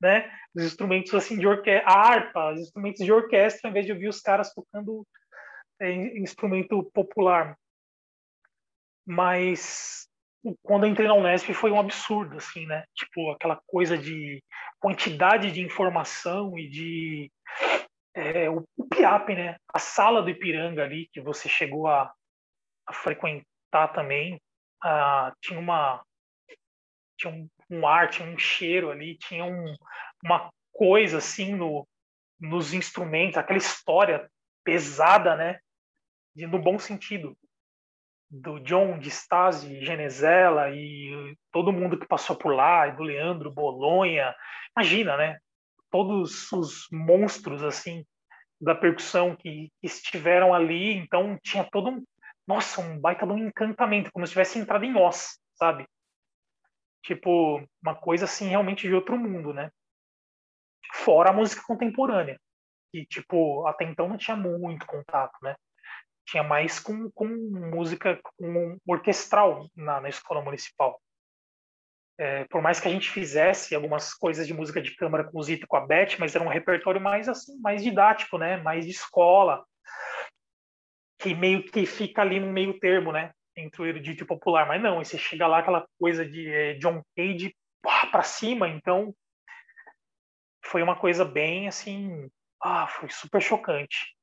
né, 0.00 0.30
os 0.54 0.64
instrumentos 0.64 1.14
assim 1.14 1.38
de 1.38 1.46
orquestra, 1.46 1.90
harpa, 1.90 2.52
os 2.52 2.60
instrumentos 2.60 3.04
de 3.04 3.12
orquestra, 3.12 3.68
ao 3.68 3.70
invés 3.70 3.86
de 3.86 3.92
ouvir 3.92 4.08
os 4.08 4.20
caras 4.20 4.52
tocando 4.52 5.06
é, 5.80 5.92
instrumento 6.18 6.82
popular. 6.92 7.56
Mas 9.06 10.06
quando 10.62 10.86
entrei 10.86 11.08
na 11.08 11.14
Unesp 11.14 11.52
foi 11.52 11.70
um 11.70 11.80
absurdo, 11.80 12.36
assim, 12.36 12.66
né? 12.66 12.84
Tipo, 12.94 13.30
aquela 13.32 13.60
coisa 13.66 13.96
de 13.96 14.42
quantidade 14.78 15.50
de 15.50 15.60
informação 15.60 16.58
e 16.58 16.68
de. 16.68 17.32
É, 18.14 18.48
o, 18.48 18.64
o 18.76 18.88
PIAP, 18.88 19.30
né? 19.34 19.56
A 19.72 19.78
sala 19.78 20.22
do 20.22 20.30
Ipiranga 20.30 20.84
ali, 20.84 21.08
que 21.12 21.20
você 21.20 21.48
chegou 21.48 21.86
a, 21.86 22.12
a 22.86 22.92
frequentar 22.92 23.92
também, 23.92 24.40
ah, 24.82 25.32
tinha 25.40 25.58
uma. 25.58 26.02
Tinha 27.18 27.32
um, 27.32 27.48
um 27.70 27.86
ar, 27.86 28.08
tinha 28.08 28.28
um 28.28 28.38
cheiro 28.38 28.90
ali, 28.90 29.16
tinha 29.18 29.44
um, 29.44 29.74
uma 30.24 30.50
coisa 30.72 31.18
assim 31.18 31.54
no, 31.54 31.86
nos 32.40 32.72
instrumentos, 32.72 33.36
aquela 33.36 33.58
história 33.58 34.30
pesada, 34.64 35.36
né? 35.36 35.58
de, 36.36 36.46
no 36.46 36.58
bom 36.58 36.78
sentido, 36.78 37.36
do 38.28 38.60
John, 38.60 38.98
de 38.98 39.08
Stasi, 39.08 39.82
Genezela 39.84 40.70
e 40.70 41.34
todo 41.50 41.72
mundo 41.72 41.98
que 41.98 42.06
passou 42.06 42.36
por 42.36 42.54
lá, 42.54 42.86
e 42.88 42.96
do 42.96 43.02
Leandro 43.02 43.50
Bolonha. 43.50 44.34
Imagina, 44.76 45.16
né? 45.16 45.38
Todos 45.90 46.52
os 46.52 46.86
monstros, 46.92 47.62
assim, 47.62 48.04
da 48.60 48.74
percussão 48.74 49.34
que, 49.34 49.70
que 49.80 49.86
estiveram 49.86 50.52
ali. 50.52 50.94
Então, 50.94 51.38
tinha 51.42 51.64
todo 51.64 51.90
um. 51.90 52.04
Nossa, 52.46 52.80
um 52.80 52.98
baita 53.00 53.26
de 53.26 53.32
um 53.32 53.38
encantamento, 53.38 54.10
como 54.12 54.24
se 54.24 54.32
tivesse 54.32 54.58
entrado 54.58 54.84
em 54.84 54.94
Oz, 54.96 55.38
sabe? 55.54 55.86
Tipo, 57.06 57.62
uma 57.82 57.94
coisa 57.94 58.24
assim 58.24 58.48
realmente 58.48 58.86
de 58.86 58.94
outro 58.94 59.16
mundo, 59.16 59.54
né? 59.54 59.70
Fora 60.92 61.30
a 61.30 61.32
música 61.32 61.62
contemporânea, 61.66 62.38
que, 62.92 63.06
tipo, 63.06 63.66
até 63.66 63.84
então 63.84 64.08
não 64.08 64.16
tinha 64.16 64.36
muito 64.36 64.86
contato, 64.86 65.36
né? 65.42 65.56
tinha 66.26 66.42
mais 66.42 66.80
com, 66.80 67.10
com 67.12 67.26
música 67.26 68.20
com 68.36 68.76
orquestral 68.86 69.70
na, 69.74 70.00
na 70.00 70.08
escola 70.08 70.42
municipal. 70.42 71.00
É, 72.18 72.44
por 72.44 72.62
mais 72.62 72.80
que 72.80 72.88
a 72.88 72.90
gente 72.90 73.10
fizesse 73.10 73.74
algumas 73.74 74.12
coisas 74.14 74.46
de 74.46 74.54
música 74.54 74.80
de 74.80 74.96
câmara 74.96 75.24
com 75.24 75.38
o 75.38 75.42
Zito 75.42 75.64
e 75.64 75.66
com 75.66 75.76
a 75.76 75.86
Beth, 75.86 76.16
mas 76.18 76.34
era 76.34 76.42
um 76.42 76.48
repertório 76.48 77.00
mais 77.00 77.28
assim, 77.28 77.58
mais 77.60 77.82
didático, 77.82 78.38
né? 78.38 78.56
Mais 78.56 78.84
de 78.84 78.90
escola, 78.90 79.64
que 81.18 81.34
meio 81.34 81.62
que 81.62 81.86
fica 81.86 82.22
ali 82.22 82.40
no 82.40 82.52
meio 82.52 82.78
termo, 82.80 83.12
né? 83.12 83.32
Entre 83.56 83.82
o 83.82 83.86
erudito 83.86 84.24
e 84.24 84.26
popular. 84.26 84.66
Mas 84.66 84.82
não, 84.82 85.02
você 85.02 85.16
chega 85.16 85.46
lá 85.46 85.58
aquela 85.58 85.86
coisa 85.98 86.24
de 86.24 86.48
é, 86.48 86.74
John 86.74 87.02
Cage 87.16 87.54
para 88.10 88.22
cima, 88.22 88.68
então 88.68 89.14
foi 90.64 90.82
uma 90.82 90.96
coisa 90.96 91.24
bem 91.24 91.68
assim, 91.68 92.28
ah, 92.62 92.86
foi 92.86 93.08
super 93.08 93.40
chocante. 93.40 94.16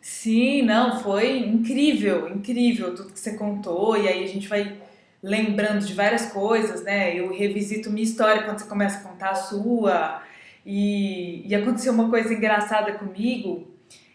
Sim, 0.00 0.62
não, 0.62 1.00
foi 1.00 1.38
incrível, 1.38 2.28
incrível 2.28 2.94
tudo 2.94 3.12
que 3.12 3.18
você 3.18 3.36
contou, 3.36 3.96
e 3.96 4.06
aí 4.06 4.22
a 4.22 4.28
gente 4.28 4.46
vai 4.46 4.80
lembrando 5.20 5.84
de 5.84 5.92
várias 5.92 6.30
coisas, 6.32 6.84
né? 6.84 7.18
Eu 7.18 7.32
revisito 7.32 7.90
minha 7.90 8.04
história 8.04 8.44
quando 8.44 8.60
você 8.60 8.68
começa 8.68 9.00
a 9.00 9.10
contar 9.10 9.30
a 9.30 9.34
sua, 9.34 10.22
e, 10.64 11.46
e 11.46 11.54
aconteceu 11.54 11.92
uma 11.92 12.08
coisa 12.08 12.32
engraçada 12.32 12.92
comigo 12.92 13.66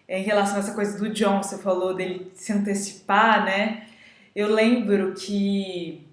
em 0.07 0.23
relação 0.23 0.57
a 0.57 0.59
essa 0.59 0.73
coisa 0.73 0.97
do 0.97 1.09
John, 1.09 1.41
você 1.41 1.57
falou 1.57 1.93
dele 1.93 2.31
se 2.33 2.53
antecipar, 2.53 3.43
né? 3.43 3.87
Eu 4.35 4.51
lembro 4.51 5.13
que, 5.13 6.07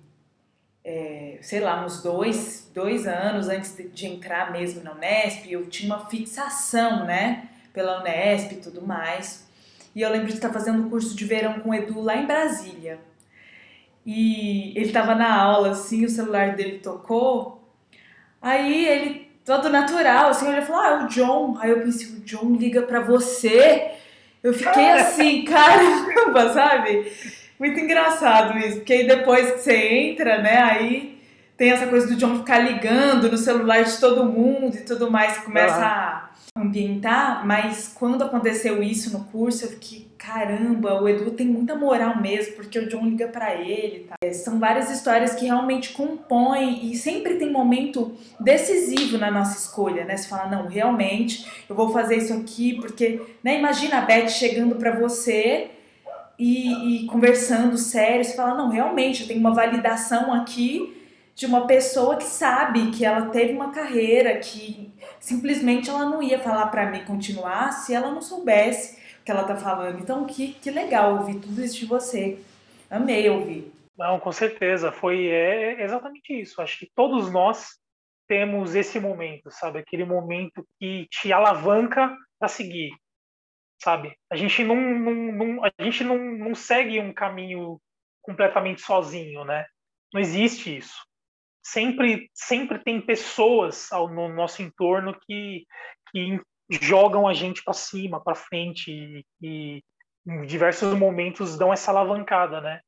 é, 0.84 1.38
sei 1.40 1.60
lá, 1.60 1.84
uns 1.84 2.02
dois, 2.02 2.70
dois 2.74 3.06
anos 3.06 3.48
antes 3.48 3.74
de, 3.74 3.88
de 3.88 4.06
entrar 4.06 4.52
mesmo 4.52 4.82
na 4.82 4.92
Unesp, 4.92 5.50
eu 5.50 5.66
tinha 5.70 5.94
uma 5.94 6.06
fixação, 6.06 7.06
né? 7.06 7.48
Pela 7.72 8.00
Unesp 8.00 8.52
e 8.52 8.56
tudo 8.56 8.82
mais. 8.82 9.48
E 9.94 10.02
eu 10.02 10.10
lembro 10.10 10.28
de 10.28 10.34
estar 10.34 10.52
fazendo 10.52 10.82
um 10.82 10.90
curso 10.90 11.16
de 11.16 11.24
verão 11.24 11.60
com 11.60 11.70
o 11.70 11.74
Edu 11.74 12.00
lá 12.00 12.16
em 12.16 12.26
Brasília. 12.26 12.98
E 14.04 14.72
ele 14.76 14.86
estava 14.86 15.14
na 15.14 15.34
aula, 15.34 15.70
assim, 15.70 16.04
o 16.04 16.10
celular 16.10 16.54
dele 16.54 16.78
tocou. 16.78 17.60
Aí 18.40 18.86
ele, 18.86 19.30
todo 19.44 19.68
natural, 19.68 20.30
assim, 20.30 20.48
ele 20.48 20.62
falou: 20.62 20.82
Ah, 20.82 20.88
é 20.88 21.04
o 21.04 21.08
John. 21.08 21.58
Aí 21.58 21.70
eu 21.70 21.80
pensei: 21.80 22.06
O 22.08 22.20
John 22.20 22.54
liga 22.54 22.82
pra 22.82 23.00
você. 23.00 23.92
Eu 24.42 24.52
fiquei 24.54 24.88
assim, 24.92 25.44
caramba, 25.44 26.52
sabe? 26.52 27.12
Muito 27.60 27.78
engraçado 27.78 28.56
isso, 28.56 28.76
porque 28.78 28.94
aí 28.94 29.06
depois 29.06 29.50
que 29.52 29.58
você 29.58 29.76
entra, 29.76 30.40
né, 30.40 30.56
aí 30.62 31.20
tem 31.58 31.70
essa 31.70 31.86
coisa 31.86 32.06
do 32.06 32.16
John 32.16 32.38
ficar 32.38 32.58
ligando 32.60 33.30
no 33.30 33.36
celular 33.36 33.84
de 33.84 34.00
todo 34.00 34.24
mundo 34.24 34.74
e 34.74 34.80
tudo 34.80 35.10
mais, 35.10 35.36
que 35.36 35.44
começa 35.44 35.84
a 35.84 36.30
ambientar, 36.56 37.46
mas 37.46 37.92
quando 37.94 38.24
aconteceu 38.24 38.82
isso 38.82 39.12
no 39.12 39.24
curso, 39.24 39.66
eu 39.66 39.68
fiquei, 39.72 40.08
caramba, 40.16 41.02
o 41.02 41.06
Edu 41.06 41.32
tem 41.32 41.46
muita 41.46 41.74
moral 41.74 42.18
mesmo, 42.18 42.54
porque 42.54 42.78
o 42.78 42.88
John 42.88 43.04
liga 43.04 43.28
para 43.28 43.54
ele, 43.54 44.08
tá? 44.08 44.16
São 44.32 44.58
várias 44.58 44.90
histórias 44.90 45.34
que 45.34 45.44
realmente 45.44 45.90
compõem 45.90 46.90
e 46.90 46.96
sempre 46.96 47.34
tem 47.34 47.52
momento 47.52 48.16
decisivo 48.40 49.18
na 49.18 49.30
nossa 49.30 49.58
escolha, 49.58 50.06
né? 50.06 50.16
Você 50.16 50.28
fala, 50.28 50.48
não, 50.48 50.66
realmente, 50.66 51.46
eu 51.68 51.76
vou 51.76 51.92
fazer 51.92 52.16
isso 52.16 52.32
aqui, 52.32 52.80
porque, 52.80 53.20
né, 53.44 53.58
imagina 53.58 53.98
a 53.98 54.00
Beth 54.00 54.28
chegando 54.28 54.76
para 54.76 54.98
você 54.98 55.72
e, 56.40 57.02
e 57.02 57.06
conversando 57.06 57.76
sério, 57.76 58.24
você 58.24 58.34
fala, 58.34 58.54
não, 58.54 58.70
realmente, 58.70 59.20
eu 59.20 59.28
tenho 59.28 59.40
uma 59.40 59.52
validação 59.52 60.32
aqui 60.32 60.96
de 61.34 61.44
uma 61.44 61.66
pessoa 61.66 62.16
que 62.16 62.24
sabe 62.24 62.90
que 62.92 63.04
ela 63.04 63.26
teve 63.26 63.52
uma 63.52 63.70
carreira, 63.72 64.38
que 64.38 64.90
simplesmente 65.20 65.90
ela 65.90 66.06
não 66.06 66.22
ia 66.22 66.38
falar 66.38 66.68
para 66.68 66.90
mim 66.90 67.04
continuar 67.04 67.72
se 67.72 67.94
ela 67.94 68.10
não 68.10 68.22
soubesse 68.22 68.98
o 69.20 69.24
que 69.24 69.30
ela 69.30 69.44
tá 69.44 69.54
falando. 69.54 69.98
Então, 69.98 70.24
que, 70.24 70.54
que 70.54 70.70
legal 70.70 71.18
ouvir 71.18 71.40
tudo 71.40 71.62
isso 71.62 71.78
de 71.78 71.84
você. 71.84 72.38
Amei 72.88 73.28
ouvir. 73.28 73.70
Não, 73.98 74.18
com 74.18 74.32
certeza. 74.32 74.90
Foi 74.90 75.26
é, 75.26 75.84
exatamente 75.84 76.32
isso. 76.32 76.62
Acho 76.62 76.78
que 76.78 76.90
todos 76.94 77.30
nós 77.30 77.78
temos 78.26 78.74
esse 78.74 78.98
momento, 78.98 79.50
sabe? 79.50 79.78
Aquele 79.78 80.06
momento 80.06 80.66
que 80.78 81.06
te 81.10 81.34
alavanca 81.34 82.16
para 82.38 82.48
seguir, 82.48 82.92
sabe? 83.82 84.14
A 84.30 84.36
gente 84.36 84.62
não, 84.62 84.76
não, 84.76 85.14
não, 85.14 85.64
a 85.64 85.70
gente 85.80 86.04
não, 86.04 86.18
não 86.18 86.54
segue 86.54 87.00
um 87.00 87.12
caminho 87.12 87.80
completamente 88.22 88.82
sozinho, 88.82 89.44
né? 89.44 89.66
Não 90.12 90.20
existe 90.20 90.76
isso. 90.76 90.96
Sempre, 91.62 92.30
sempre 92.34 92.78
tem 92.78 93.00
pessoas 93.00 93.90
ao, 93.92 94.08
no 94.08 94.28
nosso 94.28 94.62
entorno 94.62 95.18
que, 95.26 95.66
que 96.10 96.40
jogam 96.80 97.26
a 97.26 97.34
gente 97.34 97.62
para 97.62 97.74
cima, 97.74 98.22
para 98.22 98.34
frente 98.34 98.90
e, 98.90 99.24
e, 99.42 99.82
em 100.26 100.46
diversos 100.46 100.94
momentos 100.94 101.58
dão 101.58 101.72
essa 101.72 101.90
alavancada, 101.90 102.60
né? 102.60 102.80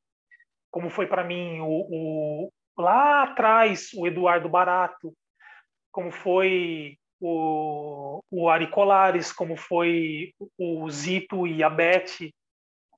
Como 0.71 0.89
foi 0.89 1.07
para 1.07 1.23
mim 1.23 1.59
o, 1.59 1.67
o, 1.67 2.53
lá 2.77 3.23
atrás 3.23 3.89
o 3.93 4.07
Eduardo 4.07 4.49
Barato, 4.49 5.13
como 5.91 6.11
foi 6.11 6.97
o, 7.25 8.21
o 8.29 8.49
Ari 8.49 8.67
Colares, 8.67 9.31
como 9.31 9.55
foi 9.55 10.33
o 10.57 10.89
Zito 10.89 11.47
e 11.47 11.63
a 11.63 11.69
Beth, 11.69 12.29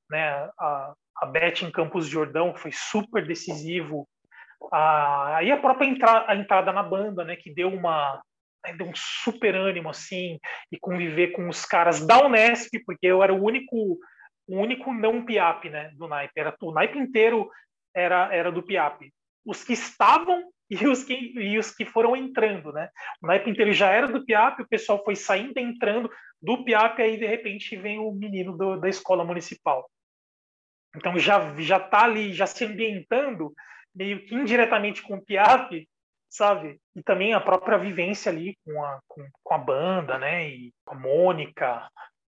né? 0.09 0.49
A, 0.59 0.93
a 1.17 1.25
Beth 1.27 1.61
em 1.61 1.71
Campos 1.71 2.07
de 2.07 2.13
Jordão, 2.13 2.55
foi 2.55 2.71
super 2.71 3.25
decisivo. 3.25 4.07
Aí 4.71 5.51
a, 5.51 5.57
própria 5.57 5.87
entra, 5.87 6.25
a 6.27 6.35
entrada 6.35 6.73
na 6.73 6.81
banda, 6.81 7.23
né? 7.23 7.35
Que 7.35 7.53
deu 7.53 7.69
uma 7.69 8.19
deu 8.79 8.87
um 8.87 8.95
super 8.95 9.53
ânimo 9.53 9.91
assim 9.91 10.39
e 10.71 10.79
conviver 10.79 11.27
com 11.33 11.47
os 11.47 11.63
caras 11.63 12.03
da 12.03 12.25
Unesp, 12.25 12.71
porque 12.83 13.05
eu 13.05 13.21
era 13.21 13.31
o 13.31 13.43
único 13.43 13.99
o 14.47 14.57
único 14.57 14.91
não 14.91 15.23
PIAP, 15.23 15.69
né, 15.69 15.91
do 15.93 16.07
naipe. 16.07 16.33
Era 16.35 16.55
o 16.63 16.71
naipe 16.71 16.97
inteiro 16.97 17.47
era 17.95 18.33
era 18.33 18.51
do 18.51 18.63
PIAP. 18.63 19.13
Os 19.45 19.63
que 19.63 19.73
estavam 19.73 20.49
e 20.69 20.87
os 20.87 21.03
que, 21.03 21.13
e 21.13 21.57
os 21.57 21.71
que 21.71 21.85
foram 21.85 22.15
entrando, 22.15 22.71
né? 22.71 22.89
O 23.21 23.27
naipe 23.27 23.49
inteiro 23.49 23.71
já 23.71 23.89
era 23.91 24.07
do 24.07 24.25
PIAP, 24.25 24.61
o 24.61 24.67
pessoal 24.67 25.03
foi 25.03 25.15
saindo, 25.15 25.57
entrando 25.59 26.09
do 26.41 26.63
PIAP, 26.63 26.99
aí 26.99 27.17
de 27.17 27.25
repente 27.25 27.75
vem 27.75 27.99
o 27.99 28.11
menino 28.11 28.57
do, 28.57 28.79
da 28.79 28.89
escola 28.89 29.23
municipal. 29.23 29.89
Então 30.95 31.17
já 31.19 31.53
já 31.59 31.79
tá 31.79 32.03
ali, 32.03 32.33
já 32.33 32.47
se 32.47 32.65
ambientando 32.65 33.53
meio 33.93 34.25
que 34.25 34.33
indiretamente 34.33 35.01
com 35.01 35.15
o 35.15 35.21
PIAP, 35.21 35.87
sabe? 36.29 36.79
E 36.95 37.03
também 37.03 37.33
a 37.33 37.39
própria 37.39 37.77
vivência 37.77 38.31
ali 38.31 38.57
com 38.65 38.83
a, 38.83 38.99
com, 39.07 39.27
com 39.43 39.53
a 39.53 39.57
banda, 39.57 40.17
né? 40.17 40.49
E 40.49 40.73
a 40.87 40.95
Mônica, 40.95 41.87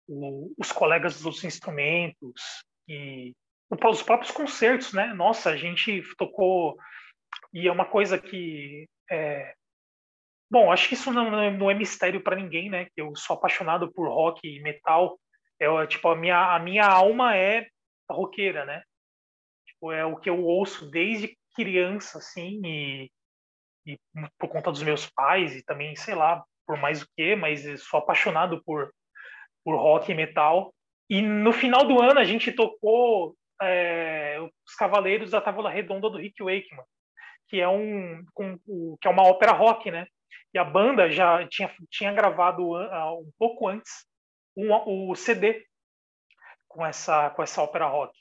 o, 0.08 0.54
os 0.58 0.72
colegas 0.72 1.16
dos 1.16 1.26
outros 1.26 1.44
instrumentos 1.44 2.64
e 2.88 3.34
os 3.70 4.04
próprios 4.04 4.32
concertos, 4.32 4.94
né? 4.94 5.14
Nossa, 5.14 5.50
a 5.50 5.58
gente 5.58 6.02
tocou 6.18 6.78
e 7.54 7.68
é 7.68 7.72
uma 7.72 7.86
coisa 7.86 8.18
que. 8.18 8.88
É... 9.10 9.54
Bom, 10.50 10.72
acho 10.72 10.88
que 10.88 10.96
isso 10.96 11.12
não, 11.14 11.32
não 11.52 11.72
é 11.72 11.74
mistério 11.74 12.22
para 12.22 12.36
ninguém, 12.36 12.70
né? 12.70 12.88
Eu 12.96 13.16
sou 13.16 13.36
apaixonado 13.36 13.92
por 13.94 14.10
rock 14.10 14.46
e 14.46 14.62
metal. 14.62 15.18
É, 15.60 15.88
tipo, 15.88 16.10
a 16.10 16.16
minha, 16.16 16.56
a 16.56 16.60
minha 16.60 16.86
alma 16.86 17.36
é 17.36 17.68
roqueira, 18.10 18.66
né? 18.66 18.84
Tipo, 19.66 19.92
é 19.92 20.04
o 20.06 20.18
que 20.18 20.30
eu 20.30 20.44
ouço 20.44 20.90
desde 20.90 21.38
criança, 21.56 22.18
assim, 22.18 22.62
e, 22.66 23.12
e 23.86 24.00
por 24.38 24.50
conta 24.50 24.72
dos 24.72 24.84
meus 24.84 25.10
pais 25.10 25.56
e 25.56 25.64
também, 25.64 25.96
sei 25.96 26.16
lá, 26.16 26.44
por 26.66 26.78
mais 26.78 27.02
o 27.02 27.08
que, 27.16 27.36
mas 27.36 27.64
sou 27.84 28.00
apaixonado 28.00 28.62
por, 28.64 28.94
por 29.64 29.76
rock 29.76 30.12
e 30.12 30.16
metal. 30.16 30.74
E 31.10 31.22
no 31.22 31.54
final 31.54 31.86
do 31.86 32.02
ano 32.02 32.20
a 32.20 32.26
gente 32.26 32.52
tocou 32.52 33.36
é, 33.62 34.38
os 34.40 34.76
Cavaleiros 34.76 35.32
da 35.32 35.42
Távola 35.42 35.70
Redonda 35.70 36.10
do 36.10 36.18
Rick 36.18 36.44
Wakeman 36.44 36.84
que 37.52 37.60
é 37.60 37.68
um 37.68 38.24
com, 38.34 38.58
que 39.02 39.08
é 39.08 39.12
uma 39.12 39.24
ópera 39.24 39.52
rock, 39.52 39.92
né? 39.92 40.08
E 40.54 40.58
a 40.58 40.64
banda 40.64 41.12
já 41.12 41.46
tinha, 41.50 41.70
tinha 41.90 42.14
gravado 42.14 42.64
uh, 42.64 43.20
um 43.20 43.30
pouco 43.38 43.68
antes 43.68 44.06
um, 44.56 44.72
o 44.72 45.14
CD 45.16 45.66
com 46.66 46.86
essa 46.86 47.30
com 47.32 47.44
essa 47.44 47.62
ópera 47.62 47.88
rock. 47.88 48.18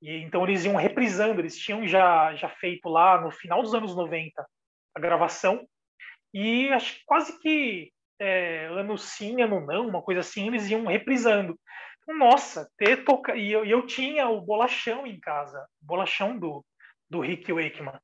E 0.00 0.18
então 0.18 0.44
eles 0.44 0.64
iam 0.64 0.76
reprisando, 0.76 1.40
eles 1.40 1.58
tinham 1.58 1.86
já 1.86 2.32
já 2.36 2.48
feito 2.48 2.88
lá 2.88 3.20
no 3.20 3.32
final 3.32 3.60
dos 3.60 3.74
anos 3.74 3.96
90 3.96 4.46
a 4.94 5.00
gravação 5.00 5.66
e 6.32 6.68
acho 6.68 7.00
quase 7.04 7.40
que 7.40 7.92
é, 8.20 8.66
ano 8.66 8.96
sim, 8.96 9.42
ano 9.42 9.60
não, 9.66 9.88
uma 9.88 10.02
coisa 10.02 10.20
assim, 10.20 10.46
eles 10.46 10.70
iam 10.70 10.86
reprisando. 10.86 11.58
Então, 12.02 12.16
nossa, 12.16 12.70
ter 12.76 13.04
toca 13.04 13.34
e 13.34 13.50
eu, 13.50 13.64
eu 13.64 13.84
tinha 13.84 14.28
o 14.28 14.40
bolachão 14.40 15.06
em 15.06 15.18
casa, 15.18 15.66
o 15.82 15.86
bolachão 15.86 16.38
do 16.38 16.64
do 17.10 17.20
Rick 17.20 17.52
Wakeman 17.52 17.98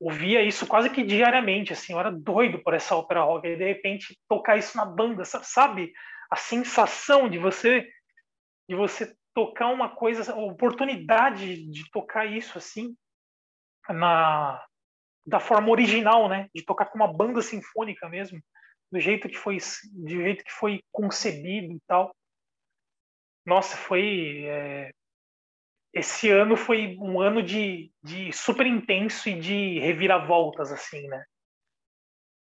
ouvia 0.00 0.42
isso 0.42 0.66
quase 0.66 0.90
que 0.90 1.02
diariamente, 1.02 1.72
assim, 1.72 1.92
eu 1.92 2.00
era 2.00 2.10
doido 2.10 2.62
por 2.62 2.74
essa 2.74 2.94
ópera 2.94 3.22
rock, 3.22 3.46
e 3.46 3.56
de 3.56 3.64
repente 3.64 4.18
tocar 4.28 4.56
isso 4.56 4.76
na 4.76 4.84
banda, 4.84 5.24
sabe? 5.24 5.92
A 6.30 6.36
sensação 6.36 7.28
de 7.28 7.38
você 7.38 7.88
de 8.68 8.74
você 8.74 9.14
tocar 9.32 9.68
uma 9.68 9.94
coisa, 9.94 10.32
a 10.32 10.36
oportunidade 10.36 11.70
de 11.70 11.90
tocar 11.90 12.26
isso 12.26 12.58
assim 12.58 12.96
na 13.88 14.64
da 15.26 15.40
forma 15.40 15.70
original, 15.70 16.28
né? 16.28 16.48
De 16.54 16.64
tocar 16.64 16.86
com 16.86 16.98
uma 16.98 17.12
banda 17.12 17.42
sinfônica 17.42 18.08
mesmo, 18.08 18.40
do 18.92 19.00
jeito 19.00 19.28
que 19.28 19.36
foi 19.36 19.58
do 19.92 20.08
jeito 20.08 20.44
que 20.44 20.52
foi 20.52 20.80
concebido 20.92 21.72
e 21.72 21.80
tal. 21.86 22.14
Nossa, 23.44 23.76
foi 23.76 24.44
é, 24.46 24.92
esse 25.96 26.30
ano 26.30 26.58
foi 26.58 26.94
um 27.00 27.18
ano 27.18 27.42
de, 27.42 27.90
de 28.04 28.30
super 28.30 28.66
intenso 28.66 29.30
e 29.30 29.40
de 29.40 29.78
reviravoltas, 29.78 30.70
assim, 30.70 31.08
né? 31.08 31.24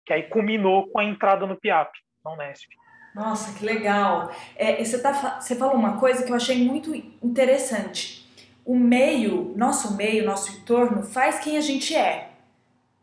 Que 0.06 0.12
aí 0.12 0.24
culminou 0.24 0.90
com 0.90 1.00
a 1.00 1.06
entrada 1.06 1.48
no 1.48 1.58
PIAP, 1.58 1.90
na 2.24 2.34
Unesp. 2.34 2.68
Nossa, 3.16 3.58
que 3.58 3.66
legal. 3.66 4.30
É, 4.58 4.84
você, 4.84 5.02
tá, 5.02 5.40
você 5.40 5.56
falou 5.56 5.76
uma 5.76 5.98
coisa 5.98 6.26
que 6.26 6.32
eu 6.32 6.36
achei 6.36 6.66
muito 6.66 6.94
interessante. 7.24 8.30
O 8.66 8.78
meio, 8.78 9.54
nosso 9.56 9.96
meio, 9.96 10.26
nosso 10.26 10.58
entorno, 10.58 11.02
faz 11.02 11.40
quem 11.40 11.58
a 11.58 11.62
gente 11.62 11.96
é. 11.96 12.32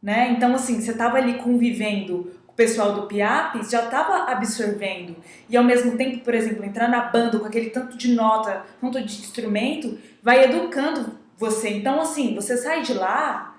Né? 0.02 0.32
Então, 0.32 0.54
assim, 0.54 0.82
você 0.82 0.90
estava 0.90 1.16
ali 1.16 1.38
convivendo 1.38 2.35
pessoal 2.56 2.94
do 2.94 3.06
PIAP 3.06 3.62
já 3.70 3.84
estava 3.84 4.30
absorvendo. 4.32 5.16
E 5.48 5.56
ao 5.56 5.62
mesmo 5.62 5.96
tempo, 5.96 6.24
por 6.24 6.34
exemplo, 6.34 6.64
entrar 6.64 6.88
na 6.88 7.02
banda 7.02 7.38
com 7.38 7.46
aquele 7.46 7.70
tanto 7.70 7.96
de 7.96 8.14
nota, 8.14 8.64
tanto 8.80 9.00
de 9.00 9.20
instrumento, 9.20 9.98
vai 10.22 10.44
educando 10.44 11.18
você. 11.36 11.68
Então, 11.68 12.00
assim, 12.00 12.34
você 12.34 12.56
sai 12.56 12.82
de 12.82 12.94
lá 12.94 13.54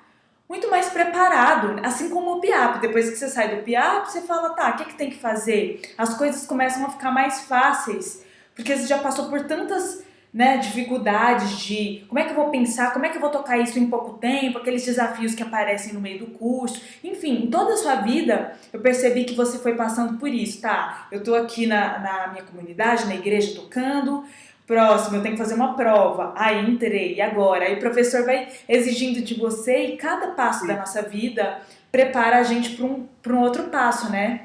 muito 0.50 0.70
mais 0.70 0.90
preparado, 0.90 1.80
assim 1.84 2.10
como 2.10 2.34
o 2.34 2.42
PIAP. 2.42 2.80
Depois 2.80 3.10
que 3.10 3.18
você 3.18 3.28
sai 3.28 3.56
do 3.56 3.64
PIAP, 3.64 4.08
você 4.10 4.22
fala, 4.22 4.50
tá, 4.52 4.72
o 4.72 4.76
que, 4.78 4.84
é 4.84 4.86
que 4.86 4.96
tem 4.96 5.10
que 5.10 5.20
fazer? 5.20 5.82
As 5.98 6.18
coisas 6.18 6.48
começam 6.48 6.86
a 6.86 6.90
ficar 6.90 7.12
mais 7.12 7.42
fáceis, 7.42 8.24
porque 8.56 8.76
você 8.76 8.88
já 8.88 8.98
passou 8.98 9.30
por 9.30 9.42
tantas 9.42 10.04
né, 10.38 10.58
dificuldades 10.58 11.58
de 11.62 12.06
como 12.08 12.20
é 12.20 12.24
que 12.24 12.30
eu 12.30 12.36
vou 12.36 12.52
pensar, 12.52 12.94
como 12.94 13.04
é 13.04 13.10
que 13.10 13.18
eu 13.18 13.22
vou 13.22 13.32
tocar 13.32 13.58
isso 13.58 13.80
em 13.80 13.90
pouco 13.90 14.20
tempo, 14.20 14.60
aqueles 14.60 14.86
desafios 14.86 15.34
que 15.34 15.42
aparecem 15.42 15.94
no 15.94 16.00
meio 16.00 16.20
do 16.20 16.28
curso. 16.28 16.80
Enfim, 17.04 17.46
em 17.46 17.48
toda 17.48 17.74
a 17.74 17.78
sua 17.78 17.96
vida, 17.96 18.54
eu 18.72 18.80
percebi 18.80 19.24
que 19.24 19.34
você 19.34 19.58
foi 19.58 19.74
passando 19.74 20.20
por 20.20 20.30
isso, 20.30 20.62
tá? 20.62 21.08
Eu 21.12 21.24
tô 21.24 21.34
aqui 21.34 21.66
na, 21.66 21.98
na 21.98 22.28
minha 22.28 22.44
comunidade, 22.44 23.08
na 23.08 23.16
igreja, 23.16 23.56
tocando. 23.56 24.26
Próximo, 24.68 25.16
eu 25.18 25.24
tenho 25.24 25.34
que 25.34 25.42
fazer 25.42 25.56
uma 25.56 25.74
prova. 25.74 26.36
Aí 26.36 26.70
entrei, 26.70 27.16
e 27.16 27.22
agora? 27.22 27.66
Aí 27.66 27.74
o 27.74 27.80
professor 27.80 28.24
vai 28.24 28.48
exigindo 28.70 29.24
de 29.24 29.34
você 29.34 29.88
e 29.88 29.98
cada 29.98 30.34
passo 30.34 30.68
da 30.68 30.76
nossa 30.76 31.02
vida 31.02 31.62
prepara 31.92 32.38
a 32.38 32.44
gente 32.44 32.76
para 32.76 32.86
um, 32.86 33.08
um 33.28 33.40
outro 33.40 33.64
passo, 33.70 34.12
né? 34.12 34.42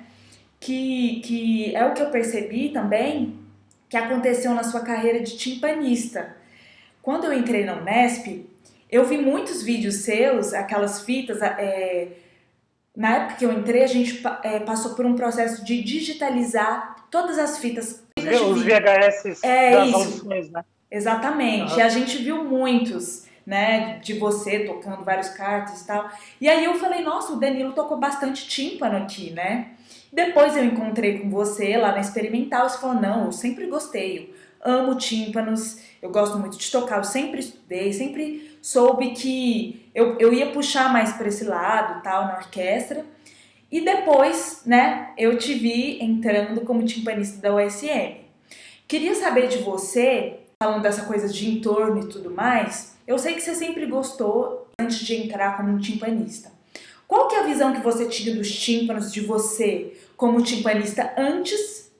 Que, 0.58 1.20
que 1.22 1.76
é 1.76 1.84
o 1.84 1.92
que 1.92 2.00
eu 2.00 2.08
percebi 2.08 2.70
também 2.70 3.41
que 3.92 3.96
aconteceu 3.98 4.54
na 4.54 4.64
sua 4.64 4.80
carreira 4.80 5.20
de 5.20 5.36
timpanista. 5.36 6.34
Quando 7.02 7.24
eu 7.24 7.32
entrei 7.34 7.62
na 7.62 7.74
Unesp, 7.74 8.46
eu 8.90 9.04
vi 9.04 9.18
muitos 9.18 9.62
vídeos 9.62 9.96
seus, 9.96 10.54
aquelas 10.54 11.02
fitas. 11.02 11.42
É, 11.42 12.08
na 12.96 13.16
época 13.16 13.34
que 13.36 13.44
eu 13.44 13.52
entrei, 13.52 13.84
a 13.84 13.86
gente 13.86 14.22
é, 14.44 14.60
passou 14.60 14.94
por 14.94 15.04
um 15.04 15.14
processo 15.14 15.62
de 15.62 15.82
digitalizar 15.82 17.04
todas 17.10 17.38
as 17.38 17.58
fitas. 17.58 18.02
fitas 18.18 18.40
Os 18.40 18.62
VHS 18.62 19.44
é 19.44 19.72
das 19.72 19.88
isso. 19.88 19.96
audições, 19.98 20.50
né? 20.50 20.64
Exatamente. 20.90 21.72
Uhum. 21.72 21.78
E 21.78 21.82
a 21.82 21.88
gente 21.90 22.16
viu 22.16 22.44
muitos, 22.44 23.26
né? 23.46 23.98
De 23.98 24.14
você 24.14 24.60
tocando 24.60 25.04
vários 25.04 25.28
cartas 25.28 25.82
e 25.82 25.86
tal. 25.86 26.10
E 26.40 26.48
aí 26.48 26.64
eu 26.64 26.76
falei, 26.76 27.02
nossa, 27.02 27.34
o 27.34 27.36
Danilo 27.38 27.74
tocou 27.74 27.98
bastante 27.98 28.48
tímpano 28.48 28.96
aqui, 28.96 29.32
né? 29.32 29.72
Depois 30.12 30.54
eu 30.54 30.64
encontrei 30.64 31.20
com 31.20 31.30
você 31.30 31.76
lá 31.78 31.92
na 31.92 32.00
experimental, 32.00 32.68
você 32.68 32.78
falou: 32.78 33.00
"Não, 33.00 33.26
eu 33.26 33.32
sempre 33.32 33.66
gostei, 33.66 34.18
eu 34.18 34.72
amo 34.72 34.94
tímpanos, 34.96 35.78
eu 36.02 36.10
gosto 36.10 36.38
muito 36.38 36.58
de 36.58 36.70
tocar, 36.70 36.98
eu 36.98 37.04
sempre 37.04 37.40
estudei, 37.40 37.92
sempre 37.94 38.58
soube 38.60 39.12
que 39.12 39.90
eu, 39.94 40.18
eu 40.18 40.32
ia 40.32 40.52
puxar 40.52 40.92
mais 40.92 41.14
para 41.14 41.28
esse 41.28 41.44
lado, 41.44 42.02
tal, 42.02 42.26
na 42.26 42.36
orquestra. 42.36 43.04
E 43.70 43.80
depois, 43.80 44.62
né, 44.66 45.12
eu 45.16 45.38
te 45.38 45.54
vi 45.54 46.02
entrando 46.02 46.60
como 46.60 46.84
timpanista 46.84 47.40
da 47.40 47.54
USM. 47.56 48.20
Queria 48.86 49.14
saber 49.14 49.48
de 49.48 49.58
você, 49.58 50.40
falando 50.62 50.82
dessa 50.82 51.06
coisa 51.06 51.26
de 51.26 51.48
entorno 51.50 52.02
e 52.02 52.08
tudo 52.08 52.30
mais, 52.30 52.94
eu 53.06 53.18
sei 53.18 53.34
que 53.34 53.40
você 53.40 53.54
sempre 53.54 53.86
gostou 53.86 54.68
antes 54.78 54.98
de 54.98 55.14
entrar 55.16 55.56
como 55.56 55.70
um 55.70 55.78
timpanista. 55.78 56.52
Qual 57.08 57.28
que 57.28 57.34
é 57.34 57.40
a 57.40 57.46
visão 57.46 57.72
que 57.72 57.80
você 57.80 58.06
tinha 58.06 58.34
dos 58.34 58.50
tímpanos, 58.50 59.12
de 59.12 59.20
você 59.20 59.96
como 60.16 60.42
timpanista 60.42 61.12
antes? 61.16 61.90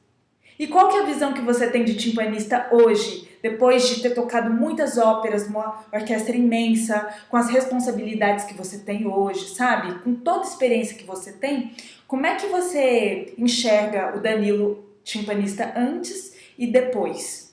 E 0.59 0.67
qual 0.67 0.89
que 0.89 0.97
é 0.97 1.03
a 1.03 1.07
visão 1.07 1.33
que 1.33 1.41
você 1.41 1.69
tem 1.69 1.85
de 1.85 1.97
timpanista 1.97 2.69
hoje, 2.71 3.29
depois 3.43 3.89
de 3.89 4.01
ter 4.01 4.11
tocado 4.11 4.53
muitas 4.53 4.97
óperas, 4.97 5.47
uma 5.47 5.85
orquestra 5.93 6.37
imensa, 6.37 7.13
com 7.29 7.37
as 7.37 7.49
responsabilidades 7.49 8.45
que 8.45 8.55
você 8.55 8.79
tem 8.79 9.07
hoje, 9.07 9.55
sabe? 9.55 9.99
Com 10.01 10.15
toda 10.15 10.41
a 10.41 10.49
experiência 10.49 10.97
que 10.97 11.05
você 11.05 11.33
tem, 11.33 11.73
como 12.07 12.27
é 12.27 12.37
que 12.37 12.47
você 12.47 13.35
enxerga 13.37 14.17
o 14.17 14.21
Danilo 14.21 14.85
timpanista 15.03 15.73
antes 15.77 16.37
e 16.57 16.67
depois? 16.67 17.53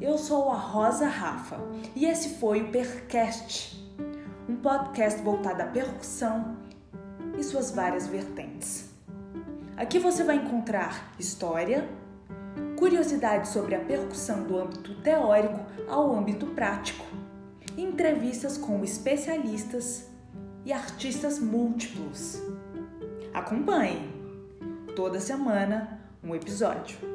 Eu 0.00 0.18
sou 0.18 0.50
a 0.50 0.56
Rosa 0.56 1.06
Rafa 1.06 1.58
e 1.96 2.04
esse 2.04 2.38
foi 2.38 2.62
o 2.62 2.68
Percast, 2.68 3.83
podcast 4.64 5.20
voltado 5.20 5.60
à 5.60 5.66
percussão 5.66 6.56
e 7.38 7.44
suas 7.44 7.70
várias 7.70 8.06
vertentes. 8.06 8.88
Aqui 9.76 9.98
você 9.98 10.24
vai 10.24 10.36
encontrar 10.36 11.12
história, 11.18 11.86
curiosidades 12.78 13.50
sobre 13.50 13.74
a 13.74 13.80
percussão 13.80 14.44
do 14.44 14.58
âmbito 14.58 14.94
teórico 15.02 15.60
ao 15.86 16.16
âmbito 16.16 16.46
prático, 16.46 17.04
entrevistas 17.76 18.56
com 18.56 18.82
especialistas 18.82 20.06
e 20.64 20.72
artistas 20.72 21.38
múltiplos. 21.38 22.40
Acompanhe! 23.34 24.10
Toda 24.96 25.20
semana 25.20 26.00
um 26.22 26.34
episódio. 26.34 27.13